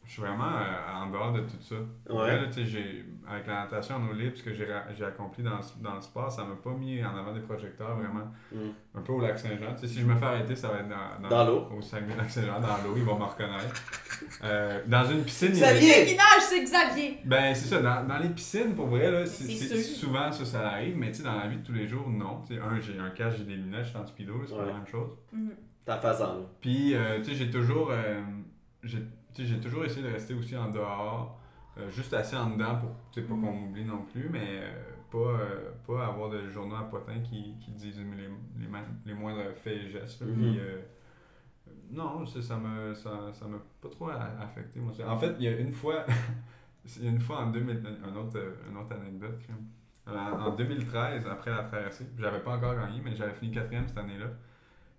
[0.08, 1.76] je suis vraiment euh, en dehors de tout ça.
[2.06, 2.22] Pour Ouais.
[2.36, 5.58] vrai, là, j'ai- avec la natation en eau libre, ce que j'ai j'ai accompli dans,
[5.58, 8.24] le- dans le sport, ça m'a pas mis en avant des projecteurs vraiment.
[8.50, 8.56] Mm.
[8.94, 9.74] Un peu au lac Saint-Jean.
[9.74, 11.68] Tu sais, si je me fais arrêter, ça va être dans, Dans l'eau.
[11.76, 13.82] Au Saguenay-Lac-Saint-Jean, dans l'eau, ils vont me reconnaître.
[14.42, 15.50] Euh, dans une piscine.
[15.52, 16.06] il y a- Xavier!
[16.06, 17.18] Qui nage, c'est Xavier!
[17.26, 17.80] Ben, c'est ça.
[17.82, 20.06] Dans, dans les piscines, pour vrai, là, c'est, c'est c'est- sûr.
[20.08, 22.40] souvent ça, ça arrive, mais tu sais, dans la vie de tous les jours, non.
[22.46, 24.64] Tu sais, un, j'ai un casque, j'ai des lunettes, je suis en speedo, c'est pas
[24.64, 25.10] la même chose.
[25.32, 25.50] Mhm.
[25.84, 26.46] Ta face en l'eau.
[26.62, 28.20] Puis, euh, tu sais, j'ai toujours, euh,
[28.82, 28.98] j'ai,
[29.36, 31.38] j'ai toujours essayé de rester aussi en dehors,
[31.78, 33.28] euh, juste assez en dedans pour pas Mhm.
[33.44, 37.54] qu'on m'oublie non plus, mais euh, pas, euh, pas avoir de journaux à potins qui,
[37.60, 38.28] qui disent les,
[38.66, 38.68] les,
[39.06, 40.22] les moindres faits et gestes.
[40.22, 40.34] Mhm.
[40.34, 40.60] Puis,
[41.90, 43.46] non, ça, m'a ça, ça
[43.80, 44.80] pas trop affecté.
[44.80, 44.92] Moi.
[45.06, 46.04] En fait, il y a une fois,
[47.02, 49.40] une fois en 2000, un autre, une autre anecdote.
[50.06, 52.06] en 2013, après la traversée.
[52.18, 54.26] J'avais pas encore gagné, mais j'avais fini quatrième cette année-là.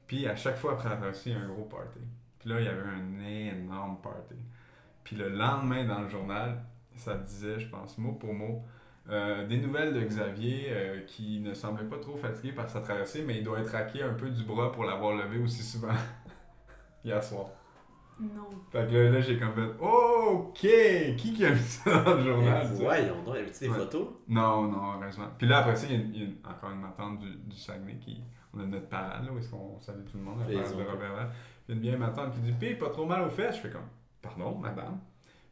[0.07, 1.99] Puis à chaque fois après la traversée, il y a un gros party.
[2.39, 3.19] Puis là, il y avait un
[3.53, 4.35] énorme party.
[5.03, 6.61] Puis le lendemain, dans le journal,
[6.95, 8.63] ça disait, je pense, mot pour mot,
[9.09, 13.23] euh, des nouvelles de Xavier euh, qui ne semblait pas trop fatigué par sa traversée,
[13.25, 15.93] mais il doit être raqué un peu du bras pour l'avoir levé aussi souvent
[17.03, 17.47] hier soir.
[18.19, 18.49] Non.
[18.71, 21.15] Fait que là, là, j'ai comme fait OK!
[21.17, 22.67] Qui qui a mis ça dans le journal?
[22.73, 23.77] Voyons donc, avait-tu des Ouais.
[23.77, 24.07] photos?
[24.27, 25.27] Non, non, heureusement.
[25.37, 27.19] Puis là, après ça, il y a, une- il y a une- encore une matante
[27.19, 28.21] du, du Saguenay qui.
[28.53, 30.83] On a notre parade, là, où est-ce qu'on salue tout le monde, la parade de.
[30.83, 31.29] Robert
[31.69, 33.55] une vieille matante qui dit Pis, pas trop mal aux fesses.
[33.57, 33.87] Je fais comme
[34.21, 34.99] Pardon, madame?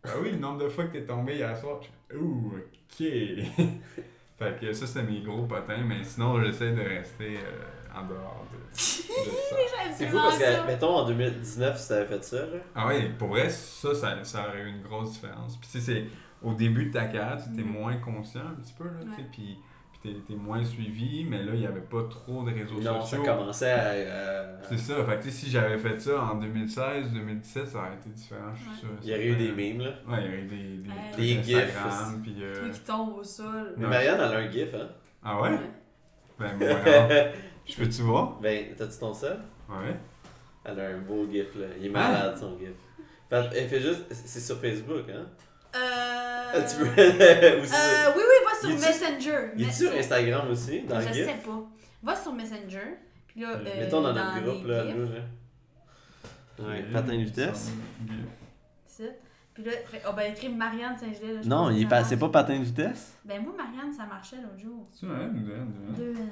[0.04, 1.80] Ben oui, le nombre de fois que t'es tombé hier soir.
[1.82, 2.98] Je fais Ouh, OK.
[4.38, 8.46] fait que ça, c'était mes gros potins, mais sinon, j'essaie de rester euh, en dehors
[8.52, 9.56] de, de ça.
[9.96, 12.58] C'est fou parce que, mettons, en 2019, si t'avais fait ça, là.
[12.76, 15.58] Ah oui, pour vrai, ça, ça, ça aurait eu une grosse différence.
[15.58, 16.06] Puis tu sais, c'est
[16.48, 17.72] au début de ta carrière, tu étais Mm.
[17.72, 19.58] moins conscient un petit peu, là, tu sais, puis,
[20.02, 23.02] puis t'es, t'es moins suivi, mais là, il n'y avait pas trop de réseaux Non,
[23.02, 23.24] ça sociaux.
[23.24, 23.90] commençait à.
[23.90, 27.78] à- C'est ça, fait que tu sais, si j'avais fait ça en 2016, 2017, ça
[27.80, 28.76] aurait été différent, je suis Ouais.
[28.80, 28.90] sûr.
[29.04, 29.92] Il y aurait eu des memes, là.
[30.08, 30.96] Ouais, il y aurait eu des, des, Ouais.
[31.38, 31.78] Des gifs.
[32.24, 32.36] Puis...
[32.42, 33.74] euh, Toi qui tombe au sol.
[33.78, 33.88] Mais.
[33.88, 34.88] Marianne, elle a un gif, hein.
[35.24, 35.58] Ah ouais?
[36.40, 37.10] Ben, moi, alors,
[37.66, 38.40] je peux-tu voir?
[38.42, 39.40] ben, t'as-tu ton seul?
[39.70, 39.96] Ouais.
[40.66, 41.66] Elle a un beau gif, là.
[41.80, 41.92] Il est Hein?
[41.94, 42.70] malade, son gif.
[43.30, 44.06] Fait, elle fait juste.
[44.12, 45.26] C'est sur Facebook, hein?
[45.78, 46.68] Euh...
[46.70, 46.86] Tu peux.
[46.98, 49.52] Euh, oui, oui, va sur Messenger.
[49.56, 51.26] Il est Mais sur Instagram aussi, dans le Je gif?
[51.26, 51.64] sais pas.
[52.04, 52.98] Va sur Messenger.
[53.28, 54.94] Puis là, euh, Mettons dans notre groupe, là, là.
[56.60, 57.72] Ouais, patin de vitesse.
[59.54, 59.72] Puis là,
[60.08, 61.42] on va écrire Marianne Saint-Gelais.
[61.46, 62.10] Non, il est ça pas, marche.
[62.10, 63.18] c'est pas patin de vitesse?
[63.26, 64.88] Ben moi, Marianne, ça marchait l'autre jour.
[64.92, 66.30] C'est vrai, nous deux, N.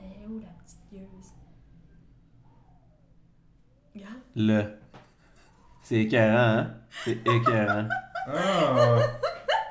[0.00, 1.32] Elle est où la petite gueuse?
[3.94, 4.20] Regarde.
[4.36, 4.64] Le.
[5.82, 6.74] C'est écœurant, hein?
[7.04, 7.88] C'est écœurant.
[8.26, 8.98] Ah!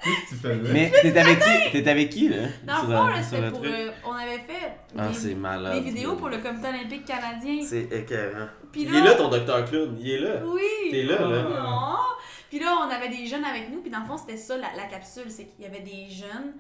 [0.03, 0.74] Qu'est-ce que tu faisais?
[0.74, 1.72] Mais t'es avec qui?
[1.72, 2.38] T'es avec qui, là?
[2.64, 3.64] Dans Sur le fond, c'était pour.
[3.66, 5.74] euh, on avait fait Ah, des, c'est malade.
[5.74, 7.64] des vidéos pour le Comité olympique canadien.
[7.68, 8.47] C'est écœurant.
[8.72, 9.97] Puis Il est là, ton docteur clown.
[9.99, 10.41] Il est là.
[10.45, 10.91] Oui!
[10.91, 11.41] T'es là, là.
[11.43, 11.95] Non.
[12.49, 14.68] Puis là, on avait des jeunes avec nous, puis dans le fond, c'était ça la,
[14.78, 16.53] la capsule, c'est qu'il y avait des jeunes,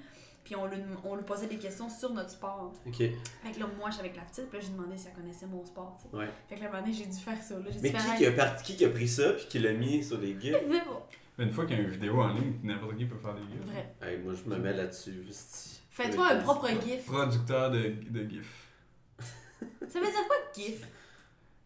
[0.43, 2.73] puis on lui, on lui posait des questions sur notre sport.
[2.87, 2.95] Ok.
[2.97, 3.11] Fait
[3.53, 5.63] que là, moi, j'avais avec la petite, puis là, j'ai demandé si elle connaissait mon
[5.63, 6.17] sport, tu sais.
[6.17, 6.29] Ouais.
[6.49, 7.65] Fait que là, à un moment donné, j'ai dû faire ça, là.
[7.71, 9.59] J'ai Mais dû qui faire qui a, parti, qui qui a pris ça puis qui
[9.59, 10.55] l'a mis sur les gifs?
[11.37, 13.41] Mais Une fois qu'il y a une vidéo en ligne, n'importe qui peut faire des
[13.41, 13.65] gifs.
[13.71, 13.95] vrai.
[14.01, 15.21] Hey, moi, je me mets là-dessus.
[15.91, 17.05] Fais-toi un propre gif.
[17.05, 18.69] Producteur de, de gifs.
[19.87, 20.87] Ça veut dire quoi, gif?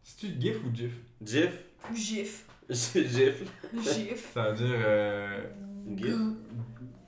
[0.03, 0.91] C'est-tu gif ou gif?
[1.23, 1.51] Gif?
[1.93, 2.45] Gif.
[2.69, 3.43] Gif.
[3.73, 4.31] Gif.
[4.33, 4.75] Ça veut dire.
[4.85, 5.43] Euh,
[5.95, 6.15] Gif.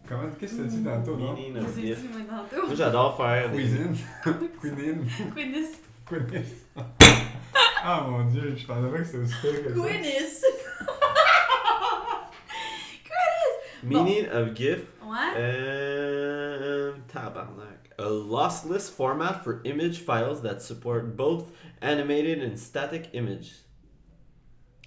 [0.08, 1.36] comment Qu'est-ce que tu dit tantôt, non?
[1.36, 1.76] Gif.
[1.76, 2.76] dit, moi, Moi, tantôt.
[2.76, 3.52] j'adore faire.
[3.52, 3.96] Cuisine.
[4.60, 5.06] Cuisine.
[5.36, 5.68] Quinnis.
[6.08, 6.46] Quinnis.
[7.84, 9.88] Ah mon dieu, je pensais pas que c'était aussi pire que ça.
[9.88, 10.46] Quinnis.
[13.84, 14.80] Meaning of gif.
[15.04, 15.34] Ouais.
[15.38, 17.90] Euh, tabarnak.
[17.98, 21.46] A lossless format for image files that support both
[21.82, 23.66] animated and static images.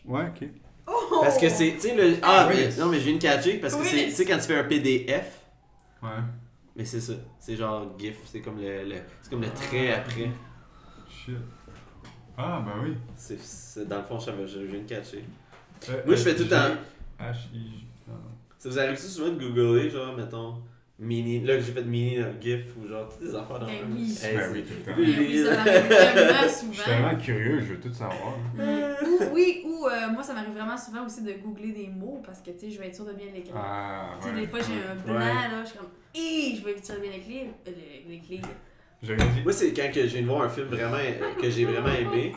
[0.07, 0.49] Ouais, ok.
[0.86, 1.20] Oh!
[1.22, 2.16] Parce que c'est, tu sais, le.
[2.22, 2.57] Ah, Oui.
[2.57, 4.42] mais- non, mais je viens de catcher parce que Oui, c'est, tu sais, quand tu
[4.45, 5.40] fais un PDF,
[6.03, 6.09] Ouais.
[6.76, 7.14] mais c'est ça.
[7.38, 10.30] C'est genre GIF, c'est comme le, le- c'est comme le trait après.
[11.09, 11.36] Shit.
[12.36, 12.97] Ah, ben oui.
[13.16, 15.24] C'est, c'est- dans le fond, je, je viens de catcher.
[15.88, 16.74] Euh, Moi, je fais tout le temps.
[17.20, 17.84] H-I-J.
[18.65, 20.55] Ça vous arrive souvent de googler, genre, mettons,
[20.99, 21.41] mini.
[21.45, 24.07] Là, que j'ai fait mini GIF ou genre, toutes des affaires dans Ben le- oui.
[24.09, 24.99] Ben c'est- oui, tout le temps.
[24.99, 26.85] Oui, oui, ça m'arrive tellement Je suis souvent.
[26.87, 28.39] tellement curieux, je veux tout savoir.
[28.55, 28.61] Mm.
[29.07, 32.41] Ou, oui, ou euh, moi, ça m'arrive vraiment souvent aussi de googler des mots parce
[32.41, 33.53] que, tu sais, je vais être sûre de bien l'écrire.
[33.55, 34.41] Ah, Tu sais, ouais.
[34.41, 35.35] des fois, j'ai un blanc, Ouais.
[35.35, 37.47] là, je suis comme, hé, je vais écrire bien l'écrire.
[37.69, 37.71] Euh,
[38.07, 38.43] le- l'écrire.
[39.45, 41.93] Moi, c'est quand que je viens de voir un film vraiment euh, que j'ai vraiment
[41.93, 42.33] aimé.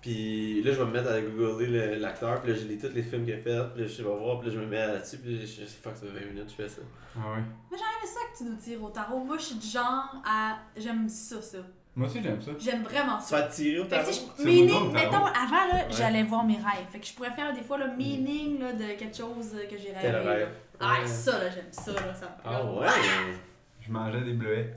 [0.00, 2.40] Puis là, je vais me mettre à googler le- l'acteur.
[2.40, 3.58] Puis là, je lis tous les films qu'il a fait.
[3.74, 4.38] Puis là, je vais voir.
[4.40, 5.18] Puis là, je me mets là-dessus.
[5.18, 6.82] Puis là, je sais pas que ça fait 20 minutes, je fais ça.
[7.16, 7.42] Ah, ouais.
[7.70, 9.18] Moi, j'aime ça que tu nous tires au tarot.
[9.24, 10.58] Moi, je suis du genre à.
[10.76, 11.58] J'aime ça, ça.
[11.96, 12.52] Moi aussi, j'aime ça.
[12.60, 13.40] J'aime vraiment Tu ça.
[13.40, 14.06] vas tirer au Fait que, tarot?
[14.06, 15.04] tu sais, je- C'est meaning, bon, le tarot.
[15.04, 15.86] mettons, avant, là, Ouais.
[15.90, 16.86] j'allais voir mes rêves.
[16.92, 19.88] Fait que je pourrais faire des fois le meaning là, de quelque chose que j'ai
[19.88, 19.98] rêvé.
[20.02, 20.48] Quel rêve?
[20.78, 21.06] Ah, Ouais.
[21.08, 22.14] ça, là, j'aime ça, là.
[22.14, 23.34] Ça me Ah fait- ouais?
[23.80, 24.74] Je mangeais des bleuets.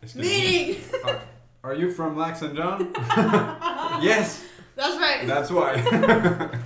[0.00, 0.76] Que- Meaning!
[1.64, 2.88] Are you from Lax and John?
[4.02, 4.41] yes,
[4.76, 5.26] That's right!
[5.26, 5.74] that's why.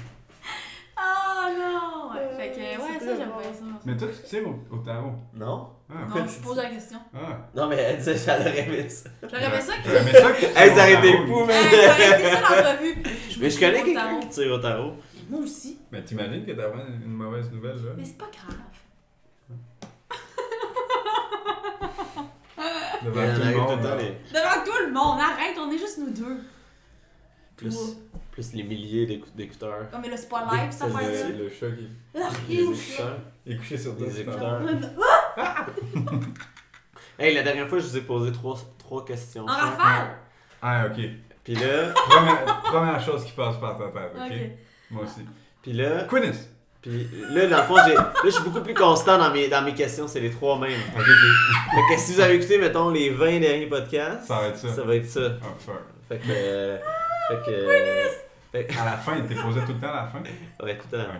[0.98, 2.14] Oh non!
[2.14, 2.36] Ouais.
[2.36, 3.64] Fait que, ouais, ça, j'aime bien ça.
[3.84, 5.12] Mais toi, tu tires au, au tarot?
[5.34, 5.68] Non?
[5.90, 6.98] Ah, Non, je pose la question.
[7.14, 7.38] ah.
[7.54, 9.10] Non, mais elle disait j'allais aimé ça.
[9.22, 9.90] J'aurais aimé ça que.
[9.90, 11.26] J'aimais ça que Hey, ça aurait été tarot.
[11.26, 11.56] fou, man!
[11.70, 13.02] j'aurais aimé ça l'entrevue.
[13.40, 14.92] Mais je connais quelqu'un qui tire au tarot.
[15.28, 15.78] Moi aussi.
[15.92, 16.72] Mais t'imagines que t'avais
[17.04, 17.90] une mauvaise nouvelle, là?
[17.96, 18.56] Mais c'est pas grave.
[23.04, 23.80] Devant tout le monde.
[23.80, 26.38] Devant tout le monde, arrête, on est juste nous deux.
[27.56, 27.96] Plus,
[28.32, 29.86] plus les milliers d'écou- d'écouteurs.
[29.92, 33.18] Oh, mais là, c'est pas live, ça, faire le- chat qui Ah, Les you écouteurs.
[33.46, 34.62] il est couché sur pas- écouteurs.
[37.18, 39.44] Hey, la dernière fois, je vous ai posé trois, trois questions.
[39.44, 40.18] En rafale!
[40.60, 41.00] Ah, ok.
[41.42, 44.36] Puis là, Première, première chose qui passe par ta tête, ok?
[44.90, 45.24] Moi aussi.
[45.62, 46.48] puis là, Quinnis!
[46.82, 49.62] puis là, dans le fond, j'ai, là, je suis beaucoup plus constant dans mes, dans
[49.62, 50.06] mes questions.
[50.06, 50.78] C'est les trois mêmes.
[50.94, 51.74] Ok, ok.
[51.88, 54.74] Fait que si vous avez écouté, mettons, les 20 derniers podcasts, Ça va être ça.
[54.74, 55.20] ça va être ça.
[55.42, 55.74] Oh, fuck.
[56.08, 56.24] Fait que.
[56.28, 56.78] euh,
[57.28, 57.50] fait que.
[57.50, 58.08] euh,
[58.52, 60.22] fait que- À la fin, il t'est posé tout le temps à la fin?
[60.62, 61.18] Ouais, tout à la fin.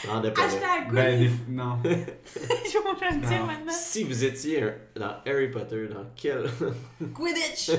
[0.00, 0.44] Tu te rendais pas.
[0.44, 1.30] Hashtag Ben, des...
[1.48, 1.78] non.
[1.84, 3.46] Je vais le dire Non.
[3.46, 3.72] maintenant.
[3.72, 4.64] Si vous étiez
[4.96, 6.48] dans Harry Potter, dans quel.
[7.14, 7.70] Quidditch!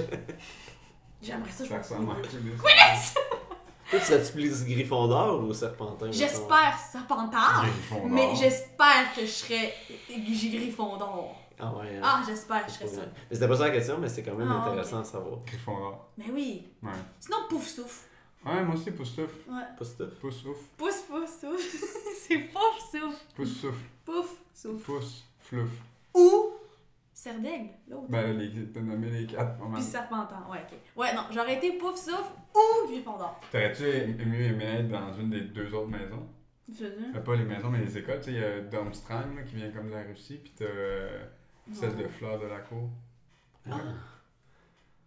[1.22, 3.14] J'aimerais ça ressemble à Quidditch.
[3.90, 6.12] Toi, tu serais-tu plus Gryffondor ou Serpentin?
[6.12, 7.66] J'espère Serpentard,
[8.06, 9.74] mais j'espère que je serais
[10.10, 11.36] Gryffondor.
[11.60, 11.98] Ah ouais.
[11.98, 12.02] hein.
[12.04, 13.02] Ah, j'espère que je serais ça.
[13.30, 15.40] Mais c'était pas ça la question, mais c'est quand même Ah, intéressant à savoir.
[15.46, 16.12] Gryffondor.
[16.18, 16.68] Mais oui.
[16.84, 16.90] Ouais.
[17.20, 18.06] Sinon, pouf souffle.
[18.46, 19.50] Ouais, moi aussi, pouce souffle.
[19.50, 19.64] Ouais.
[19.78, 20.16] Pouce souffle.
[20.22, 21.58] Pouf souffle.
[22.18, 23.18] C'est pouf souffle.
[23.36, 23.86] Pouce souffle.
[24.06, 24.84] Pouf souffle.
[24.86, 25.70] Pouce flouf.
[26.14, 26.52] Ou
[27.14, 28.06] Serdaigle, l'autre.
[28.10, 28.68] Ben les...
[28.72, 29.58] t'as nommé les quatre.
[29.58, 29.74] pas mal.
[29.82, 30.48] Puis Serpentard.
[30.50, 30.78] Ouais, ok.
[30.96, 33.40] Ouais, non, j'aurais été pouf souffle ou Gryffondor.
[33.52, 33.84] T'aurais-tu
[34.24, 36.28] mieux aimé être dans une des deux autres maisons?
[36.70, 37.08] Je veux dire.
[37.16, 38.20] Euh, pas les maisons, mais les écoles.
[38.20, 41.26] Tu sais, il y a Domstrang qui vient comme de la Russie, puis t'as euh,
[41.74, 42.90] celle de Fleur de la Cour.
[43.70, 43.76] Ah.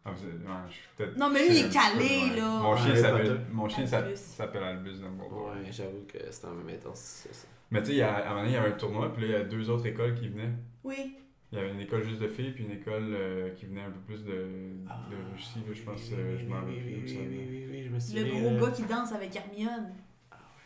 [0.04, 1.16] Ah, vous êtes- ouais, je suis peut-être.
[1.16, 2.48] Non, mais lui, il est c'est un calé, là.
[2.62, 3.40] Mon chien Harry s'appelle Potter.
[3.52, 4.16] mon chien s'a- Albus.
[4.16, 5.46] s'appelle Albus Dumbledore.
[5.54, 7.46] Ouais, j'avoue que c'était en même temps, c'est ça.
[7.70, 9.12] Mais tu sais, il y a- à un moment donné, il y avait un tournoi,
[9.12, 10.52] puis là, il y a deux autres écoles qui venaient.
[10.84, 11.16] Oui.
[11.52, 13.90] Il y avait une école juste de filles, puis une école euh, qui venait un
[13.90, 16.00] peu plus de, de Russie, là, je pense.
[16.12, 17.94] euh, je m'en Ah, oui, rappelle oui, plus oui, ça oui, oui, oui, je me
[17.94, 18.40] Le souviens.
[18.40, 19.92] gros euh, gars qui danse avec Hermione.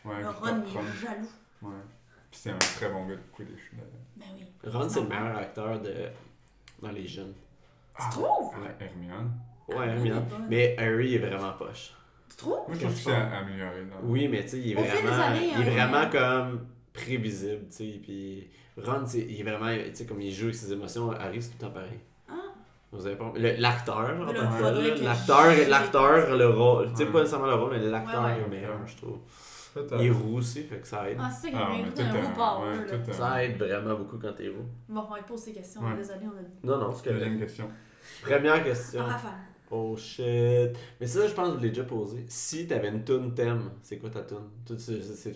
[0.04, 1.28] Ouais, Le puis Ron, il est jaloux.
[1.62, 1.70] Ouais.
[2.30, 3.72] Puis c'était un très bon gars de Quidditch.
[3.72, 3.82] là.
[4.16, 4.44] Ben oui.
[4.74, 5.94] Ron, c'est le meilleur acteur de...
[6.82, 7.32] dans les jeunes.
[7.96, 8.51] Ah, trouves?
[8.55, 9.30] ah, Hermione.
[9.68, 10.24] Ouais, Hermione.
[10.48, 11.92] Mais Harry est vraiment poche.
[12.28, 12.59] Tu trouves?
[12.66, 13.82] Moi, je trouve que c'est amélioré.
[14.02, 16.05] Oui, mais tu sais, il est Au fil des vraiment, années, il est hein, vraiment
[16.05, 16.10] ouais.
[16.10, 18.01] comme prévisible, tu sais.
[18.02, 21.10] Puis Ron, tu sais, il est vraiment, tu sais, comme il joue avec ses émotions,
[21.12, 22.01] Harry, c'est tout le temps pareil.
[22.28, 22.32] Ah.
[22.92, 23.32] Vous avez pas...
[23.36, 27.10] le- L'acteur, en tant que l'acteur, l'acteur, le rôle, tu sais, Ouais.
[27.12, 28.36] pas nécessairement le rôle, mais l'acteur Ouais, ouais.
[28.38, 29.18] est le meilleur, je trouve.
[29.74, 30.01] Peut-être.
[30.01, 31.18] Il est roux aussi, fait que ça aide.
[31.20, 31.70] Ah, c'est ça qu'il y Ah,
[32.60, 32.98] ouais, là.
[33.05, 34.64] tout Ça aide vraiment beaucoup quand t'es roux.
[34.88, 35.80] Bon, on va poser ces questions.
[35.82, 35.96] Ouais.
[35.96, 36.72] Désolé, on a.
[36.76, 37.12] Non, non, c'est.
[37.12, 37.68] Deuxième question.
[38.22, 39.05] Première question.
[39.05, 39.32] Rafale.
[39.70, 40.70] Oh shit.
[41.01, 42.24] Mais ça, je pense que je l'ai déjà posé.
[42.28, 44.38] Si t'avais une tune thème, c'est quoi ta tune?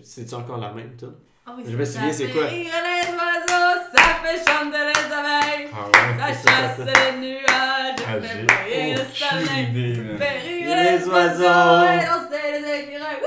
[0.03, 1.13] C'est-tu encore la même tune?
[1.45, 2.43] Ah oui, Je me souviens, c'est quoi?
[2.43, 5.85] Ça fait rire les oiseaux, ça fait chanter les abeilles, Ah
[6.27, 6.33] ouais.
[6.33, 11.41] ça chasse les nuages, Ah, fait briller le soleil, fait rire Les les oiseaux.
[11.43, 13.21] oiseaux et danser les écureuils.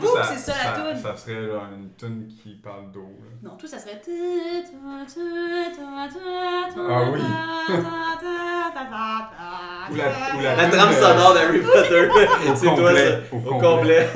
[0.00, 0.08] Wouh!
[0.08, 0.96] Avoue que c'est ça la ça, toune.
[1.02, 3.18] ça serait genre une tune qui parle d'eau.
[3.20, 3.26] là.
[3.50, 4.00] Non, tout ça serait.
[6.88, 7.20] Ah oui.
[9.90, 10.04] Ou la,
[10.36, 12.08] ou la La tune trame de- sonore d'Harry Potter.
[12.54, 13.16] C'est toi complet, ça.
[13.32, 13.60] au Au complet.
[13.60, 14.08] complet.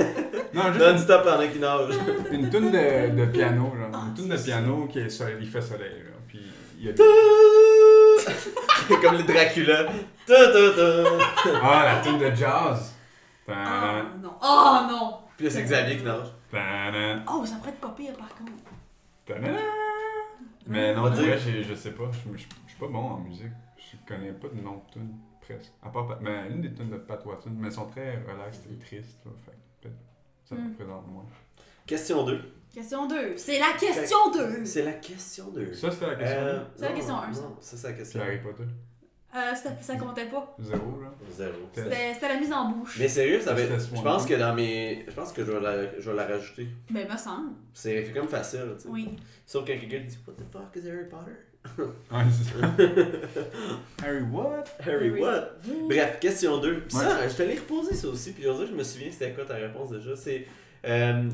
[0.55, 1.95] Non, juste Non-stop pendant qu'il nage.
[2.31, 3.89] une tune de, de piano, genre.
[3.93, 6.11] Ah, une tune de c'est piano qui est soleil, il fait soleil, là.
[6.29, 6.41] Puis
[6.79, 6.93] il y a
[9.03, 9.87] Comme le Dracula.
[11.63, 12.93] Ah, la tune de jazz.
[13.49, 14.31] Oh Tadam, non.
[14.43, 15.19] Oh non.
[15.36, 16.28] Puis là, c'est Xavier qui nage.
[16.51, 18.52] tadam, Oh, ça pourrait être pas pire par contre.
[19.27, 19.56] tadam.
[20.66, 22.11] Mais non, dire- vrai, je sais pas.
[22.12, 23.52] Je je- je suis pas bon en musique.
[23.77, 25.73] Je connais pas de nom de tune, presque.
[25.82, 28.61] À part, Pat- mais une des tunes de Pat Watson, mais elles sont très relax
[28.70, 29.32] et tristes, là.
[29.44, 29.56] Fait que
[29.89, 29.98] peut-être
[30.44, 30.69] ça me Hmm.
[30.73, 31.27] représente moins.
[31.86, 32.40] Question 2.
[32.73, 33.36] Question 2.
[33.36, 34.65] C'est la question 2.
[34.65, 35.74] C'est la question 2.
[35.74, 36.39] Ça, c'était la question.
[36.40, 37.40] Euh, C'est la non, question un, non, ça.
[37.61, 38.65] ça, c'est la C'est question Harry Potter.
[39.35, 40.55] Euh, ça, ça comptait pas.
[40.61, 41.12] Zéro, là.
[41.31, 41.52] Zéro.
[41.74, 42.97] C'était c'était la mise en bouche.
[43.01, 45.05] Mais sérieux, ça va être- Je pense que dans mes.
[45.09, 46.69] Je pense que je vais la, je vais la rajouter.
[46.90, 47.51] Ben, me semble.
[47.73, 48.89] C'est comme facile, tu sais.
[48.89, 49.16] Oui.
[49.44, 51.32] Sauf quand quelqu'un dit What the fuck is Harry Potter?
[51.78, 52.66] Ouais, c'est ça.
[54.05, 54.65] Harry, what?
[54.86, 55.48] Harry, what?
[55.89, 56.81] Bref, question 2.
[56.82, 59.44] Puis ça, je te l'ai reposé ça aussi, puis aujourd'hui, je me souviens c'était quoi
[59.47, 60.15] ta réponse déjà?
[60.15, 60.47] C'est
[60.85, 61.28] euh,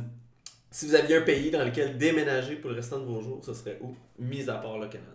[0.70, 3.52] si vous aviez un pays dans lequel déménager pour le restant de vos jours, ce
[3.52, 3.94] serait où?
[4.18, 5.10] Mis à part le Canada.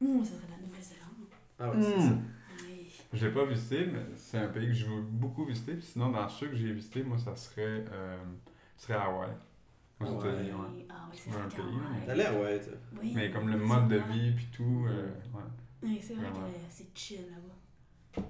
[0.00, 0.57] Ouh, ça serait.
[1.58, 2.10] Ah ouais, c'est ça.
[2.10, 2.22] Hmm.
[3.12, 5.72] L'ai pas visité, mais c'est un pays que je veux beaucoup visiter.
[5.74, 8.18] Puis sinon, dans ceux que j'ai visités, moi, ça serait, euh,
[8.76, 9.30] serait Hawaï.
[10.00, 10.04] Aux.
[10.20, 10.86] États-Unis, ouais.
[10.88, 11.64] Ah oui, c'est un pays,
[12.14, 12.72] ouais, toi?
[13.00, 13.12] Oui.
[13.16, 15.42] Mais comme le mode de vie, puis tout, euh, ouais,
[15.82, 16.36] Oui, c'est vrai que
[16.70, 18.22] c'est chill là-bas.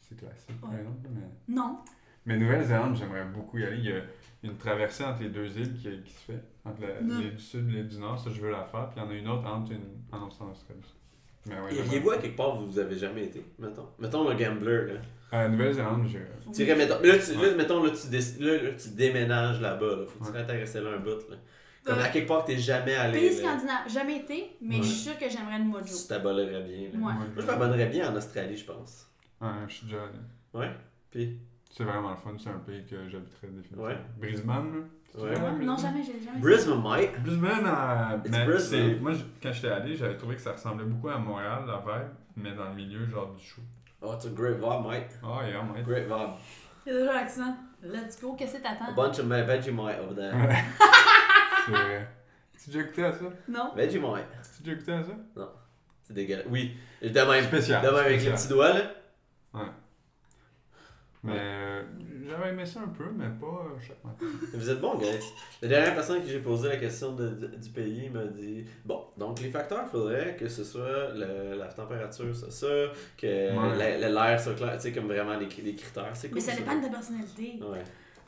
[0.00, 0.84] C'est, classique, Ouais.
[1.10, 1.80] Mais, Non.
[2.24, 3.78] mais Nouvelle-Zélande, j'aimerais beaucoup y aller.
[3.78, 4.00] Il y a
[4.44, 7.72] une traversée entre les deux îles qui, qui se fait, entre l'île du Sud et
[7.72, 8.18] l'île du Nord.
[8.18, 8.88] Ça, je veux la faire.
[8.90, 10.94] Puis il y en a une autre entre une, en Australie.
[11.46, 13.88] Ouais, j'aimerais- Iriez-vous à quelque part où vous avez jamais été, mettons?
[13.98, 15.00] Mettons le gambler, là.
[15.32, 16.18] À Nouvelle-Zélande, je...
[16.52, 19.96] Tu irais, mettons, là, tu, là, mettons, là, tu, déc- là, là, tu déménages là-bas,
[19.96, 20.02] là.
[20.06, 21.36] Faut que tu intéressé là un bout, là.
[21.84, 23.18] Comme Euh, à quelque part que t'es jamais allé.
[23.20, 24.82] Pays scandinave, jamais été, mais Ouais.
[24.82, 25.84] je suis sûre que j'aimerais le mojo.
[25.84, 26.94] Tu t'abolerais bien, là.
[26.94, 26.98] Ouais.
[26.98, 29.06] Moi, je m'abonnerais bien en Australie, je pense.
[29.40, 30.18] Ouais, je suis déjà allé.
[30.54, 30.70] Ouais?
[31.10, 31.38] Puis,
[31.70, 33.84] C'est vraiment le fun, c'est un pays que j'habiterais définitivement.
[33.84, 33.96] Ouais.
[34.18, 34.80] Brisbane, là.
[35.16, 35.38] Ouais.
[35.38, 35.78] Non, Brisbane?
[35.78, 36.38] jamais, j'ai jamais.
[36.40, 37.22] Brisbane, Mike.
[37.22, 39.00] Brisbane, euh, mais Brisbane.
[39.00, 42.08] moi, je- quand j'étais allé, j'avais trouvé que ça ressemblait beaucoup à Montréal, la vibe,
[42.36, 43.62] mais dans le milieu, genre du show.
[44.02, 45.08] Oh, it's a great vibe, Mike.
[45.22, 45.84] Ah, yeah, mate.
[45.84, 46.34] Great vibe.
[46.86, 47.56] Il y a déjà l'accent.
[47.82, 48.92] Let's go, qu'est-ce que A t'attends?
[48.94, 50.32] bunch of Vegemite over there.
[51.66, 52.08] C'est vrai.
[52.62, 53.24] Tu déjà écouté à ça?
[53.48, 53.72] Non?
[53.74, 54.24] Vegemite.
[54.56, 55.12] Tu déjà écouté à ça?
[56.02, 56.46] C'est dégueulasse.
[56.48, 56.76] Oui.
[57.02, 57.44] De même.
[57.44, 57.82] Spécial.
[57.82, 58.82] De même avec les petits doigts, là.
[61.26, 61.82] Mais euh,
[62.28, 64.26] j'avais aimé ça un peu, mais pas euh, chaque matin.
[64.54, 65.06] Vous êtes bon, guys.
[65.62, 69.04] La dernière personne que j'ai posé la question de- de- du pays m'a dit Bon,
[69.16, 72.66] donc les facteurs, il faudrait que ce soit le- la température, c'est ça,
[73.16, 73.98] que Ouais.
[73.98, 76.10] l'air soit clair, tu sais, comme vraiment les, les critères.
[76.14, 76.36] C'est cool.
[76.36, 77.58] Mais ça dépend de ta personnalité.
[77.62, 77.82] Ouais.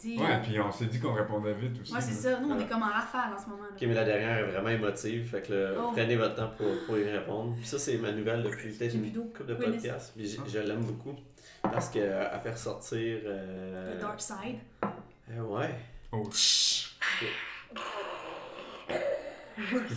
[0.04, 1.92] Ouais, puis on s'est dit qu'on répondait vite aussi.
[1.92, 2.38] Ouais, c'est ça.
[2.38, 2.62] Nous, on Ouais.
[2.62, 3.64] est comme en rafale en ce moment.
[3.68, 5.90] Ok, mais la dernière est vraiment émotive, fait que là, Oh.
[5.92, 7.56] prenez votre temps pour, pour y répondre.
[7.56, 10.14] Puis ça, c'est ma nouvelle depuis peut-être J'ai une couple de podcasts.
[10.16, 11.16] Je l'aime beaucoup.
[11.62, 13.18] Parce que euh, à faire sortir.
[13.24, 14.58] euh, Le dark side.
[15.30, 15.74] euh, ouais.
[16.12, 16.28] Oh,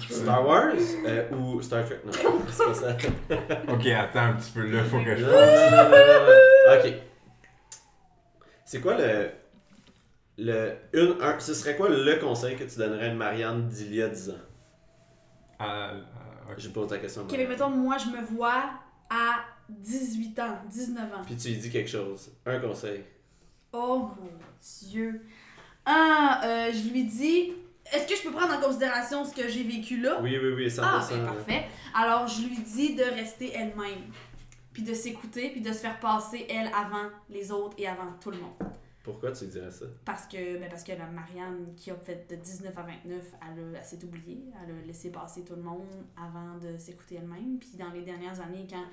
[0.10, 0.74] Star Wars?
[1.06, 2.00] Euh, ou Star Trek?
[2.06, 2.12] Non,
[2.50, 2.98] c'est pas ça.
[3.70, 6.80] Ok, attends un petit peu, là, faut que je Non, non, non, non, non, non.
[6.80, 6.94] Ok.
[8.66, 9.30] C'est quoi le.
[10.38, 13.94] le une, un, ce serait quoi le conseil que tu donnerais à une Marianne d'il
[13.96, 14.34] y a 10 ans?
[15.60, 16.56] Ok.
[16.58, 17.22] Je pose la question.
[17.24, 18.64] Ok, mais mettons, moi, je me vois
[19.10, 19.36] à
[19.80, 21.22] 18 ans, 19 ans.
[21.26, 22.32] Puis tu lui dis quelque chose.
[22.46, 23.04] Un conseil.
[23.74, 24.30] Oh mon
[24.90, 25.22] dieu.
[25.86, 27.54] Ah, euh, je lui dis,
[27.92, 30.20] est-ce que je peux prendre en considération ce que j'ai vécu là?
[30.22, 30.80] Oui, oui, oui, 100%.
[30.84, 31.66] Ah, ben parfait.
[31.94, 34.12] Alors, je lui dis de rester elle-même.
[34.74, 38.32] Puis de s'écouter, puis de se faire passer elle avant les autres et avant tout
[38.32, 38.54] le monde.
[39.04, 39.86] Pourquoi tu dirais ça?
[40.06, 43.76] Parce que, ben parce que la Marianne qui a fait de 19 à 29, elle,
[43.76, 44.44] elle s'est oubliée.
[44.64, 47.58] Elle a laissé passer tout le monde avant de s'écouter elle-même.
[47.60, 48.86] Puis dans les dernières années, quand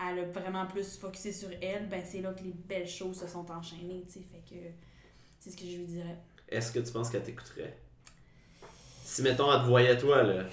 [0.00, 3.26] elle a vraiment plus focusé sur elle, ben c'est là que les belles choses se
[3.28, 4.26] sont enchaînées, tu sais.
[4.30, 4.60] Fait que
[5.40, 6.18] c'est ce que je lui dirais.
[6.48, 7.76] Est-ce que tu penses qu'elle t'écouterait?
[9.04, 10.44] Si, mettons, elle te voyait toi, là.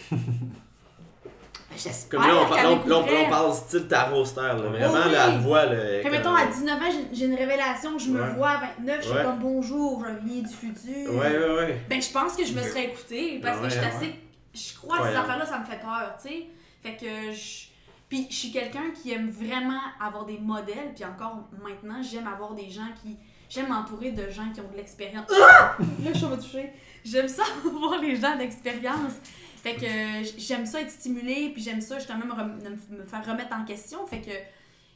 [1.78, 4.70] J'espère Comme là, on, par- qu'elle là, on- on- on parle style tarot star, là.
[4.70, 5.34] Vraiment, Oh, là, oui.
[5.36, 6.02] elle voit, là.
[6.04, 9.18] Comme- mettons, à 19 ans, j'ai- une révélation, je me vois à 29, je suis
[9.18, 9.24] Ouais.
[9.24, 11.14] comme bonjour, je viens du futur.
[11.16, 11.82] Ouais, ouais, ouais.
[11.90, 14.16] Ben, je pense que je me serais écoutée parce Ouais, que je suis assez.
[14.54, 16.46] Je crois que ces affaires-là, ça me fait peur, tu sais.
[16.82, 17.66] Fait que je.
[18.10, 22.54] Puis je suis quelqu'un qui aime vraiment avoir des modèles, puis encore maintenant, j'aime avoir
[22.54, 23.18] des gens qui.
[23.48, 25.30] J'aime m'entourer de gens qui ont de l'expérience.
[25.32, 25.78] Ah!
[26.04, 26.74] Là, je vais toucher.
[27.04, 29.14] J'aime ça, voir les gens d'expérience.
[29.58, 33.64] Fait que j'aime ça être stimulée, puis j'aime ça justement me, me faire remettre en
[33.64, 34.06] question.
[34.08, 34.32] Fait que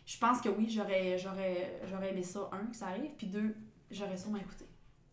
[0.09, 3.55] je pense que oui, j'aurais, j'aurais, j'aurais aimé ça, un, que ça arrive, puis deux,
[3.91, 4.65] j'aurais sûrement écouté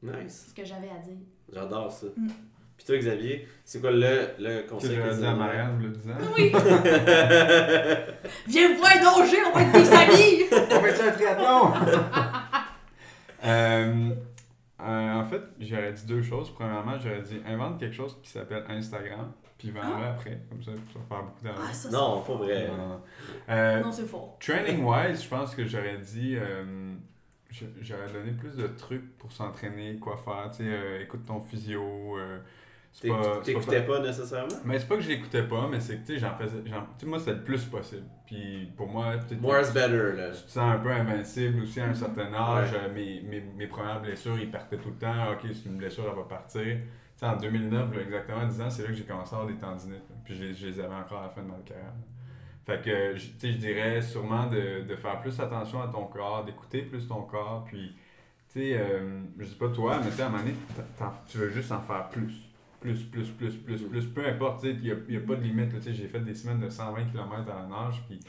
[0.02, 0.46] Nice.
[0.48, 1.18] ce que j'avais à dire.
[1.52, 2.06] J'adore ça.
[2.16, 2.28] Mm.
[2.76, 5.34] Puis toi, Xavier, c'est quoi le, le conseil que j'aurais tu dit à?
[5.34, 6.14] Marianne, le disant.
[6.36, 6.52] Oui!
[8.46, 10.42] Viens me voir nager, on va être des amis!
[10.70, 11.72] On va un triathlon!
[13.44, 14.10] euh,
[14.80, 16.50] euh, en fait, j'aurais dit deux choses.
[16.54, 20.38] Premièrement, j'aurais dit invente quelque chose qui s'appelle Instagram, puis vends-le après.
[20.50, 21.62] Comme ça, tu vas faire beaucoup d'argent.
[21.68, 22.68] Ah, ça, Non, c'est pas vrai.
[22.68, 23.00] Non.
[23.48, 24.36] Euh, Non, c'est fort.
[24.38, 26.36] Training wise, je pense que j'aurais dit.
[26.36, 26.92] euh,
[27.80, 30.50] j'aurais donné plus de trucs pour s'entraîner, quoi faire.
[30.50, 32.16] Tu sais, euh, écoute ton physio.
[32.96, 34.56] Euh, c'est T'éc- pas- pas- T'écoutais pas nécessairement?
[34.64, 36.58] Mais c'est pas que je l'écoutais pas, mais c'est que tu sais, j'en faisais.
[36.66, 38.04] j'en- Tu sais, moi, c'était le plus possible.
[38.26, 40.30] Puis pour moi, More is better, là.
[40.30, 42.72] tu te sens un peu invincible aussi à un certain âge.
[42.72, 42.88] Ouais.
[42.94, 45.32] Mes, mes, mes premières blessures, ils partaient tout le temps.
[45.32, 46.62] Ok, c'est une blessure, elle va partir.
[46.62, 46.80] Tu
[47.16, 49.58] sais, en 2009, là, exactement 10 ans, c'est là que j'ai commencé à avoir des
[49.58, 50.08] tendinites.
[50.10, 50.16] là.
[50.24, 51.92] Puis je les, je les avais encore à la fin de ma carrière.
[52.66, 56.04] Fait que, je- tu sais, je dirais sûrement de, de faire plus attention à ton
[56.06, 57.64] corps, d'écouter plus ton corps.
[57.66, 57.94] Puis,
[58.52, 60.54] tu sais, euh, je sais pas toi, mais tu sais, à un moment donné,
[61.28, 62.45] tu veux juste en faire plus.
[62.80, 63.88] Plus, plus, plus, plus, Mm.
[63.88, 64.06] plus.
[64.06, 65.80] Peu importe, il n'y a, y a pas de limite.
[65.80, 68.02] j'ai fait des semaines de 120 km à la nage.
[68.08, 68.20] Puis,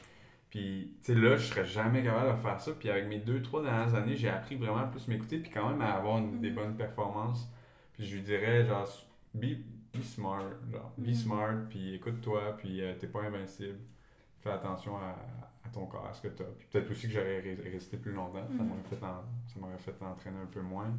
[0.50, 2.72] puis là, je serais jamais capable de faire ça.
[2.80, 5.40] Puis avec mes deux, trois dernières années, j'ai appris vraiment à plus m'écouter.
[5.40, 7.48] Puis quand même à avoir une- des bonnes performances.
[7.94, 8.88] Puis je lui dirais, genre,
[9.34, 9.58] be,
[9.94, 10.50] be smart.
[10.72, 11.14] Genre, be Mhm.
[11.14, 11.56] smart.
[11.70, 12.56] Puis écoute-toi.
[12.58, 13.78] Puis euh, t'es pas invincible.
[14.40, 15.10] Fais attention à,
[15.66, 16.46] à ton corps, à ce que t'as.
[16.46, 18.48] Puis peut-être aussi que j'aurais ré- resté plus longtemps.
[18.56, 20.92] Ça m'aurait fait, en- ça m'aurait fait entraîner un peu moins.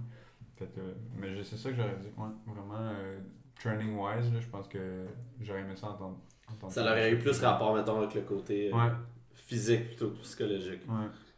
[0.58, 2.08] Peut-être, euh, mais je- c'est ça que j'aurais dit.
[2.16, 3.18] Ouais, vraiment, euh,
[3.60, 5.06] training wise, là, je pense que
[5.40, 6.18] j'aurais aimé ça entendre.
[6.50, 8.90] entendre Ça aurait eu plus rapport, mettons, avec le côté euh, Ouais,
[9.34, 10.80] physique plutôt que psychologique.
[10.88, 10.94] ouais.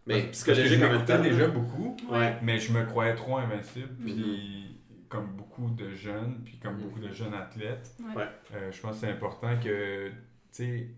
[0.07, 1.23] Mais Parce- parce que psychologique je en même m'écoutais temps.
[1.23, 2.39] déjà beaucoup, Ouais.
[2.43, 3.91] mais je me croyais trop invincible.
[3.99, 4.05] Mhm.
[4.07, 4.81] Puis,
[5.11, 6.83] comme beaucoup de jeunes, puis comme Mhm.
[6.85, 8.17] beaucoup de jeunes athlètes, Ouais.
[8.17, 8.29] Ouais.
[8.55, 10.15] euh, je pense que c'est important que, tu
[10.53, 10.89] sais,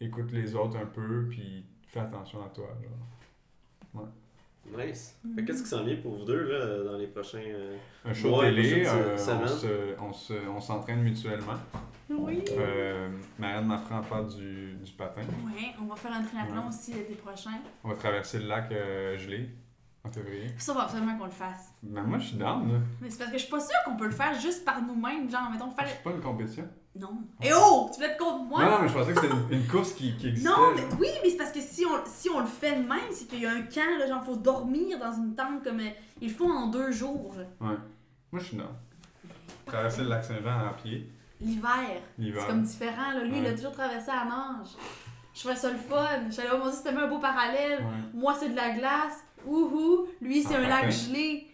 [0.00, 2.68] écoute les autres un peu, puis fais attention à toi.
[3.94, 4.08] Genre.
[4.76, 5.18] Nice.
[5.36, 7.38] Que Qu'est-ce qui s'en vient pour vous deux là, dans les prochains.
[7.44, 9.66] euh, Un show Ouais, télé, euh, on, se,
[10.00, 11.54] on, se, on s'entraîne mutuellement.
[12.08, 12.42] Oui.
[12.58, 15.20] Euh, Marianne m'apprend à faire du, du patin.
[15.22, 16.68] Ouais, on va faire un triathlon Ouais.
[16.68, 17.50] aussi l'été prochain.
[17.84, 19.50] On va traverser le lac euh, gelé.
[20.02, 20.46] En février.
[20.56, 21.74] Ça, va absolument qu'on le fasse.
[21.82, 22.78] Mais moi, je suis down, là.
[23.02, 25.30] Mais c'est parce que je suis pas sûre qu'on peut le faire juste par nous-mêmes.
[25.30, 25.86] Genre, mettons, faire.
[25.88, 26.66] C'est pas une compétition.
[26.96, 27.18] Non.
[27.40, 27.88] Et oh!
[27.94, 28.64] Tu veux être contre moi?
[28.64, 30.48] Non, non, mais je pensais que c'était une, une course qui, qui existait.
[30.50, 32.98] Non, mais oui, mais c'est parce que si on, si on le fait de même,
[33.12, 35.78] c'est qu'il y a un camp, là, genre, faut dormir dans une tente comme.
[35.80, 35.90] euh,
[36.20, 37.34] ils le font en deux jours.
[37.60, 37.76] Ouais.
[38.32, 38.68] Moi, je suis down.
[39.66, 41.10] Traverser le lac Saint-Jean à pied.
[41.40, 42.00] L'hiver.
[42.18, 42.42] L'hiver.
[42.42, 43.22] C'est comme différent, là.
[43.24, 44.68] Lui, il a toujours traversé à nage.
[45.32, 45.96] Je trouvais ça le fun.
[46.04, 47.78] Allée, oh mon dieu, c'était un beau parallèle.
[47.78, 47.90] Ouais.
[48.20, 49.22] Moi, c'est de la glace.
[49.46, 50.08] Wouhou!
[50.20, 51.46] Lui, c'est En un lac gelé.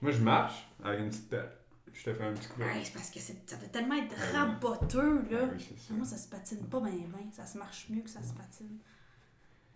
[0.00, 1.50] Moi, je marche avec une petite pelle.
[1.98, 4.12] Je te fais un petit coup Ouais, c'est parce que c'est- ça doit tellement être
[4.14, 4.38] Ouais.
[4.38, 5.38] raboteux, là.
[5.42, 5.94] Ah oui, ça.
[5.94, 7.26] Moi, ça se patine pas bien, bien.
[7.36, 8.78] Ça se marche mieux que ça se patine.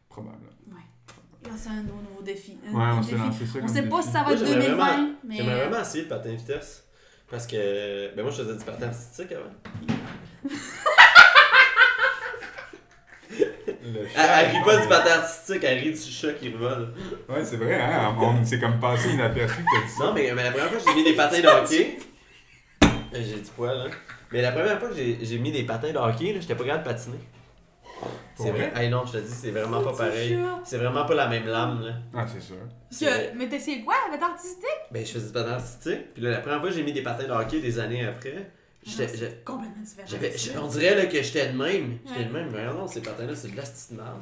[0.08, 0.46] Probable.
[1.44, 2.56] Là, c'est un nouveau, nouveau défi.
[2.64, 3.14] Un Ouais, on nouveau défi.
[3.18, 5.36] lancé ça On sait pas si ça va être j'aimerais 2020, vraiment- mais.
[5.36, 6.84] J'aimerais euh, vraiment essayer de patin de vitesse.
[7.28, 8.14] Parce que.
[8.14, 9.50] Ben moi, je faisais du patin artistique avant.
[13.84, 16.94] Le Elle, elle rit pas du patin artistique, elle rit du chat qui vole.
[17.28, 18.14] Ouais, c'est vrai, hein.
[18.44, 20.04] C'est comme passé inaperçu que ça.
[20.04, 21.98] Non, mais, mais la première fois que j'ai mis des patins de hockey.
[23.14, 23.90] Euh, J'ai du poil, hein.
[24.32, 26.64] Mais la première fois que j'ai j'ai mis des patins de hockey, là, j'étais pas
[26.64, 27.18] capable de patiner.
[28.34, 28.70] C'est vrai?
[28.70, 28.84] vrai?
[28.84, 30.30] Hey, non, je te dis, c'est vraiment Oh, pas petit pareil.
[30.34, 30.60] chat.
[30.64, 31.92] C'est vraiment pas la même lame, là.
[32.14, 32.56] Ah, c'est sûr.
[33.36, 33.94] Mais t'es c'est quoi?
[34.08, 34.64] Avec artistique?
[34.90, 36.14] Ben, je faisais du patin artistique.
[36.14, 38.50] Puis là, la première fois que j'ai mis des patins de hockey des années après,
[38.82, 39.04] j'étais.
[39.04, 40.08] Ah, c'est complètement différent.
[40.10, 41.98] j'avais- on dirait là, que j'étais de même.
[42.06, 42.50] J'étais de même.
[42.50, 44.20] Mais non, ces patins-là, c'est de la petite merde.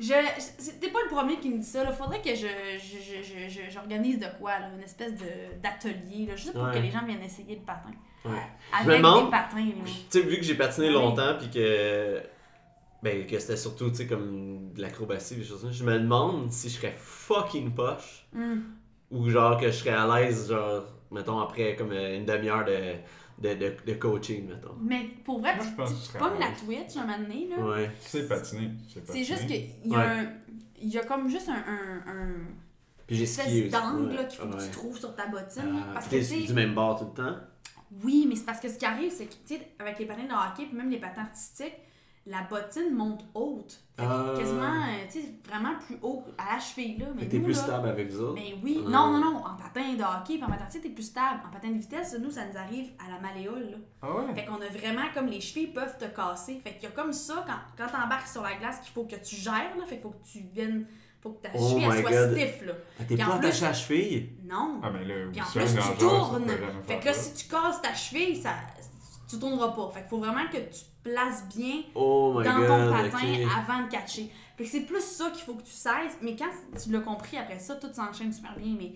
[0.00, 0.12] Je,
[0.58, 1.84] c'était pas le premier qui me dit ça.
[1.84, 1.92] Là.
[1.92, 2.46] Faudrait que je,
[2.78, 6.74] je, je, j'organise de quoi, là, une espèce de, d'atelier, là, juste pour Ouais.
[6.74, 7.90] que les gens viennent essayer le patin.
[8.24, 8.32] Ouais.
[8.72, 9.66] Avec Je me demande- des patins.
[9.84, 12.20] Tu sais, vu que j'ai patiné longtemps, puis que.
[13.02, 15.98] Ben, que c'était surtout, tu sais, comme de l'acrobatie, des choses comme ça, je me
[15.98, 18.26] demande si je serais fucking poche.
[18.34, 18.64] Hum.
[19.10, 22.94] Ou genre que je serais à l'aise, genre, mettons, après comme euh, une demi-heure de,
[23.38, 24.74] de, de, de coaching, mettons.
[24.80, 26.54] Mais pour vrai, Moi, je tu, pense tu que tu serais pognes à la.
[26.56, 27.56] Twitch un moment donné, là.
[27.64, 27.90] Ouais.
[28.02, 28.70] Tu sais patiner.
[29.04, 30.04] C'est juste qu'il y a Ouais.
[30.04, 30.32] un.
[30.80, 31.54] Il y a comme juste un.
[31.54, 32.28] un, un
[33.06, 33.70] Puis j'ai espèce skié aussi.
[33.70, 34.28] d'angle ouais.
[34.28, 35.62] qu'il faut que tu trouves sur ta bottine.
[35.88, 37.36] Ah, parce que du même bord tout le temps?
[38.02, 40.24] Oui, mais c'est parce que ce qui arrive, c'est que, tu sais, avec les patins
[40.24, 41.74] de hockey, puis même les patins artistiques,
[42.26, 43.80] la bottine monte haute.
[43.96, 44.34] Fait que Ah.
[44.38, 47.06] Quasiment, euh, tu sais, vraiment plus haut à la cheville, là.
[47.14, 48.34] Mais t'es nous, plus là, stable avec autres.
[48.34, 51.04] Mais oui, non, non, non, en patin de hockey, puis en patin artistique, t'es plus
[51.04, 51.40] stable.
[51.46, 53.76] En patin de vitesse, nous, ça nous arrive à la malléole, là.
[54.02, 54.34] Ah ouais?
[54.34, 56.60] Fait qu'on a vraiment comme les chevilles peuvent te casser.
[56.64, 59.16] Fait qu'il y a comme ça, quand, quand t'embarques sur la glace, qu'il faut que
[59.16, 59.84] tu gères, là.
[59.86, 60.86] Fait qu'il faut que tu viennes,
[61.22, 62.32] faut que ta Oh cheville, elle soit God.
[62.32, 62.72] stiff, là.
[62.98, 64.30] Ah, t'es pas plus- attaché à la cheville?
[64.44, 64.80] Non.
[64.82, 66.50] Ah, mais là, Puis en ça, plus, tu ça tournes.
[66.86, 67.20] Fait que là, ça.
[67.20, 68.50] si tu casses ta cheville, ça,
[69.28, 69.90] tu tourneras pas.
[69.92, 72.66] Fait qu'il faut vraiment que tu te places bien Oh dans god.
[72.66, 73.26] ton patin
[73.58, 74.30] avant de catcher.
[74.56, 76.16] Fait que c'est plus ça qu'il faut que tu saisses.
[76.22, 76.48] Mais quand
[76.80, 78.74] tu l'as compris après ça, tout s'enchaîne super bien.
[78.78, 78.92] Mais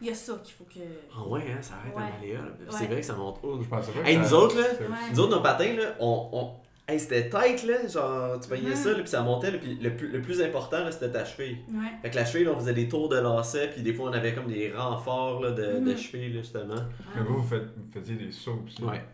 [0.00, 0.78] il y a ça qu'il faut que.
[1.16, 2.02] Ah ouais, hein, ça arrête Ouais.
[2.02, 2.56] à Maléole.
[2.70, 3.60] C'est vrai que ça monte haut.
[3.60, 4.96] Je que Hey, ça- nous autres, là, Ouais.
[5.12, 6.28] Nous autres, nos patins, là, on.
[6.32, 6.50] on...
[6.88, 7.86] Hey, c'était tight, là.
[7.86, 8.74] Genre, tu voyais Mhm.
[8.74, 11.24] ça, là, puis ça montait, là, puis le plus, le plus important, là, c'était ta
[11.24, 11.58] cheville.
[11.68, 11.86] Ouais.
[12.02, 14.12] Fait que la cheville, là, on faisait des tours de lacet, puis des fois, on
[14.12, 15.96] avait comme des renforts, là, de, de Mhm.
[15.96, 16.74] cheville, là, justement.
[17.14, 18.82] Mais vous, vous, faites, vous faisiez des sauts aussi.
[18.82, 19.04] Ouais.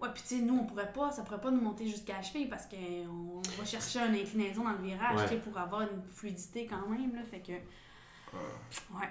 [0.00, 2.22] Ouais, puis tu sais, nous, on pourrait pas, ça pourrait pas nous monter jusqu'à la
[2.22, 5.36] cheville parce qu'on va chercher une inclinaison dans le virage, Ouais.
[5.38, 7.22] pour avoir une fluidité quand même, là.
[7.24, 7.52] Fait que.
[7.52, 9.08] Ouais.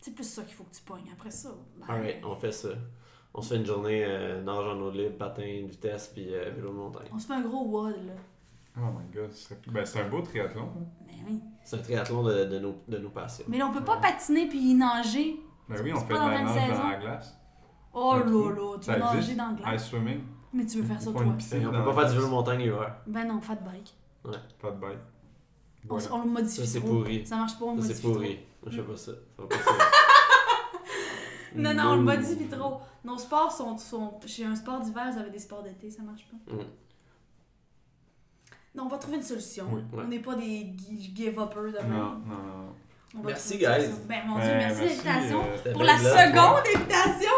[0.00, 1.08] C'est plus ça qu'il faut que tu pognes.
[1.12, 1.50] Après ça.
[1.76, 2.70] ben, Alright, on fait ça.
[3.34, 6.50] On se fait une journée euh, nage en eau libre, patin de vitesse, puis euh,
[6.54, 7.08] vélo de montagne.
[7.12, 8.12] On se fait un gros WOD, là.
[8.78, 9.30] Oh my god,
[9.68, 10.64] ben, c'est un beau triathlon.
[10.64, 10.84] hein.
[11.06, 11.40] Mais oui.
[11.64, 13.44] C'est un triathlon de, de, nos, de nos passions.
[13.48, 15.40] Mais là, on peut pas patiner puis nager.
[15.68, 17.38] Ben oui, on fait pas de la nage dans la glace.
[17.98, 18.22] Oh là,
[18.80, 19.82] tu vas nager dans le glace.
[19.82, 20.20] Ice swimming.
[20.52, 21.22] Mais tu veux faire ça toi.
[21.22, 22.96] on peut pas faire du vélo de montagne l'hiver.
[23.06, 23.94] Ben non, fat bike.
[24.60, 24.98] Pas de bike.
[25.88, 26.14] On, Voilà.
[26.14, 26.88] on le modifie Ça, c'est trop.
[26.88, 27.24] pourri.
[27.26, 28.34] Ça marche pas, on le Ça, modifie c'est pourri.
[28.36, 28.44] trop.
[28.62, 29.12] Moi, je fais pas ça.
[29.12, 29.72] Ça va pas ça.
[31.54, 32.80] Non, non, on le modifie trop.
[33.04, 34.20] Nos sports sont, sont.
[34.26, 36.54] Chez un sport d'hiver, vous avez des sports d'été, ça marche pas.
[36.54, 36.58] Mm.
[38.74, 39.66] Non, on va trouver une solution.
[39.72, 39.80] Oui.
[39.92, 40.04] Ouais.
[40.04, 41.92] On n'est pas des gi- give-uppers de Non, même.
[41.92, 42.74] non, non.
[43.24, 43.88] Merci, guys.
[44.08, 45.42] Ben mon dieu, merci, l'invitation.
[45.66, 47.30] euh, Pour la seconde invitation.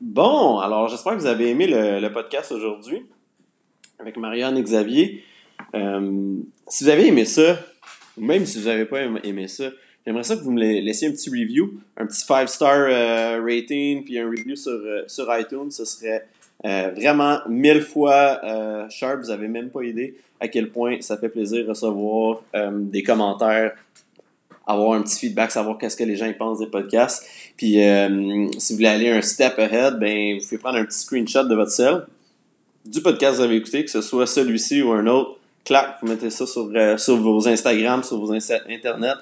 [0.00, 3.04] Bon, alors j'espère que vous avez aimé le, le podcast aujourd'hui
[3.98, 5.24] avec Marianne et Xavier.
[5.74, 6.36] Euh,
[6.68, 7.58] si vous avez aimé ça,
[8.16, 9.64] ou même si vous n'avez pas aimé- ça,
[10.06, 14.04] j'aimerais ça que vous me la- laissiez un petit review, un petit 5-star euh, rating,
[14.04, 15.70] puis un review sur, euh, sur iTunes.
[15.70, 16.26] Ce serait
[16.64, 19.20] euh, vraiment mille fois euh, sharp.
[19.22, 23.02] Vous n'avez même pas idée à quel point ça fait plaisir de recevoir euh, des
[23.02, 23.72] commentaires,
[24.66, 27.26] avoir un petit feedback, savoir qu'est-ce que les gens pensent des podcasts.
[27.56, 30.98] Puis euh, si vous voulez aller un step ahead, ben vous pouvez prendre un petit
[30.98, 32.04] screenshot de votre cell
[32.84, 35.38] du podcast que vous avez écouté, que ce soit celui-ci ou un autre.
[35.64, 39.16] Clac, vous mettez ça sur, euh, sur vos Instagram, sur vos Internet.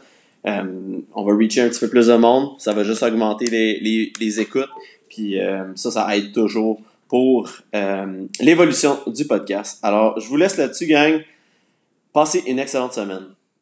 [0.44, 2.58] On va reacher un petit peu plus de monde.
[2.58, 4.70] Ça va juste augmenter les, les, écoutes.
[5.08, 5.36] Puis
[5.76, 6.80] ça, ça aide toujours
[7.12, 9.78] pour euh, l'évolution du podcast.
[9.82, 11.22] Alors, je vous laisse là-dessus, gang.
[12.10, 13.26] Passez une excellente semaine.